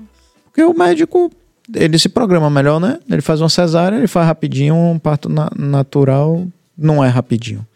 [0.52, 1.32] Porque o médico,
[1.74, 2.98] ele se programa melhor, né?
[3.10, 6.46] Ele faz uma cesárea, ele faz rapidinho, um parto na, natural
[6.76, 7.66] não é rapidinho.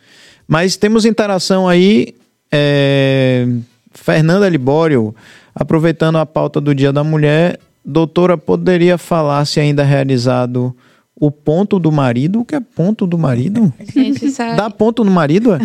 [0.47, 2.15] Mas temos interação aí,
[2.53, 3.49] é,
[3.93, 5.15] Fernanda Libório,
[5.55, 10.77] aproveitando a pauta do Dia da Mulher, doutora, poderia falar se ainda é realizado
[11.19, 13.73] o ponto do marido, o que é ponto do marido?
[13.95, 14.55] Gente, isso é...
[14.55, 15.59] Dá ponto no marido, é?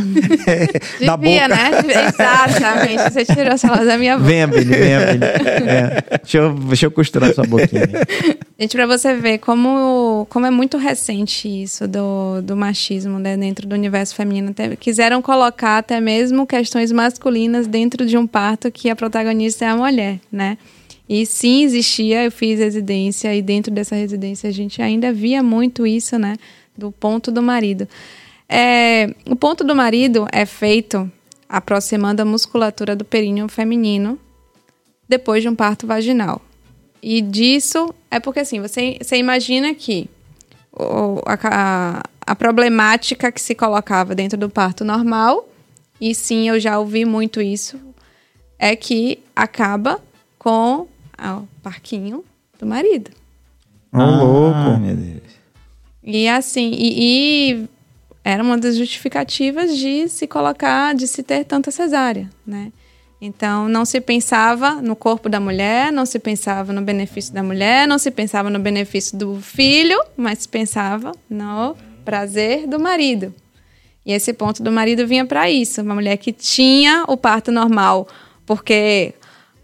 [1.02, 1.48] é da boca.
[1.49, 1.72] né?
[2.07, 3.11] Exatamente.
[3.11, 4.30] Você tirou essa palavras da minha boca.
[4.30, 5.26] Venha, Billy, venha, Billy.
[5.26, 6.19] É.
[6.22, 7.90] Deixa, eu, deixa eu costurar sua boquinha.
[8.57, 13.68] Gente, pra você ver como, como é muito recente isso do, do machismo né, dentro
[13.68, 14.52] do universo feminino.
[14.52, 19.68] Até, quiseram colocar até mesmo questões masculinas dentro de um parto que a protagonista é
[19.68, 20.57] a mulher, né?
[21.13, 25.85] E sim, existia, eu fiz residência e dentro dessa residência a gente ainda via muito
[25.85, 26.38] isso, né?
[26.73, 27.85] Do ponto do marido.
[28.47, 31.11] É, o ponto do marido é feito
[31.49, 34.17] aproximando a musculatura do períneo feminino
[35.05, 36.41] depois de um parto vaginal.
[37.03, 40.09] E disso é porque assim, você, você imagina que
[40.71, 45.49] o, a, a problemática que se colocava dentro do parto normal,
[45.99, 47.77] e sim, eu já ouvi muito isso,
[48.57, 50.01] é que acaba
[50.39, 50.88] com
[51.22, 52.26] ao parquinho
[52.60, 53.11] do marido.
[53.93, 54.80] Ô, oh, louco!
[54.80, 55.22] meu Deus.
[56.03, 57.69] E assim, e, e,
[58.23, 62.72] era uma das justificativas de se colocar, de se ter tanta cesárea, né?
[63.22, 67.88] Então, não se pensava no corpo da mulher, não se pensava no benefício da mulher,
[67.88, 73.31] não se pensava no benefício do filho, mas se pensava no prazer do marido.
[74.03, 78.07] E esse ponto do marido vinha para isso, uma mulher que tinha o parto normal,
[78.43, 79.14] porque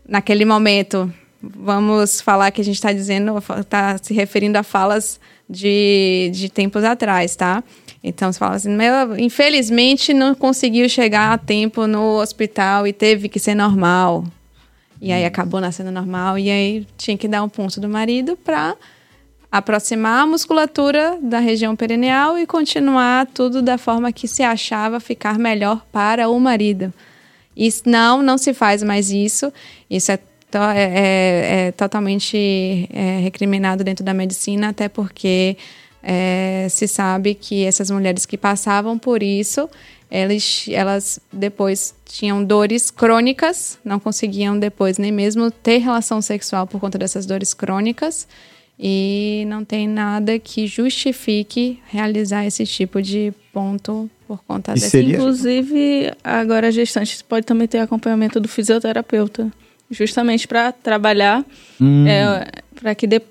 [0.08, 1.12] naquele momento
[1.56, 5.20] vamos falar que a gente está dizendo, está se referindo a falas
[5.50, 7.64] de, de tempos atrás, tá?
[8.04, 8.78] Então você fala assim,
[9.18, 14.24] infelizmente não conseguiu chegar a tempo no hospital e teve que ser normal.
[15.02, 18.76] E aí acabou nascendo normal e aí tinha que dar um ponto do marido para
[19.52, 25.38] aproximar a musculatura da região perineal e continuar tudo da forma que se achava ficar
[25.38, 26.94] melhor para o marido.
[27.56, 29.52] E não, não se faz mais isso.
[29.90, 30.20] Isso é
[30.50, 35.58] então, é, é, é totalmente é, recriminado dentro da medicina, até porque
[36.02, 39.70] é, se sabe que essas mulheres que passavam por isso,
[40.10, 46.80] elas, elas depois tinham dores crônicas, não conseguiam depois nem mesmo ter relação sexual por
[46.80, 48.28] conta dessas dores crônicas.
[48.80, 54.92] E não tem nada que justifique realizar esse tipo de ponto por conta desse.
[54.92, 55.16] Seria...
[55.16, 59.52] Inclusive, agora a gestante pode também ter acompanhamento do fisioterapeuta
[59.90, 61.46] justamente para trabalhar
[61.80, 62.06] hum.
[62.08, 63.22] é, para que de,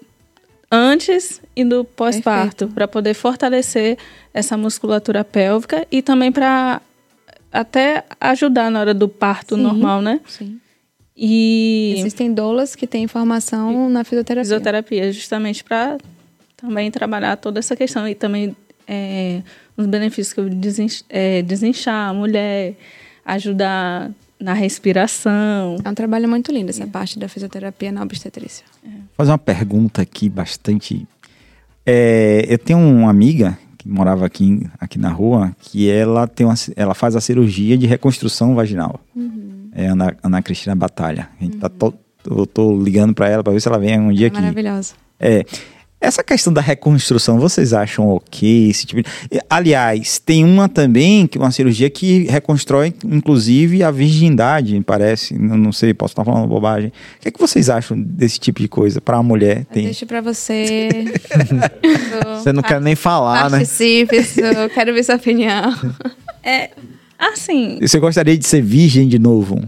[0.70, 3.99] antes e do pós-parto, para poder fortalecer
[4.33, 6.81] essa musculatura pélvica e também para
[7.53, 10.20] até ajudar na hora do parto sim, normal, né?
[10.27, 10.61] Sim.
[11.16, 14.45] E existem doulas que têm formação na fisioterapia.
[14.45, 15.97] Fisioterapia, justamente para
[16.57, 18.55] também trabalhar toda essa questão e também
[18.87, 19.41] é,
[19.77, 22.74] os benefícios que eu desinch, é, desinchar a mulher,
[23.24, 24.11] ajudar
[24.41, 25.77] na respiração.
[25.85, 26.87] É um trabalho muito lindo essa é.
[26.87, 28.65] parte da fisioterapia na obstetrícia.
[28.85, 28.89] É.
[28.89, 31.07] Vou fazer uma pergunta aqui bastante.
[31.85, 36.55] É, eu tenho uma amiga que morava aqui, aqui na rua que ela tem uma,
[36.75, 39.01] ela faz a cirurgia de reconstrução vaginal.
[39.15, 39.71] Uhum.
[39.73, 41.29] É Ana, Ana Cristina Batalha.
[41.41, 41.91] A gente tá uhum.
[41.91, 44.29] tá to, eu tô ligando para ela para ver se ela vem um dia é
[44.29, 44.41] aqui.
[44.41, 44.95] Maravilhosa.
[45.19, 45.45] É.
[46.07, 48.70] Essa questão da reconstrução, vocês acham ok?
[48.70, 49.09] Esse tipo de...
[49.51, 55.37] Aliás, tem uma também, que uma cirurgia que reconstrói, inclusive, a virgindade, parece.
[55.37, 56.91] Não, não sei, posso estar falando bobagem.
[57.19, 59.65] O que, é que vocês acham desse tipo de coisa para a mulher?
[59.65, 59.87] Tem...
[59.87, 60.89] Deixa para você.
[62.39, 64.23] você não quer nem falar, participe, né?
[64.23, 65.74] Participe, eu quero ver sua opinião.
[66.49, 66.70] É,
[67.19, 67.77] assim...
[67.81, 69.61] Você gostaria de ser virgem de novo?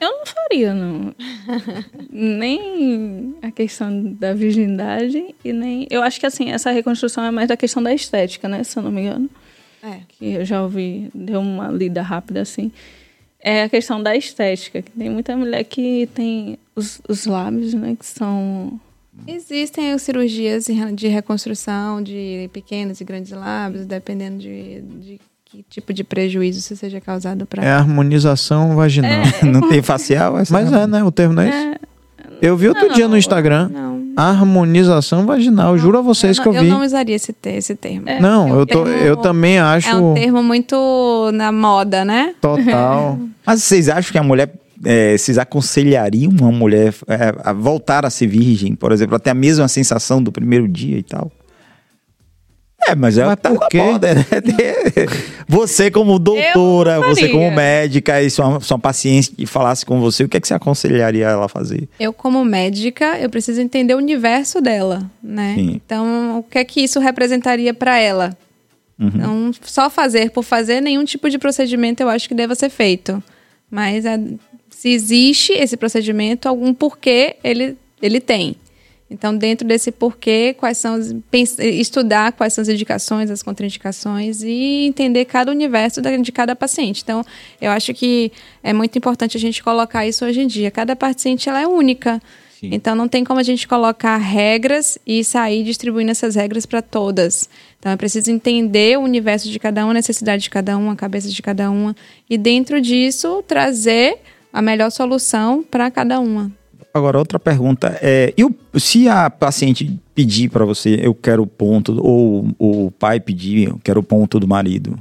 [0.00, 1.14] Eu não faria, não.
[2.10, 5.86] nem a questão da virgindade e nem.
[5.90, 8.62] Eu acho que assim, essa reconstrução é mais da questão da estética, né?
[8.62, 9.30] Se eu não me engano.
[9.82, 10.00] É.
[10.08, 12.70] Que eu já ouvi, deu uma lida rápida assim.
[13.40, 14.82] É a questão da estética.
[14.82, 17.96] Que tem muita mulher que tem os, os lábios, né?
[17.98, 18.78] Que são.
[19.26, 25.20] Existem cirurgias de reconstrução de pequenos e grandes lábios, dependendo de, de
[25.56, 29.22] que tipo de prejuízo isso seja causado para É harmonização vaginal.
[29.42, 30.38] Não tem facial?
[30.38, 31.02] Essa Mas é, né?
[31.02, 31.80] O termo não é isso?
[32.42, 33.68] Eu vi outro dia no Instagram.
[33.72, 33.96] Não.
[34.16, 35.76] Harmonização vaginal.
[35.78, 36.68] Juro a vocês eu que eu não, vi.
[36.68, 38.06] Eu não usaria esse, te- esse termo.
[38.20, 42.04] Não, É um eu, tô, termo- eu também acho É um termo muito na moda,
[42.04, 42.34] né?
[42.40, 43.18] total.
[43.46, 44.52] Mas vocês acham que a mulher.
[44.84, 49.34] É, vocês aconselhariam uma mulher é, a voltar a ser virgem, por exemplo, até a
[49.34, 51.32] mesma sensação do primeiro dia e tal?
[52.88, 54.24] É, mas é Mas o que tá na moda, né?
[55.48, 60.28] Você como doutora, você como médica e sua, sua paciente que falasse com você, o
[60.28, 61.88] que, é que você aconselharia ela a fazer?
[62.00, 65.54] Eu, como médica, eu preciso entender o universo dela, né?
[65.56, 65.80] Sim.
[65.84, 68.36] Então, o que é que isso representaria para ela?
[68.98, 69.08] Uhum.
[69.14, 73.22] Então, só fazer por fazer, nenhum tipo de procedimento eu acho que deva ser feito.
[73.70, 74.18] Mas a-
[74.70, 78.56] se existe esse procedimento, algum porquê ele, ele tem.
[79.08, 80.98] Então, dentro desse porquê, quais são
[81.60, 87.02] estudar quais são as indicações, as contraindicações e entender cada universo de cada paciente.
[87.04, 87.24] Então,
[87.60, 88.32] eu acho que
[88.64, 90.72] é muito importante a gente colocar isso hoje em dia.
[90.72, 92.20] Cada paciente ela é única.
[92.58, 92.70] Sim.
[92.72, 97.48] Então, não tem como a gente colocar regras e sair distribuindo essas regras para todas.
[97.78, 100.96] Então, é preciso entender o universo de cada um, a necessidade de cada um, a
[100.96, 101.94] cabeça de cada uma.
[102.28, 104.18] E, dentro disso, trazer
[104.52, 106.50] a melhor solução para cada uma.
[106.96, 111.46] Agora, outra pergunta é: e o- se a paciente pedir para você, eu quero o
[111.46, 114.98] ponto, ou o pai pedir, eu quero o ponto do marido, o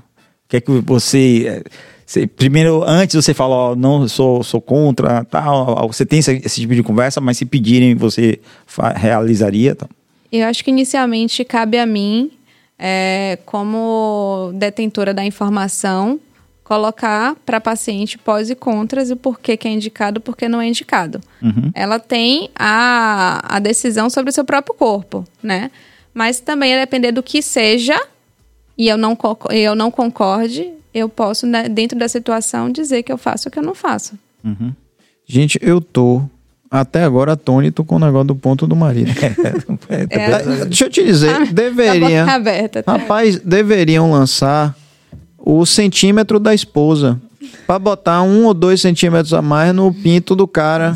[0.50, 1.46] que é que você.
[1.48, 1.64] é,
[2.06, 6.62] você- primeiro, antes você fala, ó, não, sou, sou contra, tal, você tem esse, esse
[6.62, 8.40] tipo de conversa, mas se pedirem, você
[8.96, 9.74] realizaria?
[9.76, 9.90] Tal.
[10.32, 12.30] Eu acho que inicialmente cabe a mim,
[12.78, 16.20] é, como detentora da informação,
[16.66, 20.36] colocar para a paciente pós e contras e o porquê que é indicado e por
[20.36, 21.22] que não é indicado.
[21.42, 21.72] Uhum.
[21.76, 25.70] Ela tem a, a decisão sobre o seu próprio corpo, né?
[26.12, 27.96] Mas também a depender do que seja,
[28.76, 29.16] e eu não,
[29.52, 33.60] eu não concorde, eu posso, né, dentro da situação, dizer que eu faço o que
[33.60, 34.18] eu não faço.
[34.44, 34.74] Uhum.
[35.28, 36.24] Gente, eu tô
[36.72, 39.12] até agora atônito com o negócio do ponto do marido.
[40.10, 40.66] É.
[40.66, 42.26] Deixa eu te dizer, Tá deveria.
[42.26, 42.82] aberta.
[42.82, 42.94] tá?
[42.94, 44.76] Rapaz, deveriam lançar
[45.46, 47.22] o centímetro da esposa.
[47.68, 50.96] Pra botar um ou dois centímetros a mais no pinto do cara.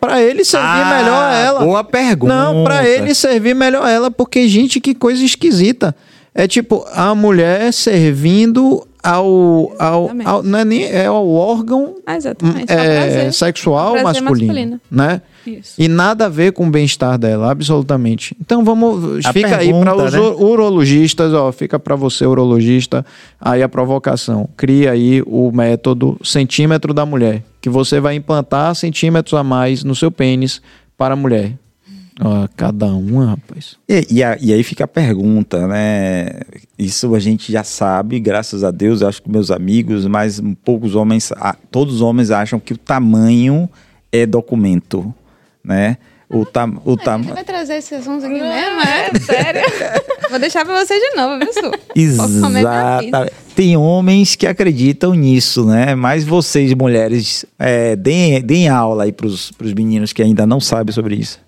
[0.00, 1.60] Pra ele servir Ah, melhor a ela.
[1.60, 2.32] boa pergunta.
[2.34, 5.94] Não, pra ele servir melhor a ela, porque, gente, que coisa esquisita.
[6.34, 9.72] É tipo, a mulher servindo ao.
[9.78, 12.70] ao, ao não é nem é ao órgão Ah, exatamente.
[12.72, 13.32] é é, prazer.
[13.34, 14.80] sexual Prazer masculino, masculino.
[14.90, 15.20] né?
[15.46, 15.74] Isso.
[15.78, 18.36] E nada a ver com o bem-estar dela, absolutamente.
[18.40, 20.18] Então vamos, A fica aí pergunta, para os né?
[20.20, 23.04] ur- urologistas, ó, fica para você urologista,
[23.40, 24.48] aí a provocação.
[24.56, 29.94] Cria aí o método centímetro da mulher, que você vai implantar centímetros a mais no
[29.94, 30.60] seu pênis
[30.96, 31.52] para a mulher.
[32.22, 33.76] Ó, cada uma, rapaz.
[33.88, 36.28] E, e a- e aí fica a pergunta, né?
[36.78, 40.94] Isso a gente já sabe, graças a Deus, eu acho que meus amigos, mas poucos
[40.94, 41.32] homens,
[41.70, 43.70] todos os homens acham que o tamanho
[44.12, 45.14] é documento,
[45.64, 45.96] né?
[46.32, 47.34] O, tam, o Você tamanho.
[47.34, 48.80] vai trazer esses assuntos aqui mesmo?
[48.80, 49.10] É?
[49.18, 49.62] Sério?
[50.30, 51.72] Vou deixar pra você de novo, viu, Su?
[51.96, 53.32] Exato.
[53.56, 55.96] Tem homens que acreditam nisso, né?
[55.96, 60.94] Mas vocês, mulheres, é, deem, deem aula aí pros, pros meninos que ainda não sabem
[60.94, 61.40] sobre isso.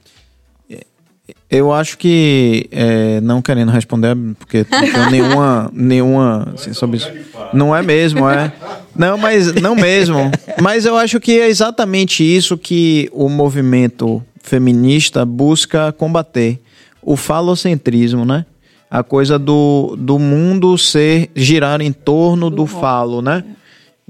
[1.50, 7.12] Eu acho que, é, não querendo responder, porque não tenho nenhuma, nenhuma assim, sobre isso.
[7.52, 8.50] Não é mesmo, é.
[8.96, 10.30] Não, mas não mesmo.
[10.62, 16.58] Mas eu acho que é exatamente isso que o movimento feminista busca combater.
[17.02, 18.46] O falocentrismo, né?
[18.90, 23.44] A coisa do, do mundo ser girar em torno do falo, né?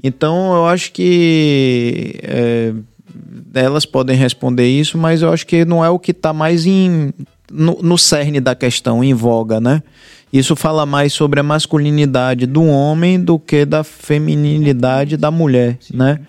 [0.03, 2.73] Então eu acho que é,
[3.53, 7.13] elas podem responder isso, mas eu acho que não é o que está mais em,
[7.51, 9.81] no, no cerne da questão, em voga, né?
[10.31, 16.19] Isso fala mais sobre a masculinidade do homem do que da feminilidade da mulher, né?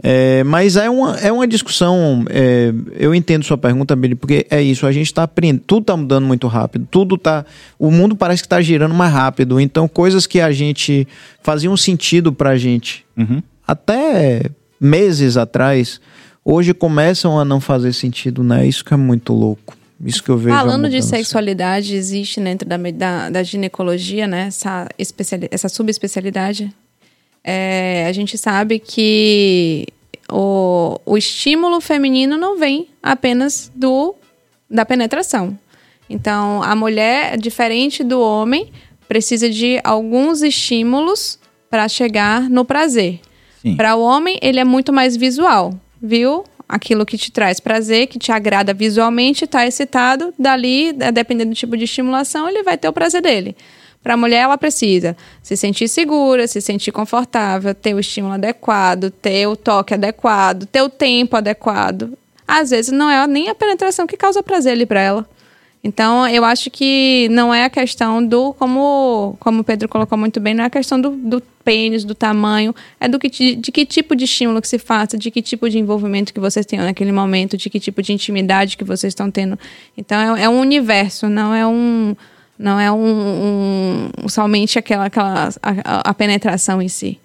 [0.00, 2.24] É, mas é uma, é uma discussão.
[2.30, 4.86] é, eu entendo sua pergunta, Billy, porque é isso.
[4.86, 5.62] A gente está aprendendo.
[5.66, 6.86] Tudo está mudando muito rápido.
[6.88, 7.44] Tudo tá.
[7.78, 9.58] O mundo parece que está girando mais rápido.
[9.58, 11.06] Então, coisas que a gente
[11.42, 13.42] faziam sentido para a gente Uhum.
[13.66, 14.42] até
[14.80, 16.00] meses atrás,
[16.44, 18.66] hoje começam a não fazer sentido, né?
[18.66, 19.76] Isso que é muito louco.
[20.04, 20.56] Isso que eu vejo.
[20.56, 26.72] Falando de sexualidade, existe dentro da, da, da ginecologia, né, essa, especiali essa subespecialidade.
[27.42, 29.86] É, a gente sabe que
[30.30, 34.14] o, o estímulo feminino não vem apenas do
[34.70, 35.58] da penetração.
[36.10, 38.70] Então, a mulher, diferente do homem,
[39.08, 41.38] precisa de alguns estímulos
[41.70, 43.20] para chegar no prazer.
[43.76, 46.44] Para o homem, ele é muito mais visual, viu?
[46.68, 51.56] Aquilo que te traz prazer, que te agrada visualmente, está excitado, dali, eh, dependendo do
[51.56, 53.56] tipo de estimulação, ele vai ter o prazer dele.
[54.02, 59.10] Para a mulher, ela precisa se sentir segura, se sentir confortável, ter o estímulo adequado,
[59.10, 62.16] ter o toque adequado, ter o tempo adequado.
[62.46, 65.28] Às vezes não é nem a penetração que causa prazer ali para ela.
[65.82, 70.40] Então, eu acho que não é a questão do, como, como o Pedro colocou muito
[70.40, 73.86] bem, não é a questão do, do pênis, do tamanho, é do que, de, que
[73.86, 77.12] tipo de estímulo que se faça, de que tipo de envolvimento que vocês têm naquele
[77.12, 79.58] momento, de que tipo de intimidade que vocês estão tendo.
[79.96, 82.16] Então, é, é um universo, não é um
[82.58, 87.20] não é um, um somente aquela, aquela a, a penetração em si.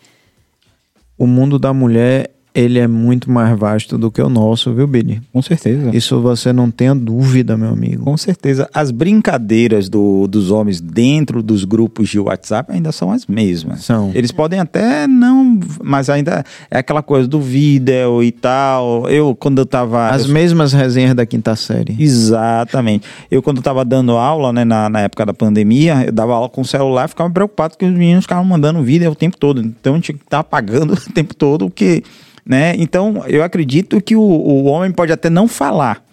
[1.18, 5.22] O mundo da mulher ele é muito mais vasto do que o nosso, viu, Billy?
[5.32, 5.90] Com certeza.
[5.96, 8.04] Isso você não tenha dúvida, meu amigo.
[8.04, 8.70] Com certeza.
[8.72, 13.84] As brincadeiras do, dos homens dentro dos grupos de WhatsApp ainda são as mesmas.
[13.84, 14.12] São.
[14.14, 19.10] Eles podem até não, mas ainda é aquela coisa do vídeo e tal.
[19.10, 20.10] Eu, quando eu tava.
[20.10, 20.34] As eu...
[20.34, 21.96] mesmas resenhas da quinta série.
[21.98, 23.08] Exatamente.
[23.32, 26.50] Eu, quando eu tava dando aula, né, na, na época da pandemia, eu dava aula
[26.50, 29.60] com o celular e ficava preocupado que os meninos ficavam mandando vídeo o tempo todo.
[29.60, 32.04] Então, eu tinha que estar apagando o tempo todo, porque
[32.45, 32.74] né?
[32.78, 36.03] Então, eu acredito que o, o homem pode até não falar,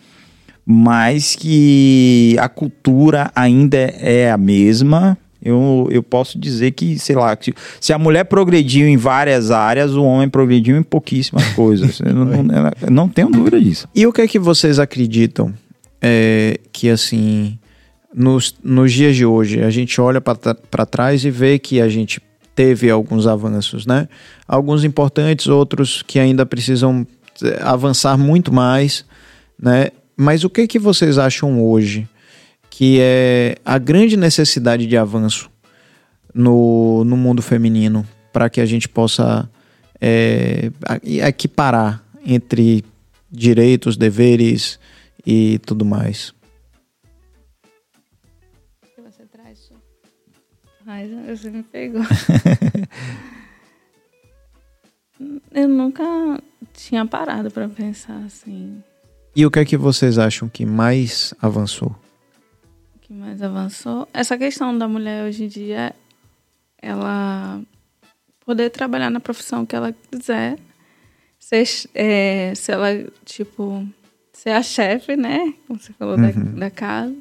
[0.64, 5.18] mas que a cultura ainda é a mesma.
[5.42, 9.94] Eu, eu posso dizer que, sei lá, que se a mulher progrediu em várias áreas,
[9.94, 12.00] o homem progrediu em pouquíssimas coisas.
[12.00, 13.88] não, não, tenho dúvida disso.
[13.94, 15.52] E o que é que vocês acreditam
[16.00, 17.58] é, que, assim,
[18.14, 22.20] nos, nos dias de hoje, a gente olha para trás e vê que a gente
[22.60, 24.06] teve alguns avanços, né?
[24.46, 27.06] Alguns importantes, outros que ainda precisam
[27.42, 29.02] eh, avançar muito mais,
[29.58, 29.88] né?
[30.14, 32.06] Mas o que que vocês acham hoje
[32.68, 35.50] que é a grande necessidade de avanço
[36.34, 39.48] no, no mundo feminino para que a gente possa
[39.98, 40.70] é,
[41.02, 42.84] equiparar entre
[43.32, 44.78] direitos, deveres
[45.26, 46.34] e tudo mais?
[50.90, 52.02] Mas você me pegou.
[55.54, 56.02] eu nunca
[56.74, 58.82] tinha parado para pensar assim.
[59.36, 61.94] E o que é que vocês acham que mais avançou?
[62.96, 64.08] O que mais avançou?
[64.12, 65.94] Essa questão da mulher hoje em dia,
[66.82, 67.62] ela
[68.44, 70.58] poder trabalhar na profissão que ela quiser,
[71.38, 72.88] ser, é, se ela,
[73.24, 73.86] tipo,
[74.32, 75.54] ser a chefe, né?
[75.68, 76.54] Como você falou, uhum.
[76.54, 77.14] da, da casa.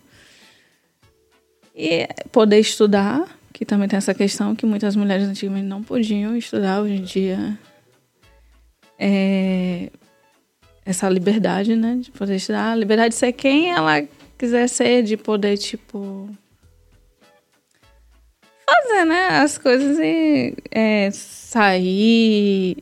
[1.75, 6.81] E poder estudar, que também tem essa questão que muitas mulheres antigamente não podiam estudar
[6.81, 7.59] hoje em dia.
[8.97, 9.89] É,
[10.85, 14.07] essa liberdade, né, de poder estudar, liberdade de ser quem ela
[14.37, 16.29] quiser ser, de poder, tipo,
[18.65, 22.77] fazer, né, as coisas e é, sair,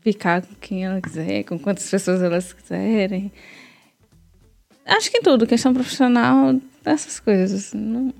[0.00, 3.32] ficar com quem ela quiser, com quantas pessoas elas quiserem.
[4.84, 7.72] Acho que tudo, questão profissional, essas coisas.
[7.74, 8.14] Não...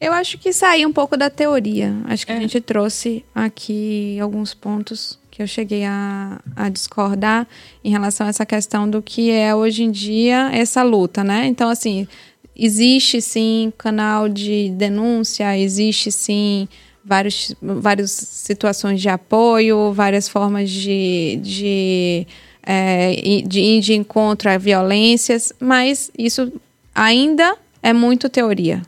[0.00, 1.94] Eu acho que sair um pouco da teoria.
[2.06, 2.36] Acho que é.
[2.36, 7.46] a gente trouxe aqui alguns pontos que eu cheguei a, a, discordar
[7.84, 11.46] em relação a essa questão do que é hoje em dia essa luta, né?
[11.46, 12.08] Então, assim,
[12.56, 16.66] existe sim canal de denúncia, existe sim
[17.04, 22.26] vários, várias situações de apoio, várias formas de, de,
[22.62, 26.50] é, de ir de encontro a violências, mas isso
[26.94, 28.82] ainda é muito teoria.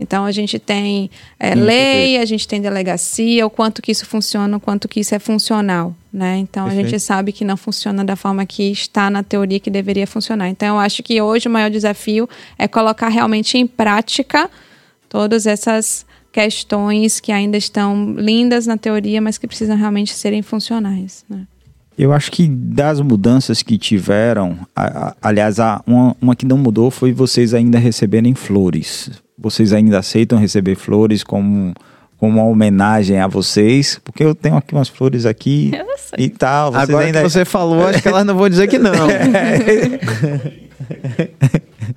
[0.00, 1.10] Então a gente tem
[1.40, 5.14] é, lei, a gente tem delegacia, o quanto que isso funciona, o quanto que isso
[5.14, 6.36] é funcional, né?
[6.38, 6.86] Então Perfeito.
[6.86, 10.48] a gente sabe que não funciona da forma que está na teoria que deveria funcionar.
[10.48, 14.48] Então eu acho que hoje o maior desafio é colocar realmente em prática
[15.08, 21.24] todas essas questões que ainda estão lindas na teoria, mas que precisam realmente serem funcionais,
[21.28, 21.46] né?
[21.98, 26.56] Eu acho que das mudanças que tiveram, a, a, aliás, a, uma, uma que não
[26.56, 31.72] mudou foi vocês ainda receberem flores vocês ainda aceitam receber flores como,
[32.16, 34.00] como uma homenagem a vocês?
[34.02, 35.70] Porque eu tenho aqui umas flores aqui
[36.18, 36.72] e tal.
[36.72, 37.22] Vocês Agora ainda...
[37.22, 38.92] que você falou, acho que elas não vão dizer que não.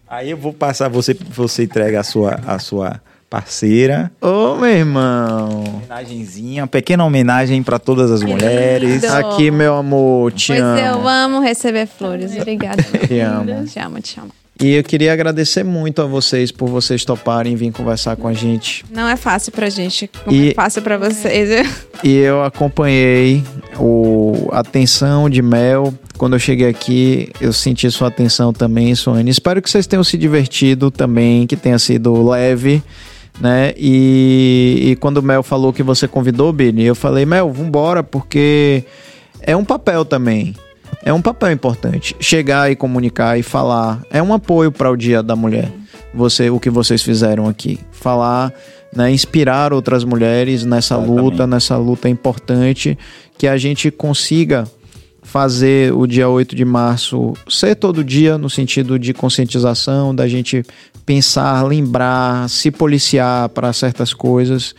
[0.07, 3.01] Aí eu vou passar, você, você entrega a sua, a sua
[3.31, 4.11] parceira.
[4.19, 5.63] Ô, meu irmão.
[5.77, 9.05] Homenagenzinha, uma pequena homenagem para todas as mulheres.
[9.05, 10.73] Aqui, meu amor, te pois amo.
[10.73, 12.35] Pois eu amo receber flores.
[12.35, 12.83] Obrigada.
[12.83, 13.65] Te amo.
[13.65, 14.31] Te amo, te amo.
[14.61, 18.83] E eu queria agradecer muito a vocês por vocês toparem vir conversar com a gente.
[18.91, 21.67] Não é fácil pra gente, como e, é fácil pra vocês.
[22.03, 23.43] E eu acompanhei
[23.79, 25.93] o atenção de Mel.
[26.17, 29.31] Quando eu cheguei aqui, eu senti sua atenção também, Suane.
[29.31, 32.83] Espero que vocês tenham se divertido também, que tenha sido leve,
[33.41, 33.73] né?
[33.75, 38.85] E, e quando o Mel falou que você convidou, Billy, eu falei, Mel, vambora, porque
[39.41, 40.55] é um papel também
[41.03, 42.15] é um papel importante.
[42.19, 45.71] Chegar e comunicar e falar é um apoio para o Dia da Mulher.
[46.13, 47.79] você, o que vocês fizeram aqui.
[47.91, 48.53] Falar,
[48.95, 51.21] né, inspirar outras mulheres nessa Exatamente.
[51.21, 52.97] luta, nessa luta importante,
[53.37, 54.65] que a gente consiga
[55.31, 60.61] fazer o dia 8 de março ser todo dia no sentido de conscientização, da gente
[61.05, 64.75] pensar, lembrar, se policiar para certas coisas.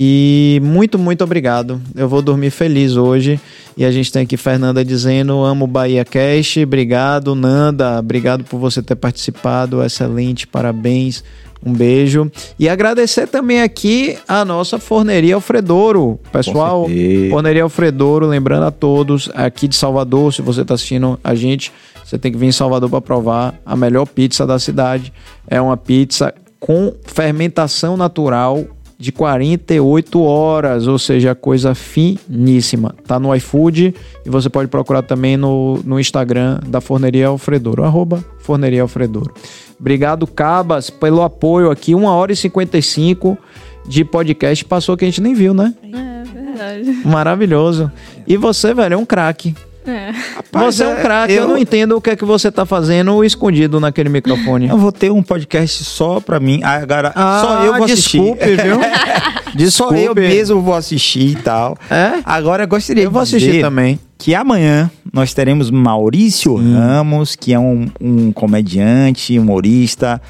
[0.00, 1.78] E muito, muito obrigado.
[1.94, 3.38] Eu vou dormir feliz hoje.
[3.76, 6.56] E a gente tem aqui Fernanda dizendo: amo Bahia Cash.
[6.62, 7.98] Obrigado, Nanda.
[7.98, 9.84] Obrigado por você ter participado.
[9.84, 11.22] Excelente, parabéns.
[11.64, 12.30] Um beijo.
[12.58, 16.18] E agradecer também aqui a nossa Forneria Alfredouro.
[16.32, 16.88] Pessoal.
[17.30, 21.72] Forneria Alfredouro, lembrando a todos, aqui de Salvador, se você está assistindo a gente,
[22.04, 25.12] você tem que vir em Salvador para provar a melhor pizza da cidade.
[25.46, 28.64] É uma pizza com fermentação natural
[29.02, 32.94] de 48 horas, ou seja, coisa finíssima.
[33.04, 33.92] Tá no iFood
[34.24, 39.34] e você pode procurar também no, no Instagram da Forneria Alfredouro, arroba Forneria Alfredouro.
[39.82, 41.92] Obrigado, Cabas, pelo apoio aqui.
[41.92, 43.36] 1 hora e 55
[43.84, 44.64] de podcast.
[44.64, 45.74] Passou que a gente nem viu, né?
[45.82, 47.02] É verdade.
[47.04, 47.90] Maravilhoso.
[48.24, 49.56] E você, velho, é um craque.
[49.86, 50.12] É.
[50.52, 51.32] Você é um é, craque.
[51.32, 51.42] Eu...
[51.42, 54.68] eu- não entendo o que é que você tá fazendo escondido naquele microfone.
[54.68, 56.60] Eu vou ter um podcast só pra mim.
[56.62, 58.18] Ah, Agora, só eu vou assistir.
[58.20, 58.80] desculpe, viu?
[59.70, 60.20] Só eu Desculpe.
[60.22, 61.76] mesmo vou assistir e tal.
[61.90, 62.20] É?
[62.24, 64.00] Agora eu gostaria Eu vou de assistir dizer também.
[64.16, 70.22] que amanhã nós teremos Maurício Ramos, que é um, um comediante, humorista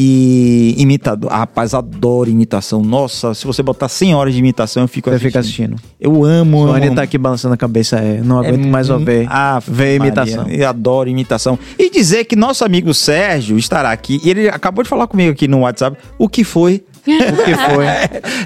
[0.00, 1.28] e imitador.
[1.32, 2.80] Ah, rapaz, adoro imitação.
[2.82, 5.28] Nossa, se você botar 100 horas de imitação, eu fico Você assistindo.
[5.30, 5.76] fica assistindo.
[6.00, 6.94] Eu amo, Sônia amo.
[6.96, 7.96] tá aqui balançando a cabeça.
[7.96, 9.26] É, não aguento mais ouvir.
[9.28, 10.46] Ah, ver imitação.
[10.48, 11.58] Eu adoro imitação.
[11.76, 14.20] E dizer que nosso amigo Sérgio estará aqui.
[14.22, 15.96] E ele acabou de falar comigo aqui no WhatsApp.
[16.16, 16.84] O que foi?
[17.16, 17.86] O que foi?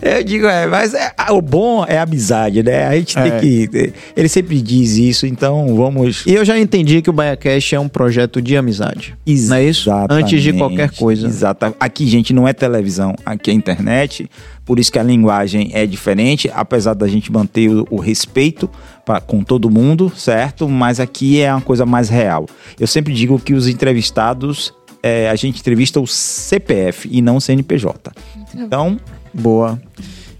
[0.18, 2.86] Eu digo, é, mas é- o bom é a amizade, né?
[2.86, 3.30] A gente É.
[3.30, 3.92] tem que.
[4.16, 6.24] Ele sempre diz isso, então vamos.
[6.26, 9.14] E eu já entendi que o BaiaCast é um projeto de amizade.
[9.26, 9.90] Não é isso?
[10.10, 11.26] Antes de qualquer coisa.
[11.26, 11.74] Exato.
[11.78, 14.28] Aqui, gente, não é televisão, aqui é internet.
[14.64, 18.70] Por isso que a linguagem é diferente, apesar da gente manter o, o respeito
[19.04, 20.68] pra, com todo mundo, certo?
[20.68, 22.46] Mas aqui é uma coisa mais real.
[22.78, 24.72] Eu sempre digo que os entrevistados,
[25.02, 28.12] é, a gente entrevista o CPF e não o CNPJ.
[28.54, 28.98] Então,
[29.32, 29.80] Boa.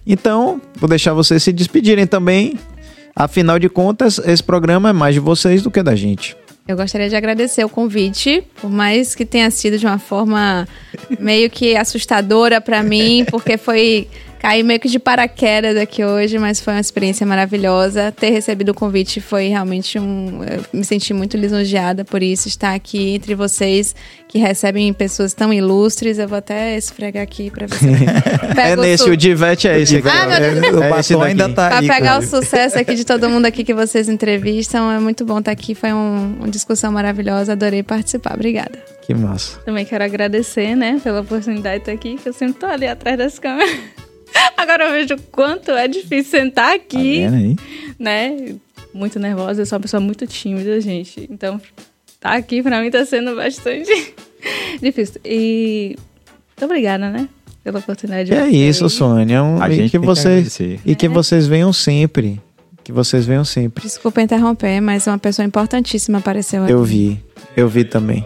[0.07, 2.59] Então, vou deixar vocês se despedirem também.
[3.15, 6.37] Afinal de contas, esse programa é mais de vocês do que da gente.
[6.67, 10.67] Eu gostaria de agradecer o convite, por mais que tenha sido de uma forma
[11.19, 14.07] meio que assustadora pra mim, porque foi
[14.43, 18.11] cair meio que de paraquedas aqui hoje, mas foi uma experiência maravilhosa.
[18.11, 20.43] Ter recebido o convite foi realmente um.
[20.43, 23.95] Eu me senti muito lisonjeada por isso, estar aqui entre vocês
[24.29, 26.19] que recebem pessoas tão ilustres.
[26.19, 27.87] Eu vou até esfregar aqui pra ver se.
[28.61, 30.09] é nesse, o Divete é esse aqui.
[30.09, 30.65] Ah, meu Deus.
[30.65, 31.31] É o batom daqui.
[31.31, 31.87] ainda tá Pra aí.
[31.87, 32.19] pegar cara.
[32.19, 35.73] o sucesso aqui de todo mundo aqui que vocês entrevistam, é muito bom estar aqui.
[35.73, 38.35] Foi um- uma discussão maravilhosa, adorei participar.
[38.35, 38.77] Obrigada.
[39.03, 39.61] Que massa.
[39.61, 43.17] Também quero agradecer, né, pela oportunidade de estar aqui, que eu sempre tô ali atrás
[43.17, 43.71] das câmeras.
[44.57, 47.57] Agora eu vejo o quanto é difícil sentar Tá aqui, vendo aí?
[47.99, 48.55] né?
[48.95, 51.27] Muito nervosa, eu sou uma pessoa muito tímida, gente.
[51.31, 51.61] Então,
[52.21, 53.91] tá aqui pra mim tá sendo bastante
[54.83, 55.21] difícil.
[55.25, 55.97] E
[56.51, 57.29] muito obrigada, né?
[57.65, 59.43] Pela oportunidade de é isso, Sônia.
[59.43, 60.81] Um- A e gente que vocês agradecer.
[60.85, 62.41] e que vocês venham sempre.
[62.85, 63.85] Que vocês venham sempre.
[63.85, 66.73] Desculpa interromper, mas uma pessoa importantíssima apareceu aqui.
[66.73, 67.23] Eu vi,
[67.57, 68.25] eu vi também.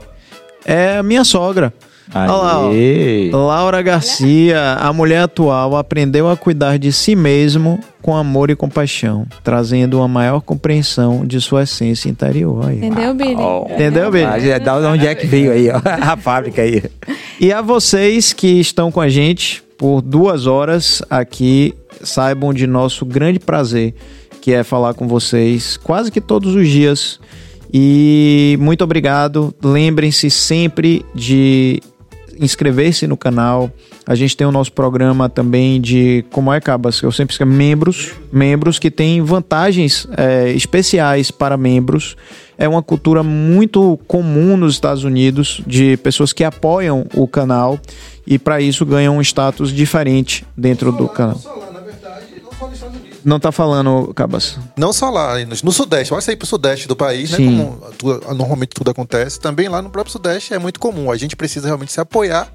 [0.65, 1.73] É a minha sogra.
[2.15, 3.47] Olha lá, ó.
[3.47, 9.27] Laura Garcia, a mulher atual, aprendeu a cuidar de si mesmo com amor e compaixão,
[9.43, 12.69] trazendo uma maior compreensão de sua essência interior.
[12.69, 12.77] Aí.
[12.77, 13.43] Entendeu, Billy?
[13.71, 14.25] Entendeu, Billy?
[14.25, 15.81] Ah, já dá onde é que veio aí, ó.
[15.85, 16.85] A fábrica aí.
[17.41, 23.05] E a vocês que estão com a gente por duas horas aqui, saibam de nosso
[23.05, 23.95] grande prazer,
[24.41, 27.19] que é falar com vocês quase que todos os dias.
[27.73, 29.53] E muito obrigado.
[29.63, 31.83] Lembrem-se sempre de
[32.41, 33.71] inscrever-se no canal.
[34.07, 38.13] A gente tem o nosso programa também de como é Cabas, eu sempre escrevo membros,
[38.33, 42.17] membros que têm vantagens é, especiais para membros.
[42.59, 47.79] É uma cultura muito comum nos Estados Unidos de pessoas que apoiam o canal
[48.27, 51.66] e para isso ganham um status diferente dentro do canal.
[53.27, 54.57] Não tá falando, Cabas?
[54.77, 55.35] Não só lá,
[55.65, 57.39] no, Sudeste, vai sair pro Sudeste do país, né?
[57.39, 57.47] Sim.
[57.59, 59.41] Como tu- normalmente tudo acontece.
[59.41, 61.11] Também lá no próprio Sudeste é muito comum.
[61.11, 62.47] A gente precisa realmente se apoiar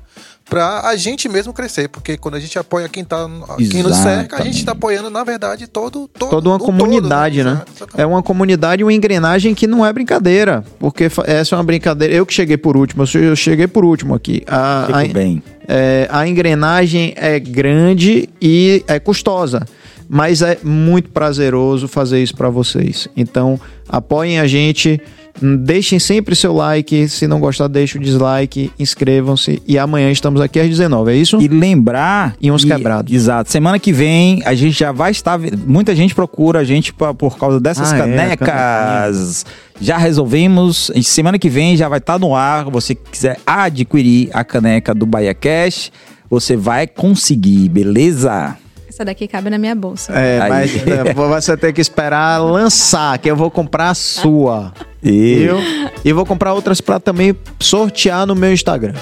[0.50, 1.90] pra a gente mesmo crescer.
[1.90, 3.28] Porque quando a gente apoia quem, tá,
[3.70, 6.08] quem nos cerca, a gente tá apoiando, na verdade, todo.
[6.08, 7.64] todo Toda uma o todo, comunidade, né?
[7.76, 7.94] Exato.
[7.98, 10.64] É uma comunidade, uma engrenagem que não é brincadeira.
[10.80, 12.14] Porque essa é uma brincadeira.
[12.14, 14.42] Eu que cheguei por último, eu che- eu cheguei por último aqui.
[14.48, 15.44] A, a- Fico bem.
[15.68, 19.66] é, a engrenagem é grande e é custosa.
[20.14, 23.08] Mas é muito prazeroso fazer isso para vocês.
[23.16, 23.58] Então,
[23.88, 25.00] apoiem a gente
[25.42, 27.08] Deixem sempre seu like.
[27.08, 28.70] Se não gostar, deixe o dislike.
[28.78, 29.64] Inscrevam-se.
[29.66, 31.42] E amanhã estamos aqui às 19 é isso?
[31.42, 32.36] E lembrar.
[32.42, 33.14] E uns que- quebrados.
[33.14, 33.50] Exato.
[33.50, 35.40] Semana que vem a gente já vai estar.
[35.66, 38.00] Muita gente procura a gente pra- por causa dessas Ah, é,
[38.36, 39.46] canecas.
[39.80, 40.92] já resolvemos.
[40.94, 42.66] E semana que vem já vai estar no ar.
[42.66, 45.94] Você quiser adquirir a caneca do Bahia Cash,
[46.30, 48.58] você vai conseguir, beleza?
[49.02, 50.14] Essa daqui cabe na minha bolsa.
[50.14, 50.50] É, Aí.
[50.50, 54.72] mas é, você tem que esperar lançar, que eu vou comprar a sua.
[55.02, 55.38] E...
[55.38, 55.58] Viu?
[56.06, 58.94] E vou comprar outras pra também sortear no meu Instagram.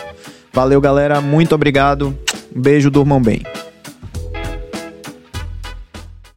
[0.54, 1.20] Valeu, galera.
[1.20, 2.18] Muito obrigado.
[2.56, 3.44] Um beijo, durmam bem.